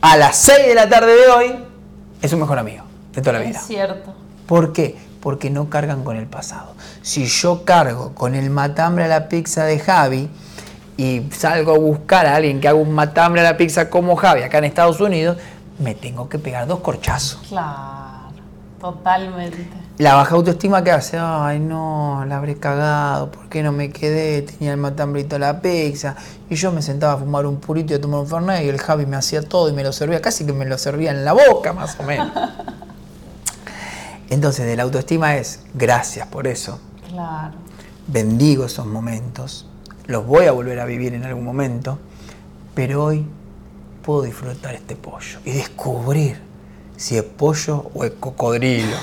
a 0.00 0.16
las 0.16 0.36
6 0.36 0.66
de 0.66 0.74
la 0.74 0.88
tarde 0.88 1.12
de 1.12 1.28
hoy, 1.28 1.65
es 2.22 2.30
su 2.30 2.36
mejor 2.36 2.58
amigo 2.58 2.84
de 3.14 3.20
toda 3.20 3.34
la 3.34 3.44
vida. 3.44 3.58
Es 3.58 3.66
cierto. 3.66 4.14
¿Por 4.46 4.72
qué? 4.72 4.96
porque 5.26 5.50
no 5.50 5.68
cargan 5.68 6.04
con 6.04 6.16
el 6.16 6.28
pasado. 6.28 6.74
Si 7.02 7.26
yo 7.26 7.64
cargo 7.64 8.14
con 8.14 8.36
el 8.36 8.48
matambre 8.48 9.06
a 9.06 9.08
la 9.08 9.28
pizza 9.28 9.64
de 9.64 9.80
Javi 9.80 10.28
y 10.96 11.22
salgo 11.32 11.74
a 11.74 11.78
buscar 11.78 12.26
a 12.26 12.36
alguien 12.36 12.60
que 12.60 12.68
haga 12.68 12.78
un 12.78 12.92
matambre 12.92 13.40
a 13.40 13.44
la 13.44 13.56
pizza 13.56 13.90
como 13.90 14.14
Javi 14.14 14.42
acá 14.42 14.58
en 14.58 14.64
Estados 14.66 15.00
Unidos, 15.00 15.36
me 15.80 15.96
tengo 15.96 16.28
que 16.28 16.38
pegar 16.38 16.68
dos 16.68 16.78
corchazos. 16.78 17.40
Claro, 17.48 18.05
totalmente. 18.92 19.66
La 19.98 20.14
baja 20.14 20.34
autoestima 20.34 20.84
que 20.84 20.90
hace, 20.90 21.16
ay 21.18 21.58
no, 21.58 22.22
la 22.26 22.36
habré 22.36 22.56
cagado, 22.56 23.30
¿por 23.30 23.48
qué 23.48 23.62
no 23.62 23.72
me 23.72 23.90
quedé? 23.90 24.42
Tenía 24.42 24.72
el 24.72 24.76
matambrito 24.76 25.36
a 25.36 25.38
la 25.38 25.60
pizza 25.60 26.16
y 26.50 26.54
yo 26.54 26.70
me 26.70 26.82
sentaba 26.82 27.14
a 27.14 27.16
fumar 27.16 27.46
un 27.46 27.56
purito 27.56 27.94
y 27.94 27.96
a 27.96 28.00
tomar 28.00 28.20
un 28.20 28.26
fernet 28.26 28.64
y 28.64 28.68
el 28.68 28.78
Javi 28.78 29.06
me 29.06 29.16
hacía 29.16 29.42
todo 29.42 29.70
y 29.70 29.72
me 29.72 29.82
lo 29.82 29.92
servía, 29.92 30.20
casi 30.20 30.44
que 30.44 30.52
me 30.52 30.66
lo 30.66 30.76
servía 30.76 31.10
en 31.10 31.24
la 31.24 31.32
boca 31.32 31.72
más 31.72 31.98
o 31.98 32.02
menos. 32.02 32.30
Entonces, 34.30 34.66
de 34.66 34.76
la 34.76 34.82
autoestima 34.82 35.36
es 35.36 35.60
gracias 35.72 36.26
por 36.28 36.46
eso. 36.46 36.78
Claro. 37.08 37.54
Bendigo 38.06 38.66
esos 38.66 38.86
momentos, 38.86 39.66
los 40.06 40.26
voy 40.26 40.46
a 40.46 40.52
volver 40.52 40.78
a 40.78 40.84
vivir 40.84 41.14
en 41.14 41.24
algún 41.24 41.44
momento, 41.44 41.98
pero 42.74 43.04
hoy 43.04 43.26
puedo 44.04 44.22
disfrutar 44.22 44.74
este 44.74 44.94
pollo 44.94 45.38
y 45.44 45.52
descubrir 45.52 46.45
si 46.96 47.16
es 47.16 47.22
pollo 47.22 47.90
o 47.94 48.04
es 48.04 48.12
cocodrilo. 48.18 48.96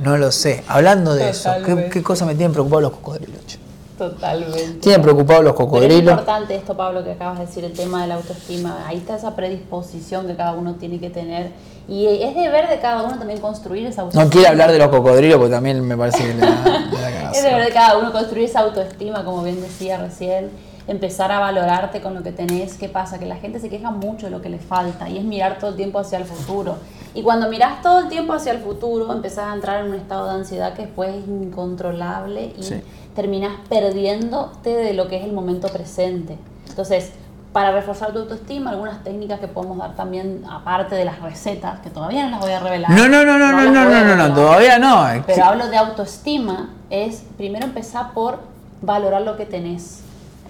No 0.00 0.16
lo 0.16 0.30
sé. 0.30 0.62
Hablando 0.68 1.14
de 1.14 1.30
eso, 1.30 1.50
¿qué, 1.90 2.02
cosa 2.02 2.24
me 2.24 2.34
tienen 2.34 2.52
preocupados 2.52 2.82
los 2.82 2.92
cocodrilos? 2.92 3.58
Totalmente. 3.98 4.78
Tienen 4.80 5.02
preocupados 5.02 5.44
los 5.44 5.54
cocodrilos. 5.54 6.14
es 6.14 6.20
importante 6.20 6.54
esto, 6.54 6.76
Pablo, 6.76 7.02
que 7.02 7.12
acabas 7.12 7.40
de 7.40 7.46
decir, 7.46 7.64
el 7.64 7.72
tema 7.72 8.02
de 8.02 8.08
la 8.08 8.14
autoestima. 8.14 8.84
Ahí 8.86 8.98
está 8.98 9.16
esa 9.16 9.34
predisposición 9.34 10.26
que 10.28 10.36
cada 10.36 10.52
uno 10.52 10.76
tiene 10.76 11.00
que 11.00 11.10
tener 11.10 11.50
y 11.88 12.06
es 12.06 12.34
deber 12.34 12.68
de 12.68 12.78
cada 12.80 13.02
uno 13.02 13.18
también 13.18 13.40
construir 13.40 13.86
esa 13.86 14.02
autoestima. 14.02 14.24
No 14.24 14.30
quiero 14.30 14.48
hablar 14.48 14.70
de 14.70 14.78
los 14.78 14.88
cocodrilos 14.88 15.38
porque 15.38 15.54
también 15.54 15.82
me 15.86 15.96
parece 15.96 16.18
que 16.18 16.30
Es 17.32 17.42
deber 17.42 17.64
de 17.64 17.72
cada 17.72 17.98
uno 17.98 18.12
construir 18.12 18.44
esa 18.44 18.60
autoestima, 18.60 19.24
como 19.24 19.42
bien 19.42 19.60
decía 19.60 19.96
recién. 19.98 20.50
Empezar 20.86 21.32
a 21.32 21.38
valorarte 21.38 22.00
con 22.00 22.14
lo 22.14 22.22
que 22.22 22.32
tenés. 22.32 22.74
¿Qué 22.74 22.88
pasa? 22.88 23.18
Que 23.18 23.26
la 23.26 23.36
gente 23.36 23.58
se 23.58 23.68
queja 23.68 23.90
mucho 23.90 24.26
de 24.26 24.32
lo 24.32 24.40
que 24.40 24.48
le 24.48 24.58
falta 24.58 25.08
y 25.08 25.18
es 25.18 25.24
mirar 25.24 25.58
todo 25.58 25.70
el 25.70 25.76
tiempo 25.76 25.98
hacia 25.98 26.18
el 26.18 26.24
futuro. 26.24 26.76
Y 27.14 27.22
cuando 27.22 27.48
miras 27.48 27.82
todo 27.82 28.00
el 28.00 28.08
tiempo 28.08 28.32
hacia 28.32 28.52
el 28.52 28.58
futuro, 28.58 29.12
empezás 29.12 29.46
a 29.46 29.54
entrar 29.54 29.84
en 29.84 29.90
un 29.90 29.96
estado 29.96 30.26
de 30.26 30.32
ansiedad 30.32 30.74
que 30.74 30.82
después 30.82 31.14
es 31.14 31.28
incontrolable 31.28 32.54
y 32.56 32.82
terminas 33.14 33.54
perdiéndote 33.68 34.70
de 34.70 34.94
lo 34.94 35.08
que 35.08 35.16
es 35.18 35.24
el 35.24 35.32
momento 35.32 35.68
presente. 35.68 36.38
Entonces, 36.68 37.12
para 37.52 37.72
reforzar 37.72 38.12
tu 38.12 38.20
autoestima, 38.20 38.70
algunas 38.70 39.02
técnicas 39.02 39.40
que 39.40 39.48
podemos 39.48 39.78
dar 39.78 39.96
también, 39.96 40.44
aparte 40.48 40.94
de 40.94 41.04
las 41.04 41.20
recetas, 41.20 41.80
que 41.80 41.90
todavía 41.90 42.24
no 42.24 42.30
las 42.30 42.40
voy 42.40 42.52
a 42.52 42.60
revelar. 42.60 42.90
No, 42.90 43.08
no, 43.08 43.24
no, 43.24 43.38
no, 43.38 43.52
no, 43.52 43.70
no, 43.70 44.04
no, 44.04 44.16
no, 44.16 44.34
todavía 44.34 44.78
no. 44.78 45.24
Pero 45.26 45.44
hablo 45.44 45.68
de 45.68 45.76
autoestima, 45.76 46.70
es 46.90 47.24
primero 47.36 47.64
empezar 47.64 48.12
por 48.12 48.40
valorar 48.82 49.22
lo 49.22 49.36
que 49.36 49.46
tenés. 49.46 50.00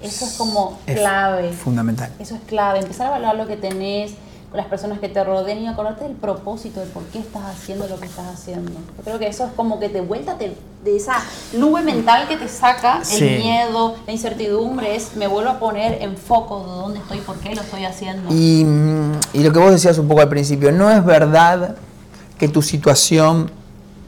Eso 0.03 0.27
es 0.27 0.37
como 0.37 0.79
clave. 0.87 1.53
fundamental. 1.53 2.11
Eso 2.19 2.35
es 2.35 2.41
clave, 2.43 2.81
empezar 2.81 3.09
a 3.09 3.11
valorar 3.11 3.37
lo 3.37 3.47
que 3.47 3.57
tenés, 3.57 4.15
con 4.51 4.57
las 4.57 4.67
personas 4.67 4.99
que 4.99 5.09
te 5.09 5.23
rodeen 5.23 5.63
y 5.63 5.67
acordarte 5.67 6.05
del 6.05 6.15
propósito, 6.15 6.81
de 6.81 6.87
por 6.87 7.03
qué 7.05 7.19
estás 7.19 7.43
haciendo 7.45 7.87
lo 7.87 8.01
que 8.01 8.07
estás 8.07 8.27
haciendo. 8.27 8.73
Yo 8.73 9.05
creo 9.05 9.19
que 9.19 9.29
eso 9.29 9.45
es 9.45 9.53
como 9.53 9.79
que 9.79 9.91
te 9.91 10.01
vuelta 10.01 10.37
de 10.37 10.97
esa 10.97 11.17
nube 11.53 11.83
mental 11.83 12.27
que 12.29 12.37
te 12.37 12.49
saca 12.49 13.03
el 13.13 13.39
miedo, 13.39 13.97
la 14.07 14.13
incertidumbre, 14.13 14.97
es 14.97 15.17
me 15.17 15.27
vuelvo 15.27 15.51
a 15.51 15.59
poner 15.59 16.03
en 16.03 16.17
foco 16.17 16.61
de 16.61 16.67
dónde 16.67 16.99
estoy, 17.01 17.19
por 17.19 17.37
qué 17.41 17.55
lo 17.55 17.61
estoy 17.61 17.85
haciendo. 17.85 18.33
Y, 18.33 18.65
y 19.35 19.43
lo 19.43 19.53
que 19.53 19.59
vos 19.59 19.71
decías 19.71 19.99
un 19.99 20.09
poco 20.09 20.23
al 20.23 20.31
principio, 20.31 20.73
no 20.73 20.91
es 20.91 21.05
verdad 21.05 21.77
que 22.39 22.49
tu 22.49 22.63
situación 22.63 23.51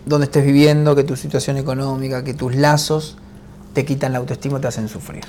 donde 0.06 0.24
estés 0.24 0.44
viviendo, 0.44 0.96
que 0.96 1.04
tu 1.04 1.16
situación 1.16 1.58
económica, 1.58 2.24
que 2.24 2.32
tus 2.32 2.54
lazos 2.54 3.16
te 3.74 3.84
quitan 3.84 4.12
la 4.12 4.18
autoestima, 4.18 4.60
te 4.60 4.68
hacen 4.68 4.88
sufrir. 4.88 5.24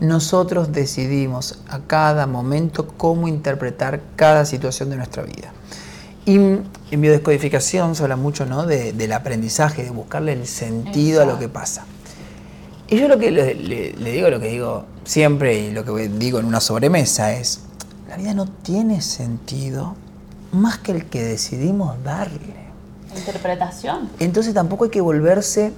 Nosotros 0.00 0.72
decidimos 0.72 1.60
a 1.68 1.80
cada 1.80 2.26
momento 2.26 2.88
cómo 2.96 3.28
interpretar 3.28 4.00
cada 4.16 4.44
situación 4.44 4.90
de 4.90 4.96
nuestra 4.96 5.22
vida. 5.22 5.52
Y 6.24 6.36
en 6.36 7.00
biodescodificación 7.00 7.94
se 7.94 8.02
habla 8.02 8.16
mucho 8.16 8.44
¿no? 8.46 8.66
del 8.66 9.12
aprendizaje, 9.12 9.82
de 9.82 9.90
buscarle 9.90 10.32
el 10.34 10.46
sentido 10.46 11.22
a 11.22 11.24
lo 11.24 11.38
que 11.38 11.48
pasa. 11.48 11.84
Y 12.88 12.98
yo 12.98 13.08
lo 13.08 13.18
que 13.18 13.30
le, 13.30 13.54
le, 13.54 14.12
digo, 14.12 14.30
lo 14.30 14.40
que 14.40 14.48
digo 14.48 14.84
siempre 15.04 15.58
y 15.58 15.70
lo 15.72 15.84
que 15.84 16.08
digo 16.08 16.38
en 16.38 16.46
una 16.46 16.60
sobremesa 16.60 17.34
es, 17.34 17.60
la 18.08 18.16
vida 18.16 18.32
no 18.32 18.46
tiene 18.46 19.02
sentido 19.02 19.94
más 20.52 20.78
que 20.78 20.92
el 20.92 21.06
que 21.06 21.22
decidimos 21.22 22.02
darle. 22.02 22.68
Interpretación. 23.14 24.08
Entonces 24.18 24.54
tampoco 24.54 24.84
hay 24.84 24.90
que 24.90 25.02
volverse 25.02 25.72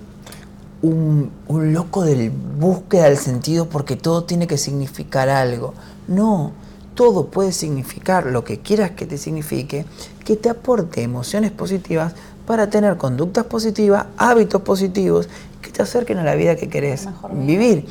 un, 0.82 1.30
loco 1.48 2.04
del 2.04 2.30
búsqueda 2.30 3.04
del 3.04 3.18
sentido 3.18 3.68
porque 3.68 3.96
todo 3.96 4.24
tiene 4.24 4.46
que 4.46 4.58
significar 4.58 5.28
algo. 5.28 5.74
No, 6.08 6.52
todo 6.94 7.26
puede 7.26 7.52
significar 7.52 8.26
lo 8.26 8.44
que 8.44 8.60
quieras 8.60 8.92
que 8.92 9.06
te 9.06 9.18
signifique, 9.18 9.84
que 10.24 10.36
te 10.36 10.48
aporte 10.48 11.02
emociones 11.02 11.50
positivas 11.50 12.14
para 12.46 12.70
tener 12.70 12.96
conductas 12.96 13.44
positivas, 13.44 14.06
hábitos 14.16 14.62
positivos, 14.62 15.28
que 15.62 15.70
te 15.70 15.82
acerquen 15.82 16.18
a 16.18 16.24
la 16.24 16.34
vida 16.34 16.56
que 16.56 16.68
querés 16.68 17.08
vivir. 17.32 17.86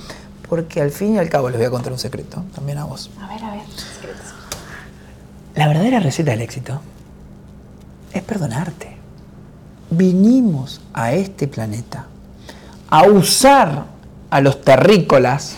Porque 0.50 0.82
al 0.82 0.90
fin 0.90 1.16
y 1.16 1.20
al 1.20 1.30
cabo 1.30 1.50
les 1.50 1.60
voy 1.60 1.68
a 1.68 1.70
contar 1.70 1.94
un 1.94 2.00
secreto, 2.00 2.44
también 2.56 2.80
a 2.80 2.86
vos. 2.86 3.12
A 3.22 3.28
ver, 3.28 3.44
a 3.44 3.52
ver, 3.52 3.62
La 5.56 5.68
verdadera 5.68 6.00
receta 6.00 6.32
del 6.32 6.42
éxito 6.42 6.82
es 8.12 8.24
perdonarte. 8.24 8.98
Vinimos 9.92 10.82
a 10.94 11.14
este 11.14 11.48
planeta 11.48 12.08
a 12.90 13.04
usar 13.04 13.86
a 14.30 14.42
los 14.42 14.62
terrícolas 14.62 15.56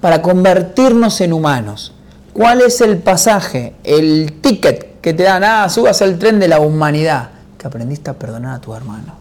para 0.00 0.22
convertirnos 0.22 1.20
en 1.20 1.32
humanos. 1.32 1.92
¿Cuál 2.32 2.60
es 2.60 2.80
el 2.80 2.98
pasaje, 2.98 3.74
el 3.84 4.40
ticket 4.40 5.00
que 5.00 5.12
te 5.12 5.24
dan? 5.24 5.42
Ah, 5.44 5.68
subas 5.68 6.00
al 6.02 6.18
tren 6.18 6.38
de 6.38 6.48
la 6.48 6.60
humanidad. 6.60 7.30
Que 7.58 7.66
aprendiste 7.66 8.10
a 8.10 8.14
perdonar 8.14 8.54
a 8.56 8.60
tu 8.60 8.74
hermano. 8.74 9.14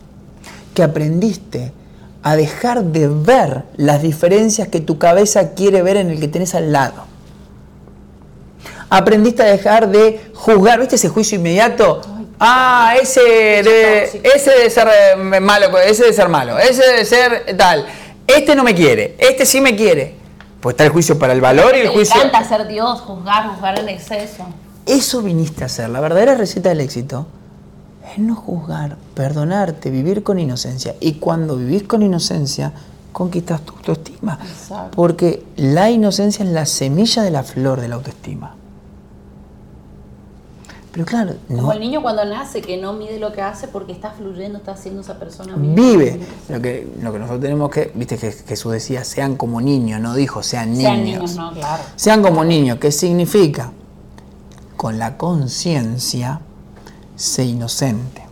Que 0.76 0.84
aprendiste 0.84 1.72
a 2.22 2.36
dejar 2.36 2.84
de 2.84 3.08
ver 3.08 3.64
las 3.78 4.02
diferencias 4.02 4.68
que 4.68 4.82
tu 4.82 5.00
cabeza 5.00 5.54
quiere 5.54 5.82
ver 5.82 5.98
en 5.98 6.10
el 6.10 6.20
que 6.20 6.28
tenés 6.28 6.54
al 6.54 6.72
lado. 6.72 7.06
Aprendiste 8.90 9.44
a 9.44 9.46
dejar 9.46 9.90
de 9.90 10.32
juzgar, 10.34 10.80
¿viste 10.80 10.96
ese 10.96 11.10
juicio 11.10 11.40
inmediato? 11.40 12.02
Ah, 12.40 12.94
ese 13.02 13.22
de, 13.22 14.22
ese 14.36 14.52
de 14.52 14.70
ser 14.70 14.88
eh, 14.88 15.40
malo, 15.40 15.78
ese 15.80 16.06
de 16.06 16.14
ser 16.14 16.30
malo, 16.30 16.60
ese 16.60 16.86
de 16.86 17.06
ser 17.06 17.58
tal. 17.58 17.86
Este 18.28 18.56
no 18.56 18.64
me 18.64 18.76
quiere, 18.76 19.16
este 19.18 19.46
sí 19.46 19.60
me 19.62 19.76
quiere. 19.76 20.16
Pues 20.60 20.74
está 20.74 20.84
el 20.84 20.92
juicio 20.92 21.18
para 21.18 21.34
el 21.34 21.42
valor 21.42 21.76
y 21.76 21.82
el 21.82 21.90
juicio. 21.90 22.16
Me 22.16 22.28
encanta 22.28 22.48
ser 22.48 22.68
Dios, 22.68 23.02
juzgar, 23.02 23.50
juzgar 23.50 23.80
en 23.80 23.90
exceso. 23.90 24.46
Eso 24.86 25.22
viniste 25.22 25.64
a 25.64 25.68
hacer. 25.68 25.90
La 25.90 26.00
verdadera 26.00 26.36
receta 26.36 26.70
del 26.70 26.82
éxito 26.82 27.28
es 28.12 28.20
no 28.20 28.36
juzgar, 28.36 28.98
perdonarte, 29.14 29.90
vivir 29.90 30.24
con 30.24 30.40
inocencia. 30.40 30.96
Y 31.00 31.14
cuando 31.14 31.56
vivís 31.56 31.84
con 31.84 32.02
inocencia, 32.04 32.74
conquistas 33.12 33.62
tu 33.62 33.74
autoestima. 33.76 34.38
Porque 34.96 35.44
la 35.56 35.90
inocencia 35.90 36.46
es 36.46 36.52
la 36.52 36.66
semilla 36.66 37.24
de 37.24 37.32
la 37.32 37.44
flor 37.44 37.82
de 37.82 37.88
la 37.88 37.96
autoestima. 37.96 38.57
Pero 40.98 41.06
claro. 41.06 41.36
Como 41.48 41.74
el 41.74 41.80
niño 41.80 42.02
cuando 42.02 42.26
nace, 42.26 42.60
que 42.60 42.76
no 42.76 42.92
mide 42.94 43.20
lo 43.20 43.32
que 43.32 43.44
hace 43.44 43.68
porque 43.68 43.92
está 43.92 44.10
fluyendo, 44.10 44.58
está 44.58 44.72
haciendo 44.72 45.02
esa 45.02 45.20
persona. 45.20 45.54
Vive. 45.56 46.20
Lo 46.50 46.60
que, 46.60 46.92
lo 47.00 47.14
que 47.14 47.20
nosotros 47.20 47.40
tenemos 47.40 47.70
que, 47.70 47.92
viste 47.94 48.18
que 48.18 48.32
Jesús 48.32 48.72
decía, 48.72 49.04
sean 49.04 49.36
como 49.36 49.62
niños, 49.62 50.02
no 50.02 50.16
dijo 50.16 50.42
sean 50.42 50.72
niños. 50.72 50.82
Sean 50.82 51.04
niños, 51.04 51.36
no, 51.36 51.54
claro. 51.54 51.84
Sean 51.96 52.24
como 52.24 52.44
niños, 52.44 52.80
¿qué 52.80 52.92
significa? 52.92 53.72
Con 54.76 54.98
la 54.98 55.18
conciencia, 55.18 56.42
sé 57.16 57.44
inocente. 57.44 58.24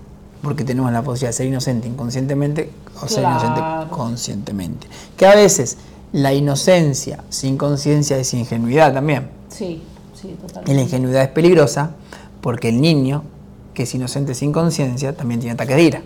Porque 0.41 0.63
tenemos 0.63 0.91
la 0.91 1.03
posibilidad 1.03 1.29
de 1.29 1.33
ser 1.33 1.45
inocente 1.45 1.87
inconscientemente 1.87 2.71
o 2.99 3.07
ser 3.07 3.25
inocente 3.25 3.61
conscientemente. 3.91 4.87
Que 5.15 5.27
a 5.27 5.35
veces 5.35 5.77
la 6.13 6.33
inocencia 6.33 7.23
sin 7.29 7.59
conciencia 7.59 8.17
es 8.17 8.33
ingenuidad 8.33 8.91
también. 8.91 9.29
Sí, 9.49 9.83
sí, 10.19 10.35
totalmente. 10.41 10.71
Y 10.71 10.75
la 10.75 10.81
ingenuidad 10.81 11.21
es 11.21 11.29
peligrosa 11.29 11.91
porque 12.45 12.69
el 12.69 12.79
niño, 12.79 13.23
que 13.73 13.81
es 13.81 13.95
inocente 13.95 14.35
sin 14.35 14.51
conciencia, 14.51 15.17
también 15.17 15.39
tiene 15.39 15.55
ataque 15.55 15.73
de 15.73 15.81
ira. 15.81 16.01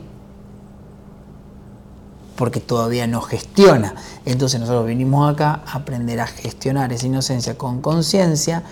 Porque 2.37 2.61
todavía 2.61 3.07
no 3.07 3.19
gestiona. 3.19 3.95
Entonces 4.23 4.57
nosotros 4.57 4.87
vinimos 4.87 5.29
acá 5.29 5.63
a 5.65 5.73
aprender 5.79 6.21
a 6.21 6.27
gestionar 6.27 6.93
esa 6.93 7.07
inocencia 7.07 7.57
con 7.57 7.81
conciencia 7.81 8.63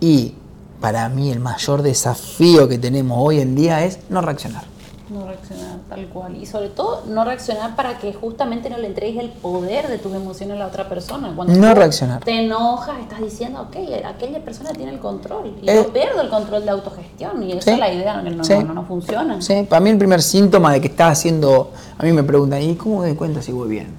y 0.00 0.34
para 0.82 1.08
mí 1.08 1.30
el 1.30 1.40
mayor 1.40 1.80
desafío 1.80 2.68
que 2.68 2.76
tenemos 2.76 3.16
hoy 3.18 3.40
en 3.40 3.54
día 3.54 3.86
es 3.86 4.00
no 4.10 4.20
reaccionar. 4.20 4.73
No 5.14 5.28
reaccionar 5.28 5.78
tal 5.88 6.06
cual. 6.08 6.36
Y 6.36 6.44
sobre 6.44 6.70
todo, 6.70 7.04
no 7.06 7.24
reaccionar 7.24 7.76
para 7.76 7.98
que 7.98 8.12
justamente 8.12 8.68
no 8.68 8.78
le 8.78 8.88
entregues 8.88 9.22
el 9.22 9.30
poder 9.30 9.86
de 9.86 9.98
tus 9.98 10.12
emociones 10.12 10.56
a 10.56 10.58
la 10.58 10.66
otra 10.66 10.88
persona. 10.88 11.32
Cuando 11.36 11.54
no 11.54 11.72
reaccionar. 11.72 12.24
Te 12.24 12.44
enojas, 12.44 12.98
estás 13.00 13.20
diciendo, 13.20 13.60
ok, 13.60 13.76
aquella 14.04 14.44
persona 14.44 14.72
tiene 14.72 14.90
el 14.90 14.98
control. 14.98 15.54
Y 15.62 15.66
yo 15.66 15.72
eh, 15.72 15.88
pierdo 15.92 16.20
el 16.20 16.28
control 16.30 16.64
de 16.64 16.70
autogestión. 16.72 17.44
Y 17.44 17.52
esa 17.52 17.74
es 17.74 17.78
la 17.78 17.92
idea, 17.92 18.20
no, 18.22 18.28
no, 18.32 18.74
no, 18.74 18.84
funciona. 18.86 19.40
Sí, 19.40 19.64
para 19.68 19.78
mí 19.78 19.90
el 19.90 19.98
primer 19.98 20.20
síntoma 20.20 20.72
de 20.72 20.80
que 20.80 20.88
estás 20.88 21.12
haciendo. 21.12 21.70
A 21.96 22.02
mí 22.02 22.12
me 22.12 22.24
preguntan, 22.24 22.60
¿y 22.60 22.74
cómo 22.74 23.02
me 23.02 23.06
doy 23.06 23.16
cuenta 23.16 23.40
si 23.40 23.52
voy 23.52 23.68
bien? 23.68 23.94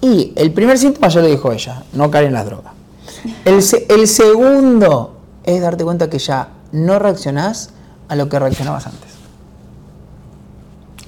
Y 0.00 0.32
el 0.34 0.50
primer 0.54 0.78
síntoma 0.78 1.08
ya 1.08 1.20
lo 1.20 1.26
dijo 1.26 1.52
ella, 1.52 1.82
no 1.92 2.10
caer 2.10 2.24
en 2.24 2.32
las 2.32 2.46
drogas. 2.46 2.72
El, 3.44 3.62
el 3.90 4.08
segundo 4.08 5.16
es 5.44 5.60
darte 5.60 5.84
cuenta 5.84 6.08
que 6.08 6.18
ya 6.18 6.48
no 6.72 6.98
reaccionás 6.98 7.70
a 8.08 8.16
lo 8.16 8.30
que 8.30 8.38
reaccionabas 8.38 8.86
antes 8.86 9.07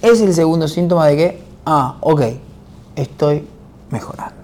es 0.02 0.20
el 0.20 0.34
segundo 0.34 0.68
síntoma 0.68 1.06
de 1.06 1.16
que, 1.16 1.42
ah, 1.66 1.96
ok, 2.00 2.22
estoy 2.96 3.46
mejorando. 3.90 4.34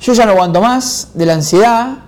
Yo 0.00 0.12
ya 0.12 0.26
no 0.26 0.32
aguanto 0.32 0.60
más 0.60 1.10
de 1.14 1.26
la 1.26 1.34
ansiedad, 1.34 1.98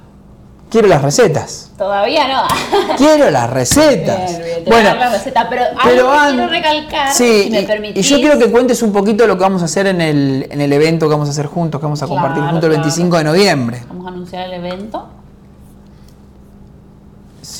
quiero 0.69 0.89
las 0.89 1.03
recetas. 1.03 1.71
Todavía 1.79 2.27
no. 2.29 2.97
quiero 2.97 3.31
las 3.31 3.51
recetas. 3.51 4.41
bueno, 4.67 4.95
la 4.95 5.11
receta, 5.11 5.49
pero, 5.49 5.65
algo 5.79 6.13
quiero 6.35 6.49
recalcar, 6.49 7.13
sí, 7.13 7.45
si 7.45 7.51
me 7.51 7.63
permitís. 7.63 8.05
Y 8.05 8.09
yo 8.09 8.17
quiero 8.17 8.39
que 8.39 8.51
cuentes 8.51 8.83
un 8.83 8.93
poquito 8.93 9.27
lo 9.27 9.37
que 9.37 9.43
vamos 9.43 9.63
a 9.63 9.67
hacer 9.67 9.87
en 9.87 10.01
el, 10.01 10.49
en 10.51 10.61
el 10.61 10.73
evento 10.73 11.07
que 11.07 11.13
vamos 11.13 11.29
a 11.29 11.31
hacer 11.31 11.47
juntos, 11.47 11.81
que 11.81 11.85
vamos 11.85 12.03
a 12.03 12.09
compartir 12.09 12.43
juntos 12.43 12.65
el 12.65 12.71
25 12.71 13.19
de 13.19 13.25
noviembre. 13.25 13.83
Vamos 13.89 14.07
a 14.07 14.09
anunciar 14.09 14.49
el 14.49 14.55
evento. 14.55 15.09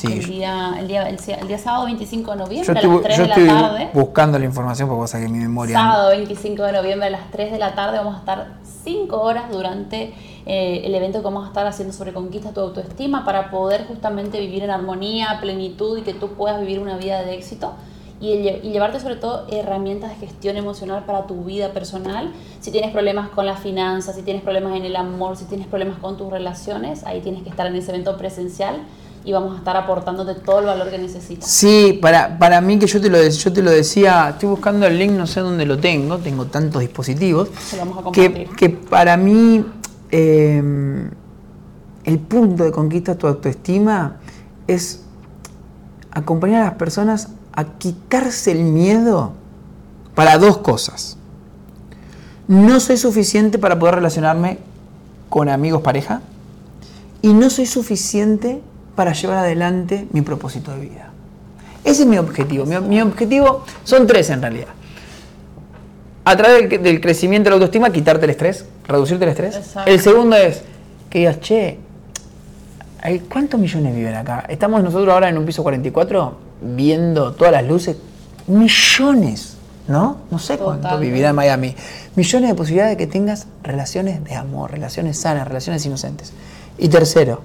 El, 0.03 0.25
día, 0.25 0.75
el, 0.79 0.87
día, 0.87 1.07
el, 1.07 1.47
día 1.47 1.57
sábado 1.59 1.85
25 1.85 2.31
de 2.31 2.37
noviembre 2.37 2.79
a 2.79 2.81
las 2.81 3.01
3 3.03 3.17
de 3.17 3.27
la 3.27 3.35
tarde. 3.35 3.89
buscando 3.93 4.39
la 4.39 4.45
información 4.45 4.89
porque 4.89 4.99
vos 4.99 5.11
que 5.11 5.29
mi 5.29 5.37
memoria. 5.37 5.77
Sábado 5.77 6.09
25 6.09 6.63
de 6.63 6.71
noviembre 6.71 7.07
a 7.07 7.11
las 7.11 7.29
3 7.29 7.51
de 7.51 7.59
la 7.59 7.75
tarde 7.75 7.99
vamos 7.99 8.15
a 8.15 8.19
estar 8.19 8.47
5 8.83 9.21
horas 9.21 9.51
durante 9.51 10.13
eh, 10.47 10.81
el 10.85 10.95
evento 10.95 11.19
que 11.19 11.25
vamos 11.25 11.45
a 11.45 11.47
estar 11.49 11.67
haciendo 11.67 11.93
sobre 11.93 12.13
conquista 12.13 12.51
tu 12.51 12.61
autoestima 12.61 13.25
para 13.25 13.51
poder 13.51 13.85
justamente 13.85 14.39
vivir 14.39 14.63
en 14.63 14.71
armonía, 14.71 15.37
plenitud 15.39 15.99
y 15.99 16.01
que 16.01 16.15
tú 16.15 16.29
puedas 16.29 16.59
vivir 16.59 16.79
una 16.79 16.97
vida 16.97 17.21
de 17.21 17.35
éxito. 17.35 17.73
Y, 18.19 18.31
y, 18.31 18.71
llevarte 18.71 18.99
sobre 18.99 19.17
todo 19.17 19.45
herramientas 19.51 20.09
de 20.09 20.15
gestión 20.25 20.55
emocional 20.57 21.03
para 21.05 21.27
tu 21.27 21.43
vida 21.43 21.73
personal. 21.73 22.31
Si 22.59 22.71
tienes 22.71 22.91
problemas 22.91 23.29
con 23.29 23.45
las 23.45 23.59
finanzas, 23.59 24.15
si 24.15 24.23
tienes 24.23 24.41
problemas 24.41 24.75
en 24.77 24.85
el 24.85 24.95
amor, 24.95 25.35
si 25.35 25.45
tienes 25.45 25.67
problemas 25.67 25.99
con 25.99 26.17
tus 26.17 26.31
relaciones, 26.31 27.03
ahí 27.03 27.21
tienes 27.21 27.43
que 27.43 27.49
estar 27.49 27.67
en 27.67 27.75
ese 27.75 27.91
evento 27.91 28.17
presencial 28.17 28.77
y 29.25 29.33
vamos 29.33 29.55
a 29.55 29.57
estar 29.57 29.75
aportándote 29.75 30.35
todo 30.35 30.59
el 30.59 30.65
valor 30.67 30.91
que 30.91 30.99
necesitas. 30.99 31.49
Sí, 31.49 31.97
para, 31.99 32.37
para 32.37 32.61
mí 32.61 32.77
que 32.77 32.85
yo 32.85 33.01
te, 33.01 33.09
lo, 33.09 33.21
yo 33.27 33.51
te 33.53 33.61
lo 33.63 33.71
decía, 33.71 34.29
estoy 34.29 34.49
buscando 34.49 34.85
el 34.85 34.99
link, 34.99 35.11
no 35.11 35.25
sé 35.25 35.39
dónde 35.39 35.65
lo 35.65 35.79
tengo, 35.79 36.19
tengo 36.19 36.45
tantos 36.45 36.81
dispositivos, 36.81 37.49
Se 37.59 37.75
lo 37.77 37.85
vamos 37.85 37.97
a 37.97 38.03
compartir. 38.03 38.49
que, 38.49 38.55
que 38.55 38.69
para 38.69 39.17
mí 39.17 39.65
eh, 40.11 41.09
el 42.03 42.19
punto 42.19 42.63
de 42.63 42.71
conquista 42.71 43.13
de 43.13 43.17
tu 43.17 43.25
autoestima 43.27 44.17
es 44.67 45.01
acompañar 46.11 46.61
a 46.61 46.65
las 46.65 46.75
personas 46.75 47.29
a 47.53 47.65
quitarse 47.65 48.51
el 48.51 48.63
miedo 48.63 49.33
para 50.13 50.37
dos 50.37 50.59
cosas. 50.59 51.17
No 52.47 52.79
soy 52.79 52.97
suficiente 52.97 53.57
para 53.57 53.79
poder 53.79 53.95
relacionarme 53.95 54.59
con 55.29 55.49
amigos 55.49 55.81
pareja 55.81 56.21
y 57.23 57.33
no 57.33 57.49
soy 57.49 57.65
suficiente 57.65 58.61
para 58.95 59.13
llevar 59.13 59.37
adelante 59.39 60.07
mi 60.11 60.21
propósito 60.21 60.71
de 60.71 60.79
vida. 60.79 61.09
Ese 61.83 62.03
es 62.03 62.07
mi 62.07 62.17
objetivo. 62.17 62.65
Mi, 62.65 62.79
mi 62.79 63.01
objetivo 63.01 63.63
son 63.83 64.07
tres 64.07 64.29
en 64.29 64.41
realidad. 64.41 64.67
A 66.23 66.35
través 66.35 66.69
del, 66.69 66.81
del, 66.81 67.01
crecimiento 67.01 67.45
de 67.47 67.51
la 67.51 67.55
autoestima, 67.55 67.91
quitarte 67.91 68.25
el 68.25 68.31
estrés, 68.31 68.65
reducirte 68.87 69.25
el 69.25 69.29
estrés. 69.31 69.55
Exacto. 69.57 69.91
El 69.91 69.99
segundo 69.99 70.35
es 70.35 70.63
que 71.09 71.19
digas, 71.19 71.39
che, 71.39 71.77
¿hay- 73.01 73.19
¿cuántos 73.19 73.59
millones 73.59 73.95
viven 73.95 74.15
acá? 74.15 74.43
Estamos 74.49 74.83
nosotros 74.83 75.13
ahora 75.13 75.29
en 75.29 75.37
un 75.37 75.45
piso 75.45 75.61
44 75.61 76.37
viendo 76.61 77.33
todas 77.33 77.51
las 77.53 77.65
luces. 77.65 77.97
Millones, 78.47 79.57
¿no? 79.87 80.17
No 80.31 80.39
sé 80.39 80.57
cuánto 80.57 80.97
vivirá 80.97 81.29
en 81.29 81.35
Miami. 81.35 81.75
Millones 82.15 82.49
de 82.49 82.55
posibilidades 82.55 82.97
de 82.97 83.05
que 83.05 83.11
tengas 83.11 83.45
relaciones 83.61 84.23
de 84.23 84.33
amor, 84.33 84.71
relaciones 84.71 85.19
sanas, 85.19 85.47
relaciones 85.47 85.85
inocentes. 85.85 86.33
Y 86.79 86.87
tercero, 86.89 87.41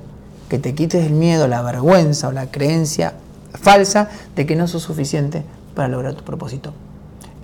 que 0.51 0.59
te 0.59 0.75
quites 0.75 1.07
el 1.07 1.13
miedo, 1.13 1.49
la 1.49 1.63
vergüenza 1.63 2.29
o 2.29 2.33
la 2.33 2.51
creencia 2.51 3.15
falsa 3.55 4.11
de 4.35 4.45
que 4.45 4.57
no 4.57 4.67
sos 4.67 4.83
suficiente 4.83 5.45
para 5.75 5.89
lograr 5.89 6.15
tu 6.15 6.25
propósito. 6.25 6.75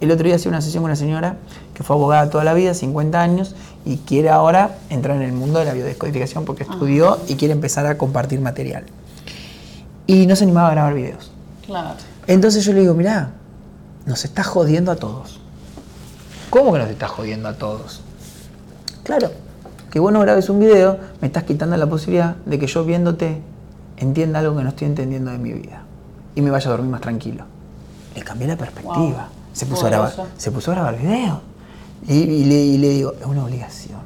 El 0.01 0.11
otro 0.11 0.27
día 0.27 0.35
hacía 0.35 0.51
una 0.51 0.61
sesión 0.61 0.83
con 0.83 0.91
una 0.91 0.97
señora 0.97 1.37
que 1.73 1.83
fue 1.83 1.97
abogada 1.97 2.29
toda 2.29 2.45
la 2.45 2.53
vida, 2.53 2.75
50 2.75 3.23
años, 3.23 3.55
y 3.85 3.99
quiere 3.99 4.29
ahora 4.29 4.77
entrar 4.91 5.17
en 5.17 5.23
el 5.23 5.33
mundo 5.33 5.61
de 5.61 5.65
la 5.65 5.73
biodescodificación 5.73 6.45
porque 6.45 6.65
estudió 6.65 7.19
y 7.29 7.37
quiere 7.37 7.53
empezar 7.55 7.87
a 7.87 7.97
compartir 7.97 8.41
material. 8.41 8.85
Y 10.07 10.27
no 10.27 10.37
se 10.37 10.45
animaba 10.45 10.69
a 10.69 10.73
grabar 10.73 10.95
videos. 10.95 11.31
Claro. 11.65 11.95
Entonces 12.27 12.65
yo 12.65 12.73
le 12.73 12.81
digo, 12.81 12.95
mirá, 12.95 13.31
nos 14.05 14.25
está 14.25 14.43
jodiendo 14.43 14.91
a 14.91 14.97
todos. 14.97 15.41
¿Cómo 16.51 16.73
que 16.73 16.81
nos 16.81 16.91
está 16.91 17.07
jodiendo 17.07 17.49
a 17.49 17.55
todos? 17.55 18.01
Claro, 19.05 19.31
que 19.97 20.01
vos 20.01 20.13
no 20.13 20.21
grabes 20.21 20.51
un 20.51 20.61
video, 20.61 20.99
me 21.23 21.29
estás 21.29 21.45
quitando 21.45 21.75
la 21.75 21.87
posibilidad 21.87 22.37
de 22.45 22.59
que 22.59 22.67
yo 22.67 22.85
viéndote 22.85 23.41
entienda 23.97 24.41
algo 24.41 24.55
que 24.55 24.63
no 24.63 24.69
estoy 24.69 24.89
entendiendo 24.89 25.31
de 25.31 25.39
mi 25.39 25.55
vida. 25.55 25.85
Y 26.35 26.43
me 26.43 26.51
vaya 26.51 26.67
a 26.69 26.73
dormir 26.73 26.91
más 26.91 27.01
tranquilo. 27.01 27.47
Le 28.15 28.23
cambié 28.23 28.47
la 28.47 28.59
perspectiva. 28.59 28.95
Wow. 28.99 29.55
Se, 29.55 29.65
puso 29.65 29.87
a 29.87 29.89
grabar, 29.89 30.13
se 30.37 30.51
puso 30.51 30.71
a 30.71 30.75
grabar 30.75 30.99
videos. 30.99 31.39
Y, 32.07 32.13
y 32.13 32.45
le, 32.45 32.55
y 32.57 32.77
le 32.77 32.89
digo, 32.91 33.15
es 33.19 33.25
una 33.25 33.43
obligación 33.43 34.01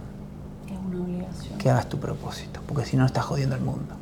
Es 0.68 0.78
una 0.78 1.02
obligación. 1.04 1.58
que 1.58 1.70
hagas 1.70 1.88
tu 1.88 1.98
propósito, 1.98 2.60
porque 2.68 2.86
si 2.86 2.96
no 2.96 3.04
estás 3.04 3.24
jodiendo 3.24 3.56
al 3.56 3.62
mundo. 3.62 3.96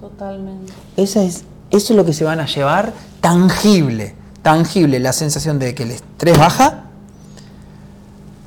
Totalmente. 0.00 0.72
Esa 0.96 1.22
es, 1.24 1.44
eso 1.70 1.92
es 1.92 1.96
lo 1.98 2.06
que 2.06 2.14
se 2.14 2.24
van 2.24 2.40
a 2.40 2.46
llevar 2.46 2.94
tangible, 3.20 4.14
tangible, 4.40 4.98
la 4.98 5.12
sensación 5.12 5.58
de 5.58 5.74
que 5.74 5.82
el 5.82 5.90
estrés 5.90 6.38
baja, 6.38 6.84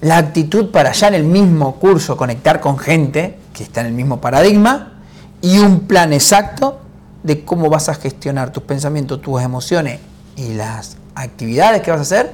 la 0.01 0.17
actitud 0.17 0.71
para 0.71 0.91
ya 0.91 1.07
en 1.07 1.13
el 1.13 1.23
mismo 1.23 1.75
curso 1.75 2.17
conectar 2.17 2.59
con 2.59 2.77
gente 2.77 3.37
que 3.53 3.63
está 3.63 3.81
en 3.81 3.87
el 3.87 3.93
mismo 3.93 4.19
paradigma 4.19 4.93
y 5.41 5.59
un 5.59 5.81
plan 5.81 6.11
exacto 6.13 6.81
de 7.23 7.45
cómo 7.45 7.69
vas 7.69 7.87
a 7.89 7.93
gestionar 7.93 8.51
tus 8.51 8.63
pensamientos, 8.63 9.21
tus 9.21 9.41
emociones 9.41 9.99
y 10.35 10.53
las 10.53 10.97
actividades 11.13 11.81
que 11.81 11.91
vas 11.91 11.99
a 11.99 12.03
hacer 12.03 12.31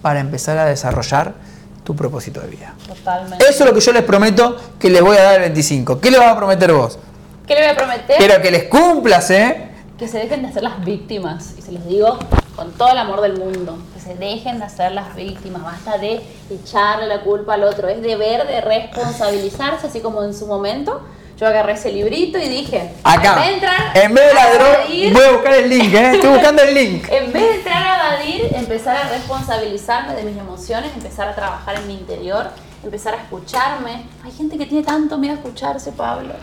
para 0.00 0.20
empezar 0.20 0.58
a 0.58 0.66
desarrollar 0.66 1.34
tu 1.82 1.96
propósito 1.96 2.40
de 2.40 2.48
vida. 2.48 2.74
Totalmente. 2.86 3.44
Eso 3.44 3.64
es 3.64 3.68
lo 3.68 3.74
que 3.74 3.80
yo 3.80 3.92
les 3.92 4.04
prometo 4.04 4.56
que 4.78 4.90
les 4.90 5.02
voy 5.02 5.16
a 5.16 5.22
dar 5.22 5.34
el 5.36 5.40
25. 5.40 6.00
¿Qué 6.00 6.10
le 6.10 6.18
vas 6.18 6.28
a 6.28 6.36
prometer 6.36 6.72
vos? 6.72 6.98
¿Qué 7.46 7.54
le 7.54 7.60
voy 7.62 7.70
a 7.70 7.76
prometer? 7.76 8.16
Pero 8.18 8.42
que 8.42 8.50
les 8.50 8.64
cumplas, 8.64 9.30
¿eh? 9.30 9.67
Que 9.98 10.06
se 10.08 10.18
dejen 10.18 10.42
de 10.42 10.48
hacer 10.48 10.62
las 10.62 10.84
víctimas. 10.84 11.54
Y 11.58 11.62
se 11.62 11.72
los 11.72 11.84
digo 11.86 12.18
con 12.56 12.72
todo 12.72 12.90
el 12.92 12.98
amor 12.98 13.20
del 13.20 13.36
mundo. 13.38 13.78
Que 13.94 14.00
se 14.00 14.14
dejen 14.14 14.58
de 14.58 14.64
hacer 14.64 14.92
las 14.92 15.14
víctimas. 15.14 15.62
Basta 15.62 15.98
de 15.98 16.20
echarle 16.50 17.06
la 17.06 17.20
culpa 17.22 17.54
al 17.54 17.64
otro. 17.64 17.88
Es 17.88 18.00
deber 18.00 18.46
de 18.46 18.60
responsabilizarse, 18.60 19.88
así 19.88 20.00
como 20.00 20.22
en 20.22 20.34
su 20.34 20.46
momento. 20.46 21.02
Yo 21.38 21.46
agarré 21.46 21.74
ese 21.74 21.92
librito 21.92 22.36
y 22.38 22.48
dije, 22.48 22.90
Acá, 23.04 23.34
en 23.34 23.36
vez 23.36 23.46
de 23.46 23.54
entrar 23.54 23.96
en 23.96 24.14
vez 24.14 24.26
de 24.26 24.34
la 24.34 24.42
a 24.42 24.54
droga, 24.54 24.84
evadir- 24.88 25.12
voy 25.12 25.24
a 25.24 25.30
buscar 25.32 25.54
el 25.54 25.70
link, 25.70 25.94
¿eh? 25.94 26.10
Estoy 26.14 26.30
buscando 26.30 26.62
el 26.62 26.74
link. 26.74 27.06
en 27.12 27.32
vez 27.32 27.42
de 27.42 27.54
entrar 27.54 27.82
a 27.84 28.16
evadir, 28.16 28.48
empezar 28.56 28.96
a 28.96 29.08
responsabilizarme 29.08 30.14
de 30.16 30.24
mis 30.24 30.36
emociones, 30.36 30.90
empezar 30.96 31.28
a 31.28 31.36
trabajar 31.36 31.76
en 31.76 31.86
mi 31.86 31.94
interior, 31.94 32.50
empezar 32.82 33.14
a 33.14 33.18
escucharme. 33.18 34.02
Hay 34.24 34.32
gente 34.32 34.58
que 34.58 34.66
tiene 34.66 34.82
tanto 34.84 35.16
miedo 35.16 35.34
a 35.34 35.36
escucharse, 35.36 35.92
Pablo. 35.92 36.34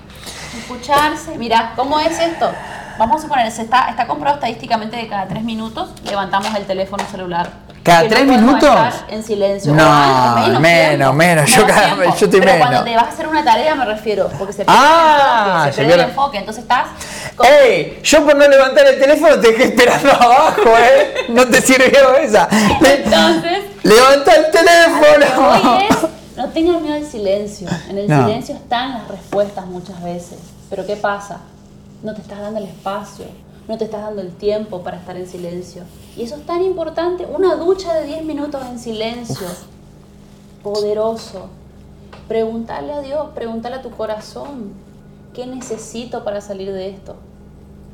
Escucharse. 0.58 1.38
Mira, 1.38 1.74
¿cómo 1.76 2.00
es 2.00 2.18
esto? 2.18 2.50
Vamos 2.98 3.18
a 3.18 3.22
suponer, 3.24 3.52
se 3.52 3.64
está, 3.64 3.90
está 3.90 4.08
comprobado 4.08 4.38
estadísticamente 4.38 4.98
que 4.98 5.08
cada 5.08 5.28
tres 5.28 5.44
minutos 5.44 5.90
levantamos 6.06 6.54
el 6.56 6.66
teléfono 6.66 7.04
celular. 7.12 7.50
¿Cada 7.84 8.04
no 8.04 8.08
tres 8.10 8.22
podemos 8.22 8.42
minutos? 8.42 8.94
En 9.10 9.24
silencio. 9.24 9.74
No, 9.74 9.84
antes, 9.86 10.60
menos, 10.60 10.90
tiempo. 10.98 11.14
menos. 11.14 11.52
Yo 11.52 11.68
cada- 11.68 11.96
yo 11.96 12.04
estoy 12.12 12.28
Pero 12.40 12.46
menos. 12.46 12.58
cuando 12.68 12.84
te 12.84 12.96
vas 12.96 13.06
a 13.06 13.10
hacer 13.10 13.28
una 13.28 13.44
tarea 13.44 13.76
me 13.76 13.86
refiero, 13.86 14.28
porque 14.40 14.54
se 14.54 14.66
pierde 14.66 14.80
Ah, 14.82 15.66
el 15.66 15.68
enfoque, 15.68 15.72
se 15.76 15.82
pierde 15.86 16.04
el 16.04 16.10
enfoque. 16.10 16.38
Entonces 16.40 16.64
estás 16.64 16.86
con- 17.36 17.46
¡Ey! 17.48 18.00
Yo 18.04 18.26
por 18.26 18.36
no 18.36 18.48
levantar 18.48 18.88
el 18.88 19.00
teléfono 19.00 19.40
te 19.40 19.52
dejé 19.52 19.64
esperando 19.66 20.12
abajo, 20.14 20.62
¿eh? 20.80 21.26
No 21.30 21.46
te 21.46 21.62
sirvió 21.62 22.16
esa. 22.18 22.48
Entonces, 22.52 23.60
¡Levanta 23.84 24.34
el 24.36 24.52
teléfono! 24.52 25.80
es, 25.80 26.38
no 26.38 26.48
tengan 26.50 26.82
miedo 26.82 26.96
al 26.96 27.06
silencio. 27.06 27.68
En 27.90 28.00
el 28.00 28.08
No. 28.08 28.26
silencio 28.26 28.56
están 28.56 28.94
las 28.94 29.08
respuestas 29.10 29.66
muchas 29.68 30.02
veces. 30.02 30.40
Pero 30.72 30.88
¿qué 30.88 30.96
pasa? 30.96 31.38
No 32.04 32.14
te 32.14 32.22
estás 32.22 32.40
dando 32.40 32.60
el 32.60 32.66
espacio, 32.66 33.26
no 33.68 33.78
te 33.78 33.86
estás 33.86 34.02
dando 34.02 34.22
el 34.22 34.36
tiempo 34.36 34.82
para 34.82 34.98
estar 34.98 35.18
en 35.18 35.28
silencio. 35.28 35.84
Y 36.16 36.24
eso 36.24 36.36
es 36.36 36.46
tan 36.46 36.62
importante. 36.64 37.26
Una 37.26 37.56
ducha 37.56 37.94
de 37.94 38.06
10 38.06 38.26
minutos 38.26 38.62
en 38.70 38.80
silencio. 38.80 39.48
Poderoso. 40.64 41.48
Preguntarle 42.28 42.94
a 42.94 43.02
Dios, 43.02 43.30
preguntarle 43.34 43.78
a 43.78 43.82
tu 43.82 43.92
corazón. 43.92 44.74
¿Qué 45.34 45.46
necesito 45.46 46.24
para 46.24 46.42
salir 46.42 46.72
de 46.72 46.90
esto? 46.90 47.16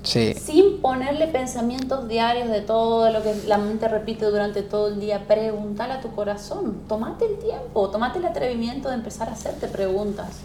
Sí. 0.03 0.33
sin 0.33 0.81
ponerle 0.81 1.27
pensamientos 1.27 2.07
diarios 2.07 2.49
de 2.49 2.61
todo 2.61 3.07
lo 3.11 3.21
que 3.21 3.35
la 3.45 3.59
mente 3.59 3.87
repite 3.87 4.25
durante 4.25 4.63
todo 4.63 4.87
el 4.87 4.99
día, 4.99 5.27
pregúntale 5.27 5.93
a 5.93 6.01
tu 6.01 6.09
corazón, 6.11 6.81
tomate 6.87 7.25
el 7.25 7.37
tiempo, 7.37 7.87
tomate 7.89 8.17
el 8.17 8.25
atrevimiento 8.25 8.89
de 8.89 8.95
empezar 8.95 9.29
a 9.29 9.33
hacerte 9.33 9.67
preguntas. 9.67 10.39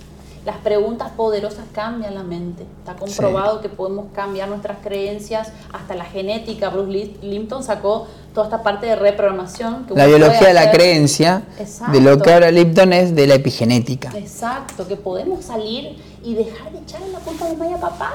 Las 0.47 0.59
preguntas 0.59 1.11
poderosas 1.17 1.65
cambian 1.73 2.15
la 2.15 2.23
mente. 2.23 2.63
Está 2.79 2.95
comprobado 2.95 3.61
que 3.61 3.69
podemos 3.69 4.07
cambiar 4.15 4.49
nuestras 4.49 4.79
creencias, 4.81 5.51
hasta 5.73 5.97
la 5.97 6.05
genética. 6.05 6.69
Bruce 6.71 6.89
Lim- 6.93 7.17
Limpton 7.21 7.65
sacó 7.65 8.07
toda 8.33 8.47
esta 8.47 8.63
parte 8.63 8.87
de 8.87 8.95
reprogramación. 8.95 9.87
Que 9.87 9.95
La 9.95 10.07
biología 10.07 10.47
de 10.47 10.55
la 10.55 10.71
creencia, 10.71 11.43
Exacto. 11.59 11.93
de 11.93 12.01
lo 12.01 12.23
que 12.23 12.33
habla 12.33 12.53
Lipton 12.53 12.93
es 12.93 13.17
de 13.17 13.27
la 13.27 13.35
epigenética. 13.35 14.13
Exacto, 14.17 14.87
que 14.87 14.95
podemos 14.95 15.45
salir 15.45 16.01
y 16.23 16.35
dejar 16.35 16.71
de 16.71 16.79
echarle 16.79 17.09
la 17.11 17.19
culpa 17.19 17.45
a 17.47 17.53
mamá 17.53 17.67
y 17.69 17.73
a 17.73 17.81
papá. 17.81 18.13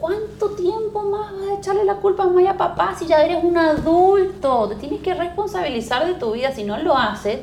¿Cuánto 0.00 0.50
tiempo 0.52 1.02
más 1.02 1.32
vas 1.32 1.50
a 1.50 1.58
echarle 1.60 1.84
la 1.84 1.96
culpa 1.96 2.22
a 2.22 2.26
mamá 2.26 2.40
y 2.40 2.46
a 2.46 2.56
papá 2.56 2.94
si 2.98 3.04
ya 3.06 3.20
eres 3.22 3.44
un 3.44 3.58
adulto? 3.58 4.68
Te 4.68 4.76
tienes 4.76 5.00
que 5.02 5.12
responsabilizar 5.12 6.06
de 6.06 6.14
tu 6.14 6.32
vida. 6.32 6.52
Si 6.54 6.62
no 6.64 6.78
lo 6.78 6.96
haces, 6.96 7.40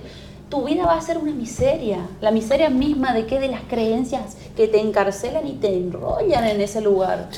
tu 0.50 0.66
vida 0.66 0.86
va 0.86 0.98
a 0.98 1.02
ser 1.02 1.18
una 1.18 1.32
miseria. 1.32 2.08
La 2.22 2.32
miseria 2.32 2.70
misma 2.70 3.14
de 3.14 3.26
qué? 3.26 3.40
De 3.40 3.48
las 3.48 3.62
creencias 3.64 4.38
que 4.56 4.68
te 4.68 4.80
encarcelan 4.80 5.48
y 5.48 5.54
te 5.54 5.76
enrollan 5.76 6.46
en 6.46 6.62
ese 6.62 6.82
lugar. 6.82 7.30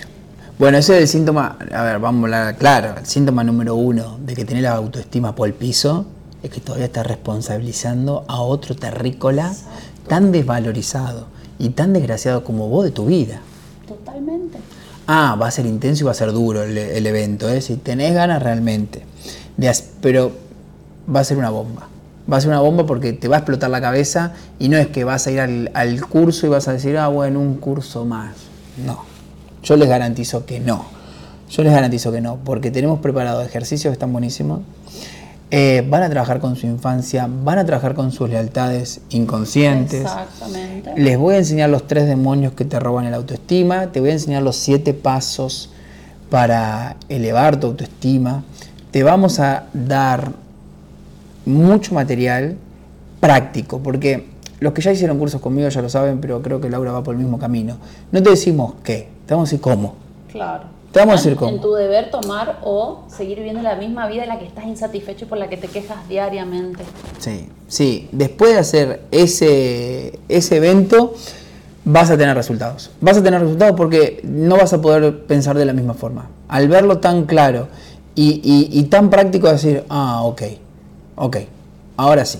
Bueno, 0.60 0.80
ese 0.80 0.95
es 0.95 1.01
el 1.01 1.08
síntoma, 1.08 1.58
a 1.72 1.84
ver, 1.84 1.99
vamos 1.99 2.22
a 2.22 2.26
hablar 2.26 2.58
claro, 2.58 2.95
el 2.97 3.05
síntoma 3.05 3.43
número 3.43 3.76
uno 3.76 4.18
de 4.20 4.34
que 4.34 4.43
tenés 4.43 4.64
la 4.64 4.74
autoestima 4.74 5.36
por 5.36 5.47
el 5.47 5.53
piso 5.53 6.08
es 6.41 6.49
que 6.49 6.60
todavía 6.60 6.88
estás 6.88 7.05
responsabilizando 7.05 8.26
a 8.28 8.41
otro 8.41 8.76
terrícola 8.76 9.53
tan 10.08 10.32
desvalorizado 10.32 11.28
y 11.60 11.70
tan 11.70 11.93
desgraciado 11.93 12.43
como 12.43 12.70
vos 12.70 12.86
de 12.86 12.91
tu 12.91 13.05
vida. 13.05 13.39
Totalmente. 13.88 14.58
Ah, 15.05 15.38
va 15.39 15.47
a 15.47 15.51
ser 15.51 15.68
intenso 15.68 16.03
y 16.03 16.05
va 16.05 16.12
a 16.12 16.16
ser 16.16 16.32
duro 16.32 16.64
el, 16.64 16.76
el 16.76 17.05
evento, 17.05 17.47
¿eh? 17.49 17.62
si 17.62 17.78
tenés 17.78 18.16
ganas 18.16 18.41
realmente. 18.41 19.05
De 19.58 19.72
pero 20.01 20.32
va 21.14 21.20
a 21.20 21.24
ser 21.24 21.38
una 21.38 21.51
bomba. 21.51 21.88
Va 22.32 22.38
a 22.38 22.41
ser 22.41 22.49
una 22.49 22.59
bomba 22.59 22.86
porque 22.86 23.13
te 23.13 23.28
va 23.28 23.38
a 23.38 23.39
explotar 23.39 23.69
la 23.69 23.80
cabeza 23.82 24.34
y 24.59 24.69
no 24.69 24.78
es 24.78 24.88
que 24.88 25.03
vas 25.03 25.28
a 25.28 25.32
ir 25.32 25.39
al, 25.39 25.71
al 25.73 26.05
curso 26.05 26.45
y 26.45 26.49
vas 26.49 26.67
a 26.67 26.73
decir, 26.73 26.97
ah, 26.97 27.07
bueno, 27.07 27.39
un 27.39 27.55
curso 27.55 28.03
más. 28.05 28.36
No. 28.86 29.05
Yo 29.63 29.75
les 29.78 29.88
garantizo 29.88 30.45
que 30.45 30.59
no. 30.59 30.86
Yo 31.49 31.63
les 31.63 31.71
garantizo 31.71 32.11
que 32.11 32.19
no, 32.19 32.38
porque 32.43 32.71
tenemos 32.71 32.99
preparados 32.99 33.45
ejercicios 33.45 33.91
que 33.91 33.93
están 33.93 34.11
buenísimos. 34.11 34.61
eh, 35.49 35.86
van 35.89 36.03
a 36.03 36.09
trabajar 36.09 36.39
con 36.41 36.57
su 36.57 36.67
infancia, 36.67 37.30
van 37.30 37.57
a 37.59 37.65
trabajar 37.65 37.93
con 37.93 38.11
sus 38.11 38.30
lealtades 38.30 38.99
inconscientes. 39.09 40.01
Exactamente. 40.01 40.91
Les 40.97 41.17
voy 41.17 41.36
a 41.36 41.38
enseñar 41.38 41.69
los 41.69 41.88
tres 41.88 42.05
demonios 42.07 42.51
que 42.53 42.65
te 42.65 42.80
roban 42.80 43.05
el 43.05 43.13
autoestima, 43.13 43.88
te 43.93 44.01
voy 44.01 44.09
a 44.09 44.13
enseñar 44.13 44.43
los 44.43 44.57
siete 44.57 44.93
pasos 44.93 45.69
para 46.30 46.97
elevar 47.07 47.57
tu 47.59 47.67
autoestima. 47.67 48.43
Te 48.91 49.03
vamos 49.03 49.39
a 49.39 49.67
dar 49.73 50.34
mucho 51.48 51.95
material 51.95 52.58
práctico, 53.20 53.80
porque 53.80 54.26
los 54.60 54.74
que 54.74 54.82
ya 54.82 54.91
hicieron 54.91 55.18
cursos 55.18 55.41
conmigo 55.41 55.70
ya 55.70 55.82
lo 55.82 55.89
saben, 55.89 56.20
pero 56.20 56.41
creo 56.41 56.60
que 56.60 56.70
Laura 56.70 56.91
va 56.91 57.04
por 57.04 57.16
el 57.16 57.22
mismo 57.22 57.39
camino. 57.39 57.78
No 58.12 58.22
te 58.22 58.30
decimos 58.30 58.74
qué, 58.84 59.08
te 59.26 59.34
vamos 59.34 59.50
a 59.50 59.52
decir 59.52 59.62
cómo. 59.62 59.95
Claro. 60.32 60.66
Te 60.91 61.00
vamos 61.00 61.16
a 61.16 61.18
decir 61.18 61.36
cómo. 61.36 61.52
En 61.52 61.62
tu 61.62 61.74
deber 61.74 62.10
tomar 62.10 62.60
o 62.64 63.04
seguir 63.08 63.38
viviendo 63.38 63.62
la 63.62 63.76
misma 63.76 64.08
vida 64.08 64.24
en 64.24 64.30
la 64.30 64.39
que 64.39 64.45
estás 64.45 64.66
insatisfecho 64.66 65.26
y 65.26 65.28
por 65.28 65.38
la 65.38 65.50
que 65.50 65.58
te 65.58 65.68
quejas 65.68 66.08
diariamente. 66.08 66.84
Sí, 67.20 67.50
sí. 67.68 68.10
Después 68.12 68.54
de 68.54 68.60
hacer 68.60 69.02
ese, 69.12 70.20
ese 70.30 70.58
evento, 70.58 71.14
vas 71.86 72.10
a 72.10 72.18
tener 72.18 72.36
resultados. 72.36 72.91
Vas 73.02 73.18
a 73.18 73.24
tener 73.24 73.41
resultados 73.41 73.76
porque 73.76 74.22
no 74.24 74.58
vas 74.58 74.74
a 74.74 74.82
poder 74.82 75.26
pensar 75.26 75.58
de 75.58 75.66
la 75.66 75.74
misma 75.74 75.93
forma. 75.93 76.30
Al 76.48 76.68
verlo 76.68 77.00
tan 77.00 77.26
claro 77.26 77.68
y, 78.16 78.41
y 78.43 78.84
tan 78.86 79.10
práctico, 79.10 79.52
decir, 79.52 79.84
ah, 79.89 80.24
ok, 80.24 80.41
ok, 81.18 81.38
ahora 81.97 82.24
sí, 82.26 82.39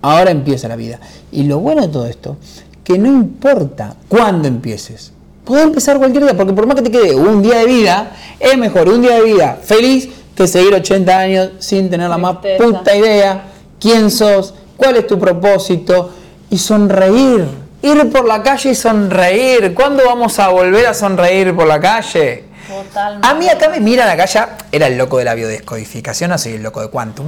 ahora 0.00 0.30
empieza 0.30 0.68
la 0.68 0.76
vida. 0.76 0.98
Y 1.30 1.42
lo 1.42 1.58
bueno 1.58 1.82
de 1.82 1.88
todo 1.88 2.06
esto, 2.06 2.38
que 2.82 2.98
no 2.98 3.08
importa 3.08 3.94
cuándo 4.08 4.48
empieces, 4.48 5.12
Puedes 5.44 5.64
empezar 5.64 5.98
cualquier 5.98 6.22
día, 6.22 6.36
porque 6.36 6.52
por 6.52 6.66
más 6.66 6.76
que 6.76 6.82
te 6.82 6.90
quede 6.90 7.16
un 7.16 7.42
día 7.42 7.58
de 7.58 7.66
vida, 7.66 8.12
es 8.38 8.56
mejor 8.56 8.88
un 8.88 9.02
día 9.02 9.16
de 9.16 9.24
vida 9.24 9.58
feliz 9.60 10.08
que 10.36 10.46
seguir 10.46 10.72
80 10.72 11.18
años 11.18 11.50
sin 11.58 11.90
tener 11.90 12.08
la 12.08 12.16
más 12.16 12.36
puta 12.58 12.94
idea 12.94 13.46
quién 13.80 14.10
sos, 14.10 14.54
cuál 14.76 14.96
es 14.96 15.06
tu 15.06 15.18
propósito 15.18 16.12
y 16.48 16.58
sonreír. 16.58 17.44
Ir 17.82 18.08
por 18.12 18.24
la 18.24 18.40
calle 18.44 18.70
y 18.70 18.74
sonreír. 18.76 19.74
¿Cuándo 19.74 20.04
vamos 20.06 20.38
a 20.38 20.48
volver 20.48 20.86
a 20.86 20.94
sonreír 20.94 21.54
por 21.56 21.66
la 21.66 21.80
calle? 21.80 22.44
Totalmente. 22.68 23.26
A 23.26 23.34
mí 23.34 23.48
acá 23.48 23.68
me 23.68 23.80
mira 23.80 24.06
la 24.06 24.16
calle, 24.16 24.40
era 24.70 24.86
el 24.86 24.96
loco 24.96 25.18
de 25.18 25.24
la 25.24 25.34
biodescodificación, 25.34 26.38
soy 26.38 26.52
el 26.52 26.62
loco 26.62 26.80
de 26.80 26.88
Quantum. 26.88 27.26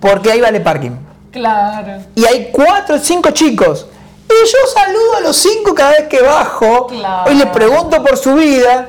Porque 0.00 0.32
ahí 0.32 0.40
vale 0.40 0.60
parking. 0.60 0.92
Claro. 1.30 2.02
Y 2.14 2.24
hay 2.24 2.50
cuatro 2.52 2.96
o 2.96 2.98
cinco 2.98 3.30
chicos 3.30 3.86
y 4.30 4.46
yo 4.46 4.58
saludo 4.72 5.16
a 5.16 5.20
los 5.20 5.36
cinco 5.36 5.74
cada 5.74 5.90
vez 5.90 6.08
que 6.08 6.22
bajo 6.22 6.86
y 7.30 7.34
les 7.34 7.46
pregunto 7.46 8.02
por 8.02 8.16
su 8.16 8.34
vida. 8.34 8.88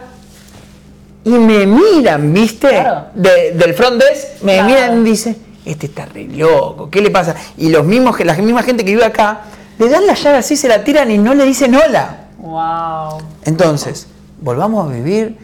Y 1.24 1.32
me 1.32 1.66
miran, 1.66 2.34
¿viste? 2.34 2.84
del 3.14 3.74
front 3.74 4.02
desk, 4.02 4.42
me 4.44 4.62
miran 4.64 5.02
y 5.02 5.12
dicen, 5.12 5.38
este 5.66 5.86
está 5.88 6.06
re 6.06 6.26
loco, 6.26 6.90
¿qué 6.90 7.02
le 7.02 7.12
pasa? 7.12 7.36
Y 7.58 7.70
los 7.70 7.86
mismos, 7.86 8.20
la 8.20 8.34
misma 8.36 8.64
gente 8.64 8.84
que 8.84 8.92
vive 8.92 9.06
acá, 9.06 9.42
le 9.78 9.90
dan 9.90 10.08
la 10.08 10.14
llave 10.14 10.38
así, 10.38 10.56
se 10.56 10.68
la 10.68 10.84
tiran 10.84 11.12
y 11.12 11.18
no 11.18 11.34
le 11.34 11.46
dicen 11.46 11.76
hola. 11.76 12.28
Wow. 12.38 13.22
Entonces, 13.46 14.08
volvamos 14.40 14.88
a 14.90 14.94
vivir 14.94 15.38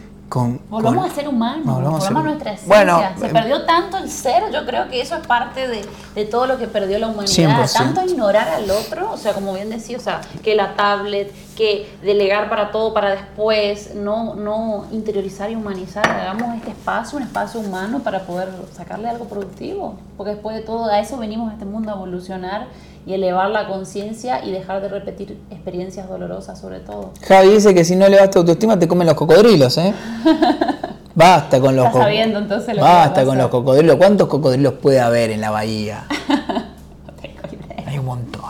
volvamos 0.68 1.10
a 1.10 1.14
ser 1.14 1.28
humanos, 1.28 1.64
volvamos, 1.64 2.06
a, 2.06 2.10
nuestra 2.10 2.52
esencia. 2.52 3.16
se 3.18 3.26
eh, 3.26 3.30
perdió 3.30 3.64
tanto 3.64 3.96
el 3.96 4.10
ser, 4.10 4.52
yo 4.52 4.66
creo 4.66 4.88
que 4.88 5.00
eso 5.00 5.16
es 5.16 5.26
parte 5.26 5.66
de, 5.68 6.24
todo 6.26 6.46
lo 6.46 6.58
que 6.58 6.66
perdió 6.66 6.98
la 6.98 7.08
humanidad. 7.08 7.70
Tanto 7.72 8.04
ignorar 8.04 8.48
al 8.48 8.70
otro, 8.70 9.12
o 9.12 9.16
sea, 9.16 9.32
como 9.32 9.54
bien 9.54 9.70
decía, 9.70 9.96
o 9.96 10.00
sea, 10.00 10.20
que 10.42 10.54
la 10.54 10.74
tablet, 10.74 11.32
que 11.56 11.90
delegar 12.02 12.48
para 12.48 12.70
todo 12.70 12.92
para 12.92 13.10
después, 13.10 13.94
no, 13.94 14.34
no 14.34 14.86
interiorizar 14.92 15.50
y 15.50 15.54
humanizar. 15.54 16.08
Hagamos 16.08 16.56
este 16.56 16.70
espacio, 16.70 17.16
un 17.16 17.24
espacio 17.24 17.60
humano 17.60 18.00
para 18.00 18.26
poder 18.26 18.48
sacarle 18.72 19.08
algo 19.08 19.26
productivo. 19.26 19.96
Porque 20.16 20.32
después 20.32 20.56
de 20.56 20.62
todo, 20.62 20.86
a 20.86 20.98
eso 20.98 21.16
venimos 21.16 21.50
a 21.50 21.54
este 21.54 21.64
mundo 21.64 21.90
a 21.90 21.94
evolucionar 21.94 22.66
y 23.06 23.14
elevar 23.14 23.50
la 23.50 23.66
conciencia 23.66 24.44
y 24.44 24.50
dejar 24.50 24.82
de 24.82 24.88
repetir 24.88 25.38
experiencias 25.50 26.08
dolorosas 26.08 26.60
sobre 26.60 26.80
todo. 26.80 27.12
Javi 27.26 27.50
dice 27.50 27.74
que 27.74 27.84
si 27.84 27.96
no 27.96 28.06
elevaste 28.06 28.34
tu 28.34 28.38
autoestima 28.40 28.78
te 28.78 28.86
comen 28.86 29.06
los 29.06 29.16
cocodrilos, 29.16 29.78
¿eh? 29.78 29.94
Basta 31.14 31.58
con 31.58 31.74
los 31.74 31.88
cocodrilos. 31.88 32.42
entonces 32.42 32.76
Basta 32.78 33.24
con 33.24 33.36
los 33.36 33.48
cocodrilos. 33.48 33.96
¿Cuántos 33.96 34.28
cocodrilos 34.28 34.74
puede 34.74 35.00
haber 35.00 35.30
en 35.30 35.40
la 35.40 35.50
bahía? 35.50 36.04
no 36.28 37.12
tengo 37.20 37.40
idea. 37.50 37.84
Hay 37.88 37.98
un 37.98 38.04
montón. 38.04 38.42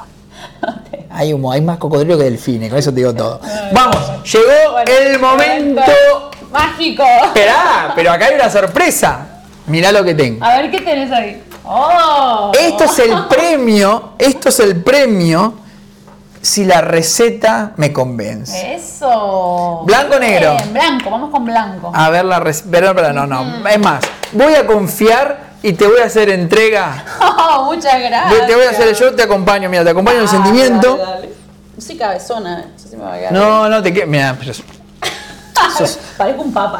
hay, 1.10 1.32
un, 1.32 1.50
hay 1.50 1.62
más 1.62 1.78
cocodrilos 1.78 2.18
que 2.18 2.24
delfines, 2.24 2.68
con 2.68 2.78
eso 2.78 2.90
te 2.90 2.96
digo 2.96 3.14
todo. 3.14 3.40
Vamos, 3.72 3.96
llegó 4.30 4.78
el 4.86 5.18
momento 5.18 5.82
mágico. 6.52 7.04
Esperá, 7.24 7.92
pero 7.94 8.12
acá 8.12 8.26
hay 8.26 8.34
una 8.34 8.50
sorpresa. 8.50 9.26
Mirá 9.66 9.92
lo 9.92 10.04
que 10.04 10.14
tengo. 10.14 10.44
A 10.44 10.58
ver 10.58 10.70
qué 10.70 10.80
tenés 10.80 11.10
ahí. 11.12 11.42
Oh. 11.68 12.52
Esto 12.58 12.84
es 12.84 12.98
el 12.98 13.26
premio, 13.28 14.14
esto 14.18 14.48
es 14.48 14.60
el 14.60 14.82
premio 14.82 15.54
si 16.40 16.64
la 16.64 16.80
receta 16.80 17.72
me 17.76 17.92
convence. 17.92 18.74
Eso. 18.74 19.82
Blanco 19.84 20.16
o 20.16 20.18
negro. 20.18 20.56
blanco, 20.72 21.10
vamos 21.10 21.30
con 21.30 21.44
blanco. 21.44 21.92
A 21.94 22.08
ver 22.10 22.24
la 22.24 22.40
receta. 22.40 22.70
Pero, 22.70 23.12
no, 23.12 23.26
no. 23.26 23.44
Mm. 23.44 23.66
Es 23.66 23.78
más, 23.80 24.04
voy 24.32 24.54
a 24.54 24.66
confiar 24.66 25.48
y 25.62 25.72
te 25.72 25.86
voy 25.86 26.00
a 26.00 26.04
hacer 26.06 26.30
entrega. 26.30 27.04
Oh, 27.20 27.64
muchas 27.74 28.00
gracias. 28.00 28.46
Te 28.46 28.54
voy 28.54 28.64
a 28.64 28.70
hacer, 28.70 28.94
yo 28.94 29.14
te 29.14 29.22
acompaño, 29.22 29.68
mira, 29.68 29.84
te 29.84 29.90
acompaño 29.90 30.18
en 30.18 30.22
el 30.22 30.28
sentimiento. 30.28 30.96
Dale, 30.96 31.12
dale. 31.12 31.28
Sí, 31.76 31.96
cabezona, 31.96 32.66
eso 32.76 32.88
sí 32.88 32.96
me 32.96 33.04
va 33.04 33.14
a 33.14 33.18
quedar. 33.18 33.32
No, 33.32 33.68
no 33.68 33.82
te 33.82 33.92
quedes. 33.92 34.08
Mira, 34.08 34.36
pero 35.76 35.90
Parezco 36.16 36.42
un 36.42 36.52
papa. 36.52 36.78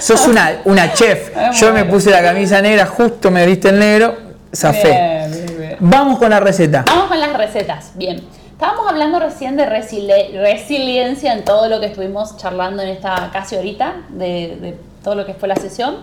Sos, 0.00 0.26
una, 0.26 0.60
una 0.64 0.92
chef. 0.92 1.30
Yo 1.60 1.72
me 1.72 1.84
puse 1.84 2.10
la 2.10 2.22
camisa 2.22 2.60
negra, 2.60 2.86
justo 2.86 3.30
me 3.30 3.46
diste 3.46 3.68
el 3.68 3.78
negro, 3.78 4.16
zafé. 4.54 5.76
Vamos 5.80 6.18
con 6.18 6.30
la 6.30 6.40
receta. 6.40 6.84
Vamos 6.86 7.08
con 7.08 7.20
las 7.20 7.32
recetas. 7.32 7.92
Bien. 7.94 8.22
Estábamos 8.52 8.88
hablando 8.88 9.20
recién 9.20 9.56
de 9.56 9.66
resiliencia 9.66 11.32
en 11.32 11.44
todo 11.44 11.68
lo 11.68 11.78
que 11.78 11.86
estuvimos 11.86 12.36
charlando 12.38 12.82
en 12.82 12.88
esta 12.88 13.30
casi 13.32 13.54
horita 13.54 14.02
de, 14.08 14.58
de 14.60 14.78
todo 15.04 15.14
lo 15.14 15.24
que 15.24 15.34
fue 15.34 15.48
la 15.48 15.54
sesión. 15.54 15.98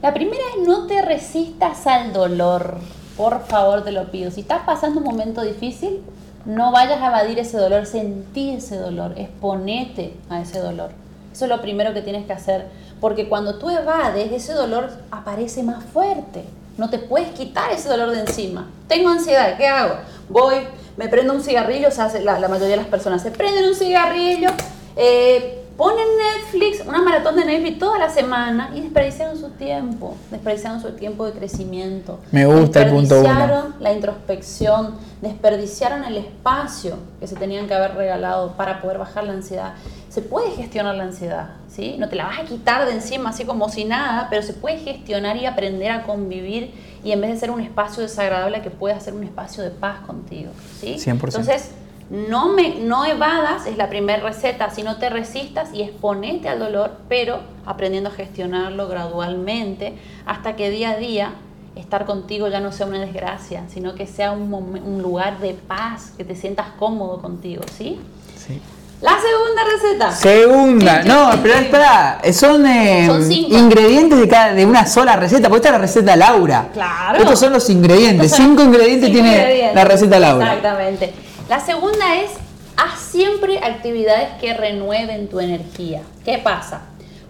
La 0.00 0.14
primera 0.14 0.42
es 0.56 0.66
no 0.66 0.86
te 0.86 1.02
resistas 1.02 1.86
al 1.86 2.14
dolor. 2.14 2.78
Por 3.16 3.44
favor, 3.46 3.84
te 3.84 3.92
lo 3.92 4.10
pido. 4.10 4.30
Si 4.30 4.40
estás 4.40 4.60
pasando 4.64 5.00
un 5.00 5.04
momento 5.04 5.42
difícil, 5.42 6.00
no 6.48 6.72
vayas 6.72 7.02
a 7.02 7.08
evadir 7.08 7.38
ese 7.38 7.58
dolor, 7.58 7.84
sentí 7.84 8.50
ese 8.50 8.76
dolor, 8.76 9.12
exponete 9.18 10.14
a 10.30 10.40
ese 10.40 10.60
dolor. 10.60 10.92
Eso 11.32 11.44
es 11.44 11.50
lo 11.50 11.60
primero 11.60 11.94
que 11.94 12.02
tienes 12.02 12.26
que 12.26 12.32
hacer, 12.32 12.66
porque 13.00 13.28
cuando 13.28 13.58
tú 13.58 13.70
evades, 13.70 14.32
ese 14.32 14.52
dolor 14.54 14.90
aparece 15.10 15.62
más 15.62 15.84
fuerte. 15.84 16.44
No 16.76 16.90
te 16.90 16.98
puedes 16.98 17.30
quitar 17.30 17.70
ese 17.72 17.88
dolor 17.88 18.10
de 18.10 18.20
encima. 18.20 18.68
Tengo 18.86 19.08
ansiedad, 19.08 19.56
¿qué 19.56 19.66
hago? 19.66 19.96
Voy, 20.28 20.56
me 20.96 21.08
prendo 21.08 21.32
un 21.32 21.42
cigarrillo, 21.42 21.88
o 21.88 21.90
sea, 21.90 22.08
la, 22.20 22.48
mayoría 22.48 22.68
de 22.68 22.76
las 22.76 22.86
personas 22.86 23.22
se 23.22 23.30
prenden 23.30 23.66
un 23.66 23.74
cigarrillo, 23.74 24.50
eh, 24.96 25.57
ponen 25.78 26.08
Netflix, 26.18 26.84
una 26.84 27.00
maratón 27.00 27.36
de 27.36 27.44
Netflix 27.44 27.78
toda 27.78 27.98
la 28.00 28.10
semana 28.10 28.72
y 28.74 28.80
desperdiciaron 28.80 29.38
su 29.38 29.50
tiempo, 29.50 30.16
desperdiciaron 30.28 30.82
su 30.82 30.90
tiempo 30.90 31.24
de 31.24 31.32
crecimiento. 31.32 32.18
Me 32.32 32.44
gusta 32.46 32.82
el 32.82 32.90
punto 32.90 33.20
uno. 33.20 33.28
Desperdiciaron 33.28 33.74
la 33.78 33.92
introspección, 33.92 34.94
desperdiciaron 35.22 36.02
el 36.02 36.16
espacio 36.16 36.96
que 37.20 37.28
se 37.28 37.36
tenían 37.36 37.68
que 37.68 37.74
haber 37.74 37.94
regalado 37.94 38.54
para 38.56 38.82
poder 38.82 38.98
bajar 38.98 39.22
la 39.22 39.34
ansiedad. 39.34 39.74
Se 40.08 40.20
puede 40.20 40.50
gestionar 40.50 40.96
la 40.96 41.04
ansiedad, 41.04 41.50
¿sí? 41.68 41.94
No 41.96 42.08
te 42.08 42.16
la 42.16 42.24
vas 42.24 42.40
a 42.40 42.44
quitar 42.44 42.84
de 42.84 42.94
encima 42.94 43.30
así 43.30 43.44
como 43.44 43.68
si 43.68 43.84
nada, 43.84 44.26
pero 44.30 44.42
se 44.42 44.54
puede 44.54 44.78
gestionar 44.78 45.36
y 45.36 45.46
aprender 45.46 45.92
a 45.92 46.02
convivir 46.02 46.74
y 47.04 47.12
en 47.12 47.20
vez 47.20 47.30
de 47.30 47.36
ser 47.36 47.52
un 47.52 47.60
espacio 47.60 48.02
desagradable 48.02 48.62
que 48.62 48.70
pueda 48.70 48.98
ser 48.98 49.14
un 49.14 49.22
espacio 49.22 49.62
de 49.62 49.70
paz 49.70 50.00
contigo, 50.00 50.50
¿sí? 50.80 50.96
100%. 50.98 51.12
Entonces, 51.12 51.70
no, 52.10 52.48
me, 52.48 52.76
no 52.76 53.04
evadas, 53.04 53.66
es 53.66 53.76
la 53.76 53.88
primera 53.88 54.22
receta, 54.22 54.70
si 54.70 54.82
no 54.82 54.96
te 54.96 55.10
resistas 55.10 55.70
y 55.74 55.82
exponete 55.82 56.48
al 56.48 56.58
dolor, 56.58 56.92
pero 57.08 57.40
aprendiendo 57.66 58.10
a 58.10 58.12
gestionarlo 58.12 58.88
gradualmente 58.88 59.98
hasta 60.26 60.56
que 60.56 60.70
día 60.70 60.90
a 60.90 60.96
día 60.96 61.32
estar 61.76 62.06
contigo 62.06 62.48
ya 62.48 62.60
no 62.60 62.72
sea 62.72 62.86
una 62.86 62.98
desgracia, 62.98 63.64
sino 63.68 63.94
que 63.94 64.06
sea 64.06 64.32
un, 64.32 64.52
un 64.52 65.02
lugar 65.02 65.38
de 65.38 65.54
paz, 65.54 66.12
que 66.16 66.24
te 66.24 66.34
sientas 66.34 66.66
cómodo 66.78 67.20
contigo, 67.20 67.62
¿sí? 67.76 68.00
Sí. 68.36 68.60
La 69.00 69.12
segunda 69.12 69.62
receta. 69.64 70.10
Segunda, 70.12 71.02
no, 71.04 71.40
pero 71.40 71.54
espera, 71.54 72.20
son, 72.32 72.66
eh, 72.66 73.08
ingredientes 73.48 74.18
de, 74.18 74.26
cada, 74.26 74.54
de 74.54 74.66
una 74.66 74.86
sola 74.86 75.14
receta, 75.14 75.48
porque 75.48 75.58
esta 75.58 75.68
es 75.68 75.72
la 75.74 75.78
receta 75.78 76.16
Laura. 76.16 76.68
Claro. 76.72 77.18
Estos 77.20 77.38
son 77.38 77.52
los 77.52 77.70
ingredientes, 77.70 78.32
cinco 78.32 78.62
ingredientes 78.62 79.12
tiene 79.12 79.70
la 79.72 79.84
receta 79.84 80.18
Laura. 80.18 80.46
Exactamente. 80.46 81.12
La 81.48 81.60
segunda 81.60 82.20
es, 82.20 82.32
haz 82.76 83.00
siempre 83.00 83.60
actividades 83.60 84.38
que 84.38 84.52
renueven 84.52 85.28
tu 85.28 85.40
energía. 85.40 86.02
¿Qué 86.22 86.36
pasa? 86.36 86.82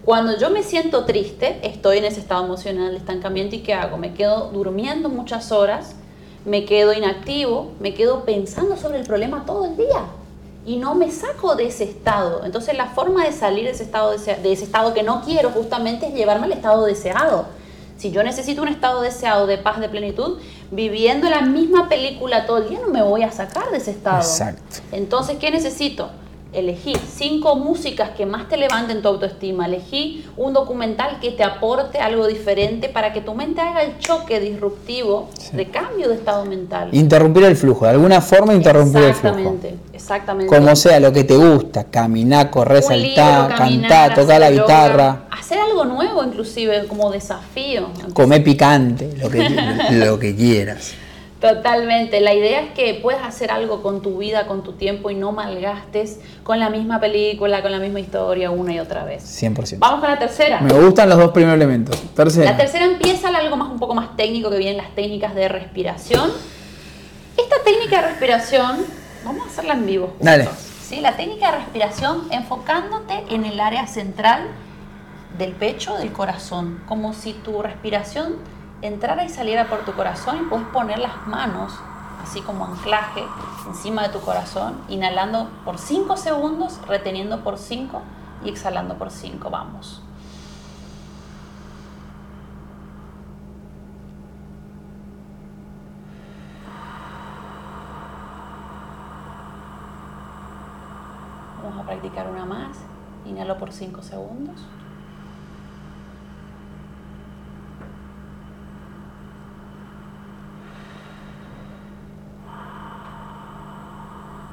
Cuando 0.03 0.37
yo 0.37 0.49
me 0.49 0.61
siento 0.61 1.05
triste, 1.05 1.57
estoy 1.63 1.99
en 1.99 2.03
ese 2.05 2.19
estado 2.19 2.43
emocional 2.43 2.91
de 2.91 2.97
estancamiento 2.97 3.55
y 3.55 3.59
¿qué 3.59 3.73
hago? 3.73 3.95
Me 3.95 4.13
quedo 4.13 4.49
durmiendo 4.51 5.07
muchas 5.07 5.53
horas, 5.53 5.95
me 6.43 6.65
quedo 6.65 6.91
inactivo, 6.91 7.71
me 7.79 7.93
quedo 7.93 8.25
pensando 8.25 8.75
sobre 8.75 8.99
el 8.99 9.05
problema 9.05 9.45
todo 9.45 9.67
el 9.67 9.77
día 9.77 10.07
y 10.65 10.75
no 10.75 10.95
me 10.95 11.11
saco 11.11 11.55
de 11.55 11.67
ese 11.67 11.85
estado. 11.85 12.43
Entonces 12.43 12.75
la 12.75 12.87
forma 12.87 13.23
de 13.23 13.31
salir 13.31 13.63
de 13.63 13.71
ese 13.71 13.83
estado, 13.83 14.11
de 14.11 14.51
ese, 14.51 14.65
estado 14.65 14.93
que 14.93 15.01
no 15.01 15.21
quiero 15.21 15.51
justamente 15.51 16.07
es 16.07 16.13
llevarme 16.13 16.47
al 16.47 16.51
estado 16.51 16.83
deseado. 16.83 17.45
Si 17.99 18.11
yo 18.11 18.23
necesito 18.23 18.61
un 18.61 18.69
estado 18.69 19.01
deseado 19.01 19.45
de 19.45 19.57
paz, 19.57 19.81
de 19.81 19.89
plenitud, 19.89 20.39
viviendo 20.71 21.29
la 21.29 21.41
misma 21.41 21.89
película 21.89 22.45
todo 22.45 22.59
el 22.59 22.69
día, 22.69 22.79
no 22.79 22.87
me 22.87 23.03
voy 23.03 23.23
a 23.23 23.31
sacar 23.31 23.69
de 23.71 23.77
ese 23.77 23.91
estado. 23.91 24.21
Exacto. 24.21 24.77
Entonces, 24.93 25.37
¿qué 25.37 25.51
necesito? 25.51 26.09
Elegí 26.51 26.93
cinco 27.15 27.55
músicas 27.55 28.09
que 28.17 28.25
más 28.25 28.49
te 28.49 28.57
levanten 28.57 29.03
tu 29.03 29.07
autoestima. 29.07 29.67
Elegí 29.67 30.25
un 30.35 30.53
documental 30.53 31.19
que 31.19 31.29
te 31.29 31.43
aporte 31.43 31.99
algo 31.99 32.25
diferente 32.25 32.89
para 32.89 33.13
que 33.13 33.21
tu 33.21 33.35
mente 33.35 33.61
haga 33.61 33.83
el 33.83 33.99
choque 33.99 34.39
disruptivo 34.39 35.29
de 35.53 35.69
cambio 35.69 36.09
de 36.09 36.15
estado 36.15 36.45
mental. 36.45 36.89
Interrumpir 36.91 37.43
el 37.43 37.55
flujo, 37.55 37.85
de 37.85 37.91
alguna 37.91 38.19
forma 38.19 38.55
interrumpir 38.55 39.03
el 39.03 39.13
flujo. 39.13 39.35
Exactamente, 39.35 39.75
exactamente. 39.93 40.55
Como 40.55 40.75
sea, 40.75 40.99
lo 40.99 41.13
que 41.13 41.23
te 41.23 41.37
gusta, 41.37 41.83
caminar, 41.83 42.49
correr, 42.49 42.81
saltar, 42.81 43.55
cantar, 43.55 44.15
tocar 44.15 44.39
la 44.39 44.49
guitarra. 44.49 45.25
Hacer 45.29 45.59
algo 45.59 45.85
nuevo 45.85 46.23
inclusive, 46.23 46.87
como 46.87 47.11
desafío. 47.11 47.89
Comer 48.13 48.43
picante, 48.43 49.13
lo 49.21 49.29
que, 49.29 49.49
lo 49.91 50.17
que 50.17 50.35
quieras. 50.35 50.93
Totalmente. 51.39 52.19
La 52.19 52.33
idea 52.33 52.61
es 52.61 52.71
que 52.71 52.99
puedas 53.01 53.23
hacer 53.23 53.51
algo 53.51 53.81
con 53.81 54.01
tu 54.01 54.17
vida, 54.17 54.45
con 54.45 54.63
tu 54.63 54.73
tiempo 54.73 55.09
y 55.09 55.15
no 55.15 55.31
malgastes 55.31 56.19
con 56.43 56.59
la 56.59 56.69
misma 56.69 56.99
película, 56.99 57.61
con 57.61 57.71
la 57.71 57.79
misma 57.79 58.01
historia 58.01 58.51
una 58.51 58.73
y 58.73 58.79
otra 58.79 59.05
vez. 59.05 59.23
100%. 59.41 59.77
Vamos 59.79 60.01
con 60.01 60.09
la 60.09 60.19
tercera. 60.19 60.59
Me 60.59 60.73
gustan 60.73 61.07
los 61.07 61.17
dos 61.17 61.31
primeros 61.31 61.55
elementos. 61.55 61.97
Tercera. 62.13 62.51
La 62.51 62.57
tercera 62.57 62.85
empieza 62.85 63.29
algo 63.29 63.55
más 63.55 63.69
un 63.69 63.79
poco 63.79 63.95
más 63.95 64.15
técnico 64.15 64.49
que 64.49 64.57
vienen 64.57 64.77
las 64.77 64.93
técnicas 64.95 65.33
de 65.33 65.47
respiración. 65.47 66.31
Esta 67.37 67.55
técnica 67.63 68.01
de 68.01 68.07
respiración, 68.09 68.77
vamos 69.23 69.47
a 69.47 69.49
hacerla 69.49 69.73
en 69.75 69.85
vivo. 69.85 70.13
Dale. 70.19 70.49
¿sí? 70.83 70.99
La 70.99 71.15
técnica 71.15 71.51
de 71.51 71.57
respiración 71.59 72.27
enfocándote 72.31 73.23
en 73.29 73.45
el 73.45 73.59
área 73.59 73.87
central 73.87 74.47
del 75.37 75.53
pecho, 75.53 75.97
del 75.97 76.11
corazón, 76.11 76.81
como 76.85 77.13
si 77.13 77.33
tu 77.33 77.61
respiración 77.61 78.35
entrara 78.81 79.23
y 79.23 79.29
saliera 79.29 79.67
por 79.67 79.79
tu 79.85 79.93
corazón 79.93 80.37
y 80.41 80.49
puedes 80.49 80.67
poner 80.67 80.99
las 80.99 81.27
manos, 81.27 81.73
así 82.21 82.41
como 82.41 82.65
anclaje, 82.65 83.23
encima 83.67 84.03
de 84.03 84.09
tu 84.09 84.21
corazón, 84.21 84.81
inhalando 84.87 85.49
por 85.65 85.77
5 85.77 86.17
segundos, 86.17 86.79
reteniendo 86.87 87.43
por 87.43 87.57
5 87.57 88.01
y 88.43 88.49
exhalando 88.49 88.97
por 88.97 89.11
5. 89.11 89.49
Vamos. 89.49 90.01
Vamos 101.61 101.83
a 101.83 101.87
practicar 101.87 102.29
una 102.29 102.45
más. 102.45 102.77
Inhalo 103.25 103.57
por 103.57 103.73
5 103.73 104.01
segundos. 104.01 104.65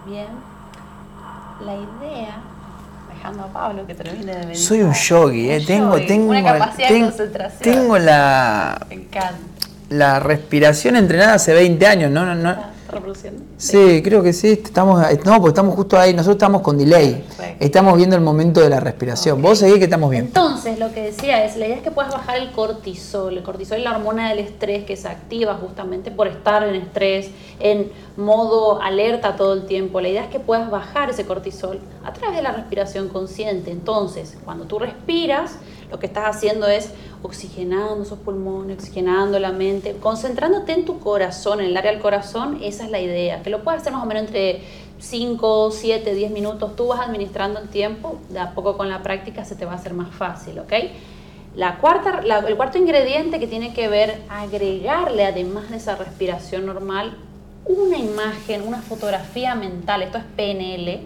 Bien. 0.07 0.29
La 1.65 1.75
idea, 1.75 2.37
dejando 3.13 3.43
a 3.43 3.47
Pablo 3.49 3.85
que 3.89 3.95
termine 3.95 4.35
de 4.35 4.39
venir. 4.39 4.57
Soy 4.57 4.83
un 4.83 4.93
yogi, 4.93 5.51
eh. 5.51 5.65
tengo, 5.67 5.97
tengo, 6.07 6.31
una 6.31 6.45
capacidad 6.45 6.91
de 6.91 7.01
concentración. 7.01 7.75
Tengo 7.75 7.99
la, 7.99 8.87
la 9.89 10.21
respiración 10.21 10.95
entrenada 10.95 11.35
hace 11.35 11.53
20 11.53 11.87
años, 11.89 12.11
no, 12.13 12.25
no, 12.25 12.37
no 12.37 12.77
reproduciendo? 12.97 13.43
Sí, 13.57 14.03
creo 14.03 14.23
que 14.23 14.33
sí. 14.33 14.53
Estamos, 14.53 15.01
no, 15.25 15.37
porque 15.37 15.49
estamos 15.49 15.75
justo 15.75 15.99
ahí. 15.99 16.13
Nosotros 16.13 16.37
estamos 16.37 16.63
con 16.63 16.79
delay. 16.79 17.25
Estamos 17.61 17.97
viendo 17.97 18.17
el 18.17 18.23
momento 18.23 18.61
de 18.61 18.71
la 18.71 18.81
respiración. 18.81 19.41
Vos 19.41 19.59
seguís 19.59 19.79
que 19.79 19.85
estamos 19.85 20.11
bien. 20.11 20.27
Entonces, 20.27 20.79
lo 20.79 20.93
que 20.93 21.03
decía 21.03 21.45
es, 21.45 21.57
la 21.57 21.67
idea 21.67 21.77
es 21.77 21.83
que 21.83 21.91
puedas 21.91 22.13
bajar 22.13 22.39
el 22.39 22.51
cortisol. 22.53 23.37
El 23.37 23.43
cortisol 23.43 23.79
es 23.79 23.85
la 23.85 23.93
hormona 23.93 24.29
del 24.31 24.41
estrés 24.41 24.85
que 24.85 24.97
se 24.97 25.09
activa 25.09 25.55
justamente 25.55 26.11
por 26.11 26.27
estar 26.27 26.63
en 26.65 26.75
estrés, 26.75 27.31
en 27.61 27.91
modo 28.17 28.81
alerta 28.81 29.37
todo 29.37 29.53
el 29.53 29.67
tiempo. 29.67 30.01
La 30.01 30.09
idea 30.09 30.25
es 30.25 30.31
que 30.31 30.41
puedas 30.41 30.71
bajar 30.71 31.11
ese 31.11 31.27
cortisol 31.27 31.81
a 32.05 32.13
través 32.13 32.37
de 32.37 32.43
la 32.43 32.53
respiración 32.53 33.09
consciente. 33.09 33.71
Entonces, 33.71 34.39
cuando 34.45 34.65
tú 34.65 34.79
respiras, 34.79 35.59
lo 35.91 35.99
que 35.99 36.07
estás 36.07 36.37
haciendo 36.37 36.67
es 36.67 36.93
oxigenando 37.23 38.03
esos 38.03 38.19
pulmones, 38.19 38.79
oxigenando 38.79 39.39
la 39.39 39.53
mente, 39.53 39.97
concentrándote 40.01 40.73
en 40.73 40.85
tu 40.85 40.99
corazón, 40.99 41.61
en 41.61 41.67
el 41.67 41.77
área 41.77 41.93
del 41.93 42.01
corazón, 42.01 42.59
esa 42.63 42.85
es 42.85 42.91
la 42.91 43.01
idea, 43.01 43.43
que 43.43 43.51
lo 43.51 43.63
puedes 43.63 43.83
hacer 43.83 43.93
más 43.93 44.03
o 44.03 44.07
menos 44.07 44.25
entre 44.25 44.63
5, 44.99 45.71
7, 45.71 46.15
10 46.15 46.31
minutos, 46.31 46.75
tú 46.75 46.89
vas 46.89 47.01
administrando 47.01 47.61
el 47.61 47.69
tiempo, 47.69 48.19
de 48.31 48.41
a 48.41 48.55
poco 48.55 48.77
con 48.77 48.89
la 48.89 49.03
práctica 49.03 49.45
se 49.45 49.55
te 49.55 49.65
va 49.65 49.73
a 49.73 49.75
hacer 49.77 49.95
más 49.95 50.15
fácil, 50.15 50.59
¿ok? 50.59 50.73
La 51.55 51.79
cuarta, 51.79 52.21
el 52.47 52.57
cuarto 52.57 52.79
ingrediente 52.79 53.41
que 53.41 53.47
tiene 53.47 53.73
que 53.73 53.89
ver, 53.89 54.23
agregarle 54.29 55.25
además 55.25 55.71
de 55.71 55.77
esa 55.79 55.97
respiración 55.97 56.67
normal, 56.67 57.17
una 57.67 57.99
imagen, 57.99 58.67
una 58.67 58.79
fotografía 58.79 59.55
mental, 59.55 60.03
esto 60.03 60.19
es 60.19 60.25
PNL, 60.37 61.01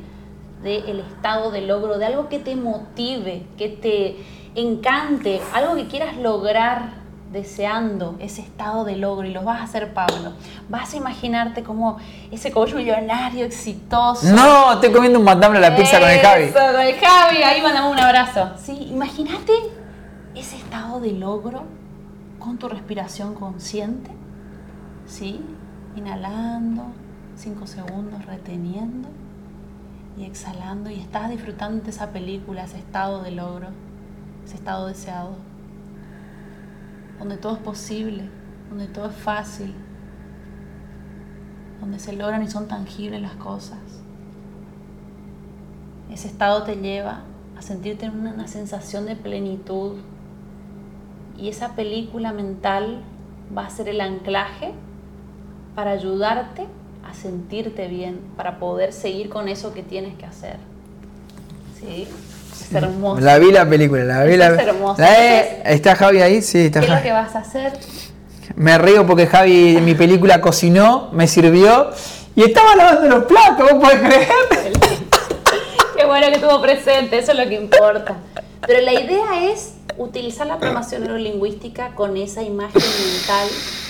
del 0.63 1.01
estado 1.01 1.51
de 1.51 1.63
logro, 1.63 1.99
de 1.99 2.07
algo 2.07 2.29
que 2.29 2.39
te 2.39 2.55
motive, 2.55 3.47
que 3.57 3.69
te 3.69 4.17
encante, 4.55 5.41
algo 5.55 5.75
que 5.75 5.87
quieras 5.87 6.17
lograr 6.17 7.01
deseando 7.33 8.17
ese 8.19 8.43
estado 8.43 8.85
de 8.85 8.97
logro 8.97 9.27
y 9.27 9.33
lo 9.33 9.43
vas 9.43 9.61
a 9.61 9.65
hacer, 9.65 9.95
Pablo. 9.95 10.33
Vas 10.69 10.93
a 10.93 10.97
imaginarte 10.97 11.63
como 11.63 11.99
ese 12.31 12.51
coach 12.51 12.75
millonario 12.75 13.47
exitoso. 13.47 14.27
No, 14.27 14.73
estoy 14.75 14.91
comiendo 14.91 15.19
un 15.19 15.25
mandame 15.25 15.59
a 15.59 15.61
la 15.61 15.77
pizza 15.77 16.01
con 16.01 16.11
el 16.11 16.19
Javi. 16.19 16.51
con 16.51 16.81
el 16.81 16.95
Javi, 16.97 17.43
ahí 17.43 17.63
mandamos 17.63 17.93
un 17.93 18.01
abrazo. 18.01 18.51
Sí, 18.61 18.89
imagínate 18.91 19.53
ese 20.35 20.57
estado 20.57 21.01
de 21.01 21.13
logro 21.13 21.63
con 22.39 22.59
tu 22.59 22.69
respiración 22.69 23.35
consciente. 23.35 24.11
¿Sí? 25.07 25.41
Inhalando, 25.97 26.85
5 27.37 27.67
segundos, 27.67 28.25
reteniendo 28.27 29.09
y 30.17 30.25
exhalando 30.25 30.91
y 30.91 31.01
estás 31.01 31.31
disfrutando 31.31 31.83
de 31.83 31.91
esa 31.91 32.11
película, 32.11 32.65
ese 32.65 32.79
estado 32.79 33.23
de 33.23 33.31
logro 33.31 33.69
ese 34.45 34.57
estado 34.57 34.87
deseado, 34.87 35.37
donde 37.19 37.37
todo 37.37 37.55
es 37.55 37.61
posible, 37.61 38.29
donde 38.69 38.87
todo 38.87 39.09
es 39.09 39.17
fácil, 39.17 39.75
donde 41.81 41.99
se 41.99 42.13
logran 42.15 42.43
y 42.43 42.49
son 42.49 42.67
tangibles 42.67 43.23
las 43.23 43.35
cosas. 43.35 43.79
Ese 46.11 46.29
estado 46.29 46.65
te 46.65 46.77
lleva 46.77 47.23
a 47.57 47.63
sentirte 47.63 48.07
en 48.07 48.19
una, 48.19 48.33
una 48.33 48.49
sensación 48.49 49.07
de 49.07 49.17
plenitud 49.17 49.99
y 51.39 51.49
esa 51.49 51.77
película 51.77 52.33
mental 52.33 53.03
va 53.57 53.67
a 53.67 53.71
ser 53.71 53.89
el 53.89 54.01
anclaje 54.01 54.75
para 55.75 55.93
ayudarte 55.93 56.67
a 57.09 57.15
sentirte 57.15 57.89
bien, 57.89 58.21
para 58.37 58.59
poder 58.59 58.93
seguir 58.93 59.29
con 59.29 59.49
eso 59.49 59.73
que 59.73 59.83
tienes 59.83 60.15
que 60.17 60.27
hacer. 60.27 60.57
¿Sí? 61.79 62.09
hermosa. 62.73 63.21
La 63.21 63.39
vi 63.39 63.51
la 63.51 63.69
película, 63.69 64.05
la 64.05 64.25
vi 64.25 64.37
la 64.37 64.49
Es 64.49 64.59
hermosa. 64.59 65.63
¿Está 65.65 65.97
Javi 65.97 66.21
ahí? 66.21 66.43
Sí, 66.43 66.67
está 66.67 66.81
¿Qué 66.81 66.87
es 66.87 66.93
lo 66.93 67.03
que 67.03 67.13
vas 67.13 67.35
a 67.35 67.41
hacer? 67.41 67.73
Me 68.57 68.77
río 68.79 69.07
porque 69.07 69.27
Javi 69.27 69.77
en 69.77 69.85
mi 69.85 69.95
película 69.95 70.41
cocinó, 70.41 71.09
me 71.13 71.27
sirvió 71.27 71.91
y 72.35 72.43
estaba 72.43 72.77
lavando 72.77 73.09
los 73.09 73.25
platos, 73.25 73.71
¿vos 73.73 73.83
podés 73.83 74.01
creer? 74.01 74.29
Qué 75.97 76.05
bueno 76.05 76.27
que 76.29 76.35
estuvo 76.35 76.61
presente, 76.61 77.19
eso 77.19 77.33
es 77.33 77.39
lo 77.39 77.49
que 77.49 77.55
importa. 77.55 78.17
Pero 78.67 78.81
la 78.83 78.93
idea 78.93 79.51
es 79.51 79.75
utilizar 79.99 80.47
la 80.47 80.59
programación 80.59 81.03
neurolingüística 81.03 81.95
con 81.95 82.17
esa 82.17 82.43
imagen 82.43 82.83
mental 82.83 83.49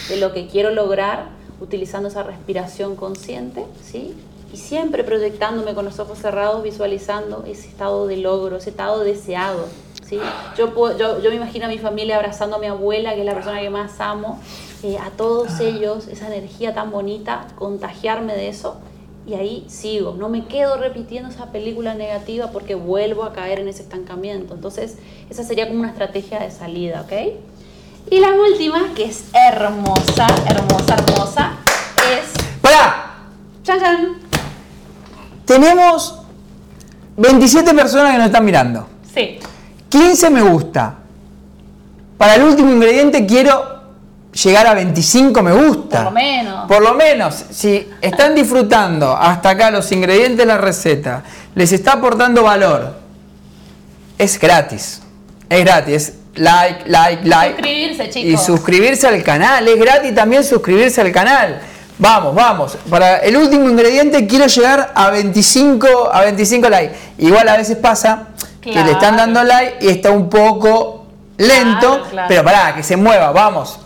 de 0.08 0.16
lo 0.16 0.32
que 0.32 0.46
quiero 0.46 0.70
lograr, 0.70 1.26
utilizando 1.60 2.08
esa 2.08 2.22
respiración 2.22 2.96
consciente, 2.96 3.64
¿sí? 3.82 4.14
y 4.52 4.56
siempre 4.56 5.04
proyectándome 5.04 5.74
con 5.74 5.84
los 5.84 5.98
ojos 5.98 6.18
cerrados, 6.18 6.62
visualizando 6.62 7.44
ese 7.46 7.68
estado 7.68 8.06
de 8.06 8.16
logro, 8.16 8.56
ese 8.56 8.70
estado 8.70 9.04
deseado. 9.04 9.66
¿sí? 10.04 10.18
Yo, 10.56 10.96
yo, 10.96 11.20
yo 11.20 11.30
me 11.30 11.36
imagino 11.36 11.66
a 11.66 11.68
mi 11.68 11.78
familia 11.78 12.16
abrazando 12.16 12.56
a 12.56 12.58
mi 12.58 12.66
abuela, 12.66 13.14
que 13.14 13.20
es 13.20 13.26
la 13.26 13.34
persona 13.34 13.60
que 13.60 13.70
más 13.70 14.00
amo, 14.00 14.40
eh, 14.82 14.98
a 14.98 15.10
todos 15.10 15.60
ellos, 15.60 16.08
esa 16.08 16.34
energía 16.34 16.74
tan 16.74 16.90
bonita, 16.90 17.46
contagiarme 17.56 18.34
de 18.34 18.48
eso. 18.48 18.78
Y 19.26 19.34
ahí 19.34 19.64
sigo, 19.68 20.14
no 20.14 20.28
me 20.28 20.46
quedo 20.46 20.78
repitiendo 20.78 21.28
esa 21.28 21.52
película 21.52 21.94
negativa 21.94 22.50
porque 22.50 22.74
vuelvo 22.74 23.22
a 23.22 23.32
caer 23.32 23.60
en 23.60 23.68
ese 23.68 23.82
estancamiento. 23.82 24.54
Entonces, 24.54 24.96
esa 25.28 25.44
sería 25.44 25.68
como 25.68 25.80
una 25.80 25.90
estrategia 25.90 26.40
de 26.40 26.50
salida, 26.50 27.02
¿ok? 27.02 27.12
Y 28.08 28.20
la 28.20 28.32
última, 28.32 28.94
que 28.94 29.06
es 29.06 29.24
hermosa, 29.32 30.26
hermosa, 30.46 30.94
hermosa, 30.94 31.52
es... 32.12 32.60
¡Para! 32.60 33.16
¡Chan, 33.62 34.20
tenemos 35.50 36.20
27 37.16 37.74
personas 37.74 38.12
que 38.12 38.18
nos 38.18 38.26
están 38.28 38.44
mirando. 38.44 38.86
Sí. 39.12 39.40
15 39.88 40.30
me 40.30 40.42
gusta. 40.42 40.94
Para 42.16 42.36
el 42.36 42.44
último 42.44 42.70
ingrediente 42.70 43.26
quiero 43.26 43.80
llegar 44.32 44.68
a 44.68 44.74
25 44.74 45.42
me 45.42 45.52
gusta. 45.52 46.04
Por 46.04 46.04
lo 46.04 46.10
menos. 46.12 46.68
Por 46.68 46.82
lo 46.82 46.94
menos, 46.94 47.44
si 47.50 47.88
están 48.00 48.36
disfrutando 48.36 49.16
hasta 49.16 49.50
acá 49.50 49.72
los 49.72 49.90
ingredientes 49.90 50.38
de 50.38 50.46
la 50.46 50.56
receta, 50.56 51.24
les 51.56 51.72
está 51.72 51.94
aportando 51.94 52.44
valor, 52.44 52.94
es 54.18 54.38
gratis. 54.38 55.02
Es 55.48 55.64
gratis. 55.64 56.12
Like, 56.40 56.88
like, 56.88 57.22
like. 57.24 57.56
Suscribirse, 57.56 58.10
chicos. 58.10 58.30
Y 58.30 58.36
suscribirse 58.44 59.06
al 59.06 59.22
canal. 59.22 59.68
Es 59.68 59.78
gratis 59.78 60.14
también 60.14 60.42
suscribirse 60.42 61.00
al 61.00 61.12
canal. 61.12 61.60
Vamos, 61.98 62.34
vamos. 62.34 62.78
Para 62.88 63.18
el 63.18 63.36
último 63.36 63.68
ingrediente 63.68 64.26
quiero 64.26 64.46
llegar 64.46 64.92
a 64.94 65.10
25, 65.10 66.10
a 66.12 66.22
25 66.22 66.68
likes. 66.70 66.94
Igual 67.18 67.48
a 67.48 67.56
veces 67.58 67.76
pasa 67.76 68.28
que 68.60 68.72
le 68.72 68.92
están 68.92 69.16
dando 69.16 69.44
like 69.44 69.84
y 69.84 69.88
está 69.88 70.10
un 70.10 70.30
poco 70.30 71.06
lento, 71.36 72.06
pero 72.26 72.42
pará, 72.42 72.74
que 72.74 72.82
se 72.82 72.96
mueva, 72.96 73.32
vamos. 73.32 73.78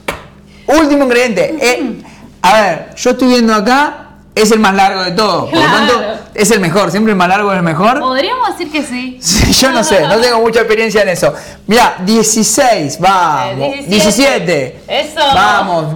Último 0.67 1.05
ingrediente. 1.05 1.57
Eh, 1.61 2.03
a 2.41 2.61
ver, 2.61 2.95
yo 2.97 3.11
estoy 3.11 3.29
viendo 3.29 3.53
acá 3.55 4.04
es 4.35 4.51
el 4.51 4.59
más 4.59 4.75
largo 4.75 5.03
de 5.05 5.13
todos. 5.13 5.51
Por 5.51 5.59
lo 5.59 5.65
tanto, 5.65 6.03
es 6.35 6.51
el 6.51 6.61
mejor. 6.61 6.91
Siempre 6.91 7.13
el 7.13 7.17
más 7.17 7.29
largo 7.29 7.53
es 7.53 7.59
el 7.59 7.63
mejor. 7.63 8.01
Podríamos 8.01 8.57
decir 8.57 8.71
que 8.71 8.83
sí. 8.83 9.21
yo 9.61 9.71
no 9.71 9.85
sé, 9.85 10.07
no 10.07 10.19
tengo 10.19 10.41
mucha 10.41 10.61
experiencia 10.61 11.03
en 11.03 11.11
eso. 11.11 11.33
Mira, 11.67 11.97
16, 12.01 12.99
vamos. 12.99 13.87
17. 13.87 14.83
Eso. 14.89 15.21
Vamos. 15.35 15.95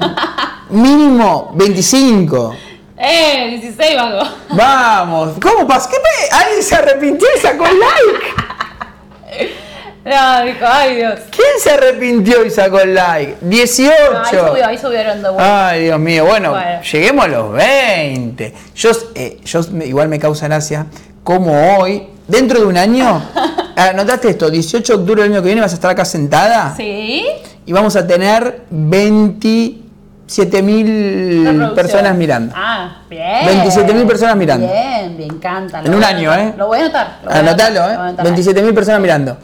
Mínimo 0.70 1.50
25. 1.54 2.54
Eh, 2.96 3.58
16 3.60 3.96
vago. 3.96 4.28
Vamos. 4.50 5.30
¿Cómo 5.40 5.66
pasó? 5.66 5.88
¿Qué 5.90 5.96
¿Alguien 6.34 6.62
se 6.62 6.74
arrepintió 6.74 7.28
y 7.36 7.40
sacó 7.40 7.66
el 7.66 7.78
like? 7.78 9.54
No, 10.04 10.44
dijo, 10.44 10.64
ay 10.66 10.96
Dios. 10.96 11.20
¿Quién 11.30 11.48
se 11.60 11.70
arrepintió 11.70 12.44
y 12.44 12.50
sacó 12.50 12.80
el 12.80 12.94
like? 12.94 13.36
18. 13.42 13.92
ahí, 13.92 14.30
subió, 14.30 14.66
ahí 14.66 14.78
subieron 14.78 15.22
de 15.22 15.28
vuelta. 15.28 15.68
Ay, 15.68 15.84
Dios 15.84 15.98
mío. 15.98 16.24
Bueno, 16.24 16.54
lleguemos 16.80 17.24
a 17.24 17.28
los 17.28 17.52
20. 17.52 18.54
Yo, 18.74 18.90
eh, 19.14 19.40
yo 19.44 19.60
igual 19.84 20.08
me 20.08 20.18
causa 20.18 20.46
gracia 20.46 20.86
como 21.28 21.52
hoy, 21.76 22.08
dentro 22.26 22.58
de 22.58 22.64
un 22.64 22.78
año, 22.78 23.22
anotaste 23.76 24.30
esto, 24.30 24.48
18 24.48 24.92
de 24.94 24.98
octubre 24.98 25.22
del 25.22 25.32
año 25.32 25.42
que 25.42 25.46
viene 25.48 25.60
vas 25.60 25.72
a 25.72 25.74
estar 25.74 25.90
acá 25.90 26.06
sentada. 26.06 26.74
Sí. 26.74 27.26
Y 27.66 27.72
vamos 27.72 27.94
a 27.96 28.06
tener 28.06 28.62
27 28.70 30.62
mil 30.62 31.70
personas 31.74 32.16
mirando. 32.16 32.54
Ah, 32.56 33.02
bien. 33.10 33.44
27 33.44 33.92
mil 33.92 34.06
personas 34.06 34.36
mirando. 34.36 34.66
Bien, 34.66 35.18
me 35.18 35.26
encanta. 35.26 35.82
En 35.84 35.94
un 35.94 36.02
año, 36.02 36.34
¿eh? 36.34 36.54
Lo 36.56 36.68
voy 36.68 36.78
a 36.78 36.82
anotar. 36.84 37.18
Anotalo, 37.28 37.90
¿eh? 37.90 37.98
27 38.22 38.62
mil 38.62 38.72
personas 38.72 39.02
mirando. 39.02 39.36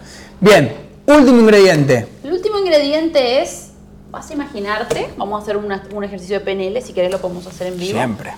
Bien, 0.44 0.76
último 1.06 1.40
ingrediente. 1.40 2.06
El 2.22 2.34
último 2.34 2.58
ingrediente 2.58 3.40
es, 3.40 3.72
vas 4.10 4.28
a 4.28 4.34
imaginarte, 4.34 5.08
vamos 5.16 5.40
a 5.40 5.42
hacer 5.42 5.56
un 5.56 6.04
ejercicio 6.04 6.38
de 6.38 6.44
PNL, 6.44 6.82
si 6.82 6.92
querés 6.92 7.10
lo 7.10 7.18
podemos 7.18 7.46
hacer 7.46 7.68
en 7.68 7.78
vivo. 7.78 7.94
Siempre. 7.94 8.34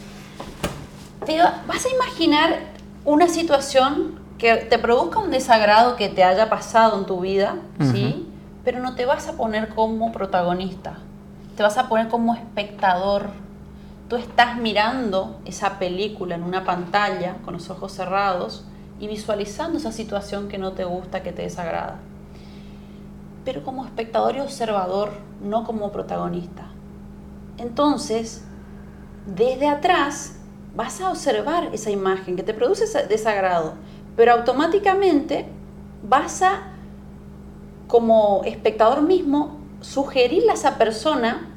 Te 1.24 1.36
vas 1.38 1.84
a 1.84 1.88
imaginar 1.88 2.61
una 3.04 3.26
situación 3.26 4.20
que 4.38 4.54
te 4.54 4.78
produzca 4.78 5.18
un 5.18 5.32
desagrado 5.32 5.96
que 5.96 6.09
te 6.09 6.22
haya 6.22 6.48
pasado 6.48 6.96
en 6.96 7.07
tu 7.07 7.22
vida, 7.22 7.57
¿sí? 7.80 8.28
Pero 8.64 8.78
no 8.78 8.94
te 8.94 9.04
vas 9.04 9.26
a 9.26 9.32
poner 9.32 9.70
como 9.70 10.12
protagonista, 10.12 10.98
te 11.57 11.64
vas 11.64 11.76
a 11.76 11.88
poner 11.88 12.07
como 12.07 12.36
espectador. 12.36 13.30
Tú 14.09 14.14
estás 14.14 14.59
mirando 14.59 15.40
esa 15.44 15.80
película 15.80 16.36
en 16.36 16.44
una 16.44 16.62
pantalla 16.62 17.38
con 17.44 17.54
los 17.54 17.68
ojos 17.68 17.90
cerrados 17.90 18.62
y 18.99 19.09
visualizando 19.09 19.78
esa 19.78 19.92
situación 19.92 20.49
que 20.49 20.59
no 20.59 20.72
te 20.72 20.84
gusta, 20.84 21.22
que 21.22 21.32
te 21.32 21.42
desagrada. 21.42 21.99
Pero 23.44 23.62
como 23.62 23.84
espectador 23.84 24.36
y 24.36 24.40
observador, 24.40 25.12
no 25.42 25.64
como 25.64 25.92
protagonista. 25.92 26.68
Entonces, 27.59 28.44
desde 29.26 29.68
atrás 29.68 30.36
vas 30.74 31.01
a 31.01 31.11
observar 31.11 31.70
esa 31.72 31.90
imagen 31.90 32.36
que 32.36 32.42
te 32.42 32.55
produce 32.55 32.84
desagrado, 33.07 33.74
pero 34.16 34.32
automáticamente 34.32 35.47
vas 36.03 36.42
a, 36.42 36.62
como 37.88 38.42
espectador 38.44 39.03
mismo, 39.03 39.59
sugerirle 39.80 40.51
a 40.51 40.55
esa 40.55 40.76
persona 40.78 41.55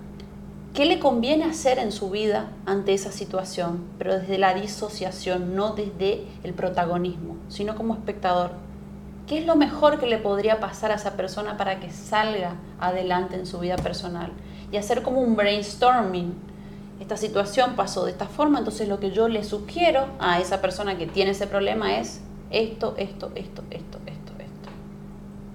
¿Qué 0.74 0.86
le 0.86 1.00
conviene 1.00 1.46
hacer 1.46 1.80
en 1.80 1.92
su 1.92 2.12
vida 2.12 2.52
ante 2.66 2.94
esa 2.94 3.12
situación? 3.12 3.86
Pero 3.98 4.20
desde 4.20 4.38
la 4.38 4.54
disociación, 4.54 5.56
no 5.56 5.74
desde 5.74 6.26
el 6.44 6.54
protagonismo, 6.54 7.38
sino 7.50 7.76
como 7.76 7.96
espectador. 7.96 8.52
¿Qué 9.28 9.40
es 9.40 9.46
lo 9.46 9.56
mejor 9.56 10.00
que 10.00 10.06
le 10.06 10.20
podría 10.20 10.60
pasar 10.60 10.92
a 10.92 10.96
esa 10.96 11.18
persona 11.18 11.58
para 11.58 11.80
que 11.80 11.92
salga 11.92 12.56
adelante 12.80 13.36
en 13.36 13.48
su 13.48 13.60
vida 13.60 13.78
personal? 13.78 14.32
Y 14.72 14.78
hacer 14.78 15.02
como 15.02 15.22
un 15.22 15.36
brainstorming. 15.36 16.34
Esta 17.00 17.18
situación 17.18 17.76
pasó 17.76 18.06
de 18.06 18.12
esta 18.12 18.28
forma, 18.28 18.60
entonces 18.60 18.88
lo 18.88 19.00
que 19.00 19.12
yo 19.12 19.28
le 19.28 19.44
sugiero 19.44 20.06
a 20.20 20.40
esa 20.40 20.62
persona 20.62 20.98
que 20.98 21.08
tiene 21.08 21.32
ese 21.32 21.48
problema 21.48 21.98
es 21.98 22.22
esto, 22.52 22.94
esto, 22.98 23.32
esto, 23.36 23.64
esto, 23.72 24.00
esto, 24.06 24.34
esto. 24.38 24.70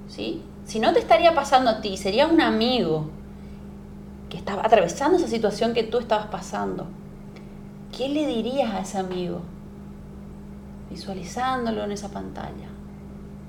¿Sí? 0.08 0.42
Si 0.64 0.80
no 0.80 0.92
te 0.92 0.98
estaría 0.98 1.34
pasando 1.34 1.70
a 1.70 1.80
ti, 1.80 1.96
sería 1.96 2.26
un 2.26 2.40
amigo 2.40 3.10
estaba 4.36 4.62
atravesando 4.64 5.18
esa 5.18 5.28
situación 5.28 5.74
que 5.74 5.82
tú 5.82 5.98
estabas 5.98 6.26
pasando, 6.26 6.86
¿qué 7.96 8.08
le 8.08 8.26
dirías 8.26 8.72
a 8.72 8.80
ese 8.80 8.98
amigo? 8.98 9.40
Visualizándolo 10.90 11.84
en 11.84 11.92
esa 11.92 12.10
pantalla. 12.10 12.68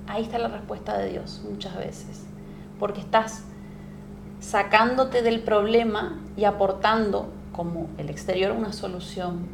Ahí 0.08 0.24
está 0.24 0.38
la 0.38 0.50
respuesta 0.50 0.98
de 0.98 1.10
Dios 1.10 1.42
muchas 1.50 1.76
veces, 1.76 2.26
porque 2.80 3.02
estás 3.02 3.44
sacándote 4.40 5.22
del 5.22 5.42
problema 5.42 6.20
y 6.38 6.44
aportando 6.44 7.30
como 7.52 7.88
el 7.98 8.10
exterior 8.10 8.52
una 8.52 8.74
solución. 8.74 9.48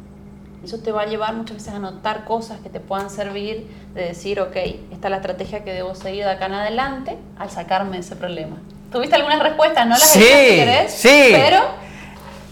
Eso 0.62 0.78
te 0.78 0.92
va 0.92 1.02
a 1.02 1.06
llevar 1.06 1.34
muchas 1.34 1.56
veces 1.56 1.74
a 1.74 1.78
notar 1.78 2.24
cosas 2.24 2.60
que 2.60 2.68
te 2.68 2.78
puedan 2.78 3.10
servir 3.10 3.66
de 3.94 4.02
decir, 4.02 4.40
ok, 4.40 4.56
esta 4.92 5.08
es 5.08 5.10
la 5.10 5.16
estrategia 5.16 5.64
que 5.64 5.72
debo 5.72 5.94
seguir 5.94 6.24
de 6.24 6.30
acá 6.30 6.46
en 6.46 6.54
adelante 6.54 7.18
al 7.38 7.50
sacarme 7.50 7.92
de 7.92 7.98
ese 7.98 8.16
problema. 8.16 8.58
¿Tuviste 8.92 9.16
algunas 9.16 9.42
respuestas? 9.42 9.86
No 9.86 9.96
las 9.96 10.10
sí, 10.10 10.20
querés, 10.20 10.92
sí. 10.92 11.28
Pero. 11.32 11.60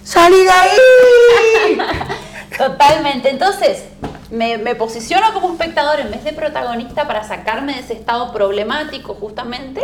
¡Salí 0.03 0.43
de 0.43 0.51
ahí! 0.51 1.79
Totalmente. 2.59 3.31
Entonces, 3.31 3.85
me, 4.31 4.75
posiciono 4.75 5.33
como 5.33 5.53
espectador 5.53 6.01
en 6.01 6.11
vez 6.11 6.25
de 6.25 6.33
protagonista 6.33 7.07
para 7.07 7.25
sacarme 7.25 7.75
de 7.75 7.81
ese 7.81 7.93
estado 7.93 8.33
problemático, 8.33 9.15
justamente. 9.15 9.83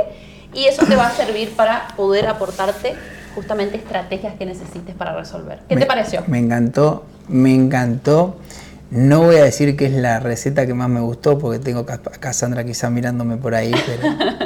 Y 0.54 0.66
eso 0.66 0.86
te 0.86 0.96
va 0.96 1.08
a 1.08 1.10
servir 1.10 1.50
para 1.50 1.88
poder 1.96 2.26
aportarte 2.26 2.94
justamente 3.34 3.76
estrategias 3.76 4.34
que 4.34 4.46
necesites 4.46 4.94
para 4.94 5.14
resolver. 5.14 5.60
¿Qué 5.68 5.76
te 5.76 5.84
pareció? 5.84 6.24
Me 6.26 6.38
encantó, 6.38 7.04
me 7.28 7.54
encantó. 7.54 8.36
No 8.90 9.24
voy 9.24 9.36
a 9.36 9.44
decir 9.44 9.76
que 9.76 9.86
es 9.86 9.92
la 9.92 10.20
receta 10.20 10.64
que 10.64 10.72
más 10.72 10.88
me 10.88 11.00
gustó 11.00 11.38
porque 11.38 11.58
tengo 11.58 11.80
a 11.80 11.98
Cassandra 11.98 12.64
quizá 12.64 12.88
mirándome 12.88 13.36
por 13.36 13.54
ahí, 13.54 13.74
pero 13.84 14.16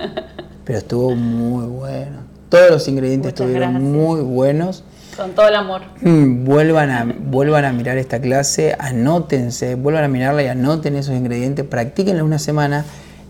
pero 0.71 0.79
estuvo 0.79 1.17
muy 1.17 1.67
bueno. 1.67 2.19
Todos 2.49 2.71
los 2.71 2.87
ingredientes 2.87 3.31
estuvieron 3.31 3.91
muy 3.91 4.21
buenos. 4.21 4.85
Con 5.17 5.33
todo 5.33 5.49
el 5.49 5.57
amor. 5.57 5.83
Mm, 6.01 6.45
vuelvan 6.45 6.91
a, 6.91 7.13
vuelvan 7.19 7.65
a 7.65 7.73
mirar 7.73 7.99
esta 7.99 8.21
clase, 8.21 8.77
anótense, 8.79 9.75
vuelvan 9.75 10.05
a 10.05 10.07
mirarla 10.09 10.45
y 10.45 10.47
anoten 10.47 10.95
esos 10.95 11.17
ingredientes, 11.17 11.65
practíquenla 11.65 12.23
una 12.23 12.39
semana 12.39 12.85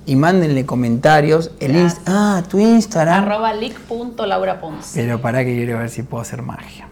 y 0.05 0.17
mándenle 0.17 0.67
comentarios. 0.67 1.53
El 1.61 1.91
ah, 2.05 2.43
tu 2.47 2.59
Instagram. 2.59 3.25
Arroba 3.25 3.55
leak.lauraponce. 3.55 5.01
Pero 5.01 5.23
para 5.23 5.43
que 5.43 5.55
quiero 5.55 5.79
ver 5.79 5.89
si 5.89 6.03
puedo 6.03 6.21
hacer 6.21 6.43
magia. 6.43 6.89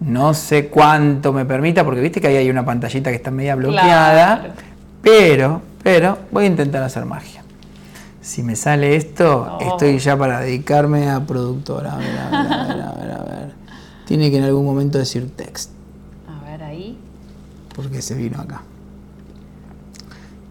No 0.00 0.34
sé 0.34 0.66
cuánto 0.68 1.32
me 1.32 1.44
permita, 1.44 1.84
porque 1.84 2.00
viste 2.00 2.20
que 2.20 2.26
ahí 2.26 2.36
hay 2.36 2.50
una 2.50 2.64
pantallita 2.64 3.10
que 3.10 3.16
está 3.16 3.30
media 3.30 3.54
bloqueada. 3.54 4.54
Pero, 5.02 5.62
pero 5.84 6.18
voy 6.32 6.44
a 6.44 6.46
intentar 6.48 6.82
hacer 6.82 7.04
magia 7.04 7.39
si 8.30 8.44
me 8.44 8.54
sale 8.54 8.94
esto, 8.94 9.58
estoy 9.60 9.98
ya 9.98 10.16
para 10.16 10.38
dedicarme 10.38 11.10
a 11.10 11.18
productora. 11.18 11.94
A 11.94 11.96
ver, 11.96 12.16
a 12.16 12.30
ver, 12.30 12.52
a 12.52 12.64
ver, 12.64 12.82
a 12.82 12.92
ver, 12.92 13.10
a 13.10 13.22
ver. 13.24 13.54
Tiene 14.06 14.30
que 14.30 14.38
en 14.38 14.44
algún 14.44 14.64
momento 14.64 14.98
decir 14.98 15.34
text. 15.34 15.72
A 16.28 16.48
ver 16.48 16.62
ahí. 16.62 16.96
Porque 17.74 18.00
se 18.00 18.14
vino 18.14 18.40
acá. 18.40 18.62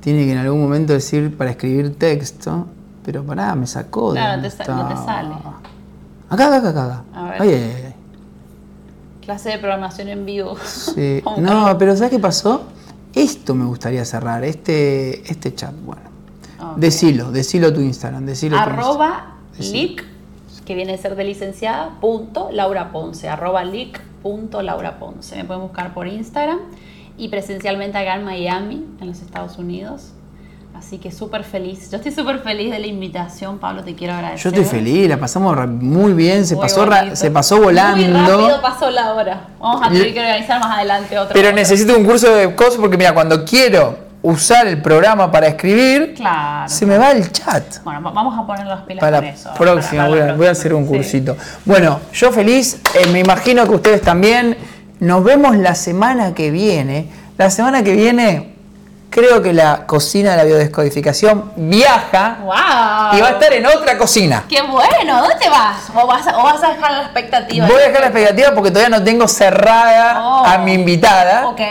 Tiene 0.02 0.26
que 0.26 0.34
en 0.34 0.40
algún 0.40 0.60
momento 0.60 0.92
decir 0.92 1.38
para 1.38 1.52
escribir 1.52 1.98
texto, 1.98 2.68
pero 3.06 3.24
pará, 3.24 3.56
me 3.56 3.66
sacó. 3.66 4.12
Claro, 4.12 4.42
no 4.42 4.50
te, 4.50 4.52
sale. 4.52 5.36
Acá, 6.30 6.48
acá, 6.48 6.58
acá, 6.58 6.70
acá. 6.70 7.04
A 7.14 7.24
ver. 7.30 7.42
Ay, 7.42 7.50
ay, 7.50 7.84
ay. 7.86 7.96
Clase 9.22 9.52
de 9.52 9.58
programación 9.58 10.10
en 10.10 10.26
vivo. 10.26 10.58
Sí. 10.66 11.24
no, 11.38 11.78
pero 11.78 11.96
¿sabes 11.96 12.12
qué 12.12 12.20
pasó? 12.20 12.64
Esto 13.16 13.56
me 13.56 13.64
gustaría 13.64 14.04
cerrar, 14.04 14.44
este, 14.44 15.32
este 15.32 15.56
chat. 15.56 15.74
Bueno. 15.86 16.19
Decilo, 16.78 17.32
decilo 17.32 17.74
tu 17.74 17.82
Instagram. 17.82 18.26
Decilo 18.26 18.58
arroba 18.58 19.36
lic, 19.58 20.06
que 20.66 20.76
viene 20.76 20.94
a 20.94 20.98
ser 20.98 21.16
de 21.16 21.24
licenciada, 21.24 21.92
punto 22.00 22.50
Laura 22.52 22.92
Ponce. 22.92 23.30
Arroba 23.30 23.64
lic, 23.64 24.02
punto 24.22 24.62
Laura 24.62 25.00
Ponce. 25.00 25.36
Me 25.36 25.46
pueden 25.46 25.64
buscar 25.64 25.94
por 25.94 26.08
Instagram 26.08 26.60
y 27.18 27.28
presencialmente 27.30 27.98
acá 27.98 28.16
en 28.16 28.24
Miami, 28.24 28.86
en 29.02 29.08
los 29.08 29.22
Estados 29.22 29.58
Unidos. 29.58 30.14
Así 30.80 30.98
que 30.98 31.12
súper 31.12 31.44
feliz. 31.44 31.92
Yo 31.92 31.98
estoy 31.98 32.14
súper 32.14 32.40
feliz 32.40 32.72
de 32.72 32.80
la 32.80 32.88
invitación, 32.88 33.58
Pablo, 33.58 33.84
te 33.84 33.96
quiero 33.96 34.14
agradecer. 34.14 34.54
Yo 34.54 34.62
estoy 34.62 34.80
feliz, 34.80 35.10
la 35.10 35.18
pasamos 35.20 35.58
muy 35.68 36.14
bien, 36.14 36.46
se, 36.46 36.56
pasó, 36.56 36.88
se 37.14 37.32
pasó 37.32 37.60
volando. 37.60 37.98
Muy 37.98 38.14
rápido 38.14 38.62
pasó 38.62 38.90
la 38.90 39.14
hora. 39.14 39.48
Vamos 39.60 39.82
a 39.86 39.90
tener 39.90 40.14
que 40.14 40.20
organizar 40.20 40.62
más 40.62 40.78
adelante 40.78 41.20
otro. 41.20 41.34
Pero 41.34 41.52
necesito 41.52 41.98
un 41.98 42.06
curso 42.06 42.34
de 42.34 42.56
cosas 42.56 42.78
porque, 42.78 42.96
mira, 42.96 43.14
cuando 43.14 43.44
quiero 43.44 44.09
usar 44.22 44.68
el 44.68 44.82
programa 44.82 45.32
para 45.32 45.48
escribir, 45.48 46.14
claro. 46.16 46.70
se 46.70 46.86
me 46.86 46.98
va 46.98 47.12
el 47.12 47.32
chat. 47.32 47.82
Bueno, 47.84 48.02
vamos 48.02 48.38
a 48.38 48.46
poner 48.46 48.68
las 48.68 48.82
pilas 48.82 49.02
para 49.02 49.18
con 49.18 49.26
eso. 49.26 49.54
Próxima, 49.58 50.08
voy, 50.08 50.20
a, 50.20 50.34
voy, 50.34 50.48
a, 50.48 50.52
hacer 50.52 50.74
un 50.74 50.86
cursito. 50.86 51.38
Bueno, 51.66 52.00
yo 52.14 52.32
feliz, 52.32 52.82
eh, 52.96 53.08
me 53.08 53.20
imagino 53.20 53.66
que 53.66 53.76
ustedes 53.76 54.02
también. 54.02 54.58
Nos 55.00 55.24
vemos 55.24 55.56
la 55.56 55.76
semana 55.76 56.34
que 56.34 56.52
viene. 56.52 57.10
La 57.38 57.50
semana 57.50 57.84
que 57.84 57.94
viene 57.94 58.54
creo 59.10 59.42
que 59.42 59.54
la 59.54 59.86
cocina 59.88 60.32
de 60.32 60.38
la 60.38 60.44
biodescodificación 60.44 61.54
viaja 61.56 62.40
wow. 62.44 63.18
y 63.18 63.22
va 63.22 63.28
a 63.28 63.32
estar 63.32 63.54
en 63.54 63.66
otra 63.66 63.98
cocina. 63.98 64.44
¡Qué 64.50 64.62
bueno! 64.62 65.22
¿Dónde 65.22 65.50
vas? 65.50 65.90
¿O 65.96 66.06
vas 66.06 66.28
a, 66.28 66.38
o 66.38 66.44
vas 66.44 66.62
a 66.64 66.74
dejar 66.74 66.92
la 66.92 67.02
expectativa? 67.04 67.66
Voy 67.68 67.78
a 67.78 67.88
dejar 67.88 68.02
la 68.02 68.08
expectativa 68.08 68.52
porque 68.54 68.72
todavía 68.72 68.98
no 68.98 69.04
tengo 69.04 69.28
cerrada 69.28 70.22
Oh. 70.22 70.46
a 70.46 70.58
mi 70.60 70.74
invitada. 70.74 71.48
Ok. 71.48 71.62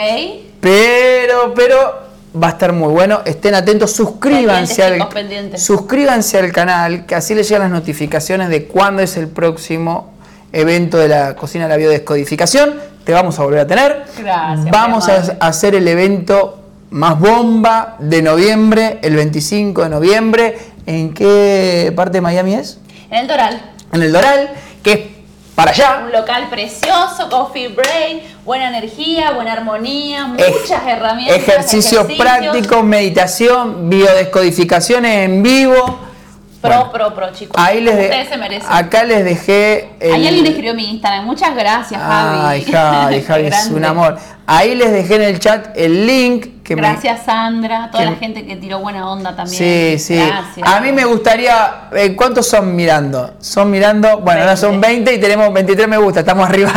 Pero, 0.61 1.53
pero 1.55 2.08
va 2.35 2.49
a 2.49 2.51
estar 2.51 2.73
muy 2.73 2.93
bueno. 2.93 3.21
Estén 3.25 3.55
atentos, 3.55 3.93
suscríbanse 3.93 4.83
Pendientes, 5.13 5.61
al, 5.61 5.61
suscríbanse 5.61 6.39
al 6.39 6.53
canal, 6.53 7.07
que 7.07 7.15
así 7.15 7.35
les 7.35 7.49
llegan 7.49 7.71
las 7.71 7.81
notificaciones 7.81 8.49
de 8.49 8.67
cuándo 8.67 9.03
es 9.03 9.17
el 9.17 9.29
próximo 9.29 10.13
evento 10.53 10.99
de 10.99 11.09
la 11.09 11.35
cocina 11.35 11.65
de 11.65 11.71
la 11.71 11.77
biodescodificación. 11.77 12.75
Te 13.05 13.13
vamos 13.13 13.39
a 13.39 13.45
volver 13.45 13.61
a 13.61 13.67
tener. 13.67 14.05
Gracias, 14.19 14.71
Vamos 14.71 15.09
a 15.09 15.37
hacer 15.41 15.75
el 15.75 15.89
evento 15.89 16.59
más 16.91 17.19
bomba 17.19 17.97
de 17.99 18.23
noviembre, 18.23 18.99
el 19.03 19.17
25 19.17 19.85
de 19.85 19.89
noviembre. 19.89 20.59
¿En 20.87 21.13
qué 21.13 21.93
parte 21.95 22.19
de 22.19 22.21
Miami 22.21 22.55
es? 22.55 22.79
En 23.11 23.19
el 23.19 23.29
Doral. 23.29 23.63
En 23.93 24.03
el 24.03 24.13
Doral, 24.13 24.51
que 24.83 24.93
es 24.93 25.01
para 25.59 25.73
allá. 25.73 26.03
Un 26.05 26.13
local 26.13 26.49
precioso, 26.49 27.29
coffee 27.29 27.67
break, 27.67 28.45
buena 28.45 28.69
energía, 28.69 29.33
buena 29.33 29.55
armonía, 29.55 30.27
muchas 30.27 30.87
herramientas. 30.87 31.37
Ejercicios 31.37 32.05
ejercicios. 32.05 32.17
prácticos, 32.17 32.85
meditación, 32.85 33.91
biodescodificaciones 33.91 35.25
en 35.25 35.43
vivo. 35.43 36.08
Pro, 36.61 36.71
Bueno, 36.71 36.93
pro, 36.93 37.15
pro, 37.15 37.33
chicos. 37.33 37.55
ahí 37.57 37.81
les 37.81 37.95
de- 37.97 38.05
Ustedes 38.07 38.29
se 38.31 38.37
merecen. 38.37 38.69
acá 38.69 39.05
les 39.05 39.25
dejé 39.25 39.91
el- 40.01 40.13
Ahí 40.15 40.27
alguien 40.27 40.47
escribió 40.47 40.75
mi 40.75 40.91
Instagram. 40.91 41.25
Muchas 41.25 41.55
gracias, 41.55 42.01
Javi. 42.03 42.39
Ay, 42.43 42.63
Javi, 42.65 43.23
Javi 43.23 43.47
es 43.47 43.67
un 43.71 43.85
amor. 43.85 44.19
Ahí 44.45 44.75
les 44.75 44.91
dejé 44.91 45.17
en 45.17 45.23
el 45.23 45.39
chat 45.39 45.69
el 45.77 46.07
link 46.07 46.63
que 46.65 46.75
me- 46.75 46.83
Gracias, 46.83 47.25
Sandra. 47.27 47.91
Toda 47.93 48.03
que- 48.05 48.11
la 48.11 48.17
gente 48.17 48.45
que 48.45 48.57
tiró 48.57 48.81
buena 48.81 49.09
onda 49.09 49.37
también. 49.37 49.57
Sí, 49.57 49.99
sí. 49.99 50.17
Gracias. 50.17 50.67
A 50.69 50.81
mí 50.81 50.91
me 50.91 51.05
gustaría. 51.05 51.89
eh, 51.95 52.17
¿Cuántos 52.17 52.49
son 52.49 52.75
mirando? 52.75 53.35
Son 53.39 53.71
mirando. 53.71 54.19
Bueno, 54.19 54.41
ahora 54.41 54.57
son 54.57 54.81
20 54.81 55.15
y 55.15 55.21
tenemos 55.21 55.53
23 55.53 55.87
me 55.87 55.99
gusta. 55.99 56.21
Estamos 56.21 56.49
arriba. 56.49 56.73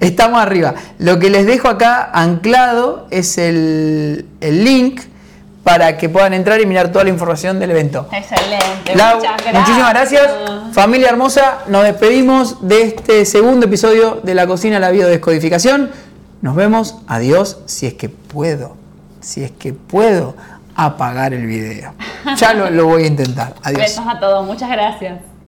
estamos 0.00 0.42
arriba. 0.42 0.74
Lo 0.98 1.18
que 1.18 1.30
les 1.30 1.46
dejo 1.46 1.68
acá 1.68 2.10
anclado 2.12 3.06
es 3.10 3.38
el, 3.38 4.26
el 4.42 4.64
link 4.64 5.00
para 5.62 5.96
que 5.96 6.08
puedan 6.08 6.34
entrar 6.34 6.60
y 6.60 6.66
mirar 6.66 6.90
toda 6.90 7.04
la 7.04 7.10
información 7.10 7.60
del 7.60 7.70
evento. 7.70 8.08
Excelente. 8.12 8.92
Muchas 8.92 9.22
gracias. 9.22 9.54
muchísimas 9.54 9.90
gracias. 9.90 10.32
Familia 10.72 11.08
hermosa, 11.10 11.58
nos 11.68 11.84
despedimos 11.84 12.66
de 12.66 12.82
este 12.82 13.24
segundo 13.24 13.66
episodio 13.66 14.20
de 14.22 14.34
La 14.34 14.46
Cocina 14.46 14.78
la 14.78 14.90
Biodescodificación. 14.90 15.90
Nos 16.40 16.56
vemos. 16.56 16.96
Adiós, 17.06 17.58
si 17.66 17.86
es 17.86 17.94
que 17.94 18.08
puedo. 18.08 18.76
Si 19.20 19.44
es 19.44 19.52
que 19.52 19.72
puedo 19.72 20.34
apagar 20.74 21.32
el 21.34 21.46
video. 21.46 21.94
Ya 22.36 22.54
lo, 22.54 22.70
lo 22.70 22.86
voy 22.86 23.04
a 23.04 23.06
intentar. 23.06 23.54
Adiós. 23.62 23.82
Besos 23.82 24.04
a 24.08 24.18
todos. 24.18 24.44
Muchas 24.44 24.70
gracias. 24.70 25.31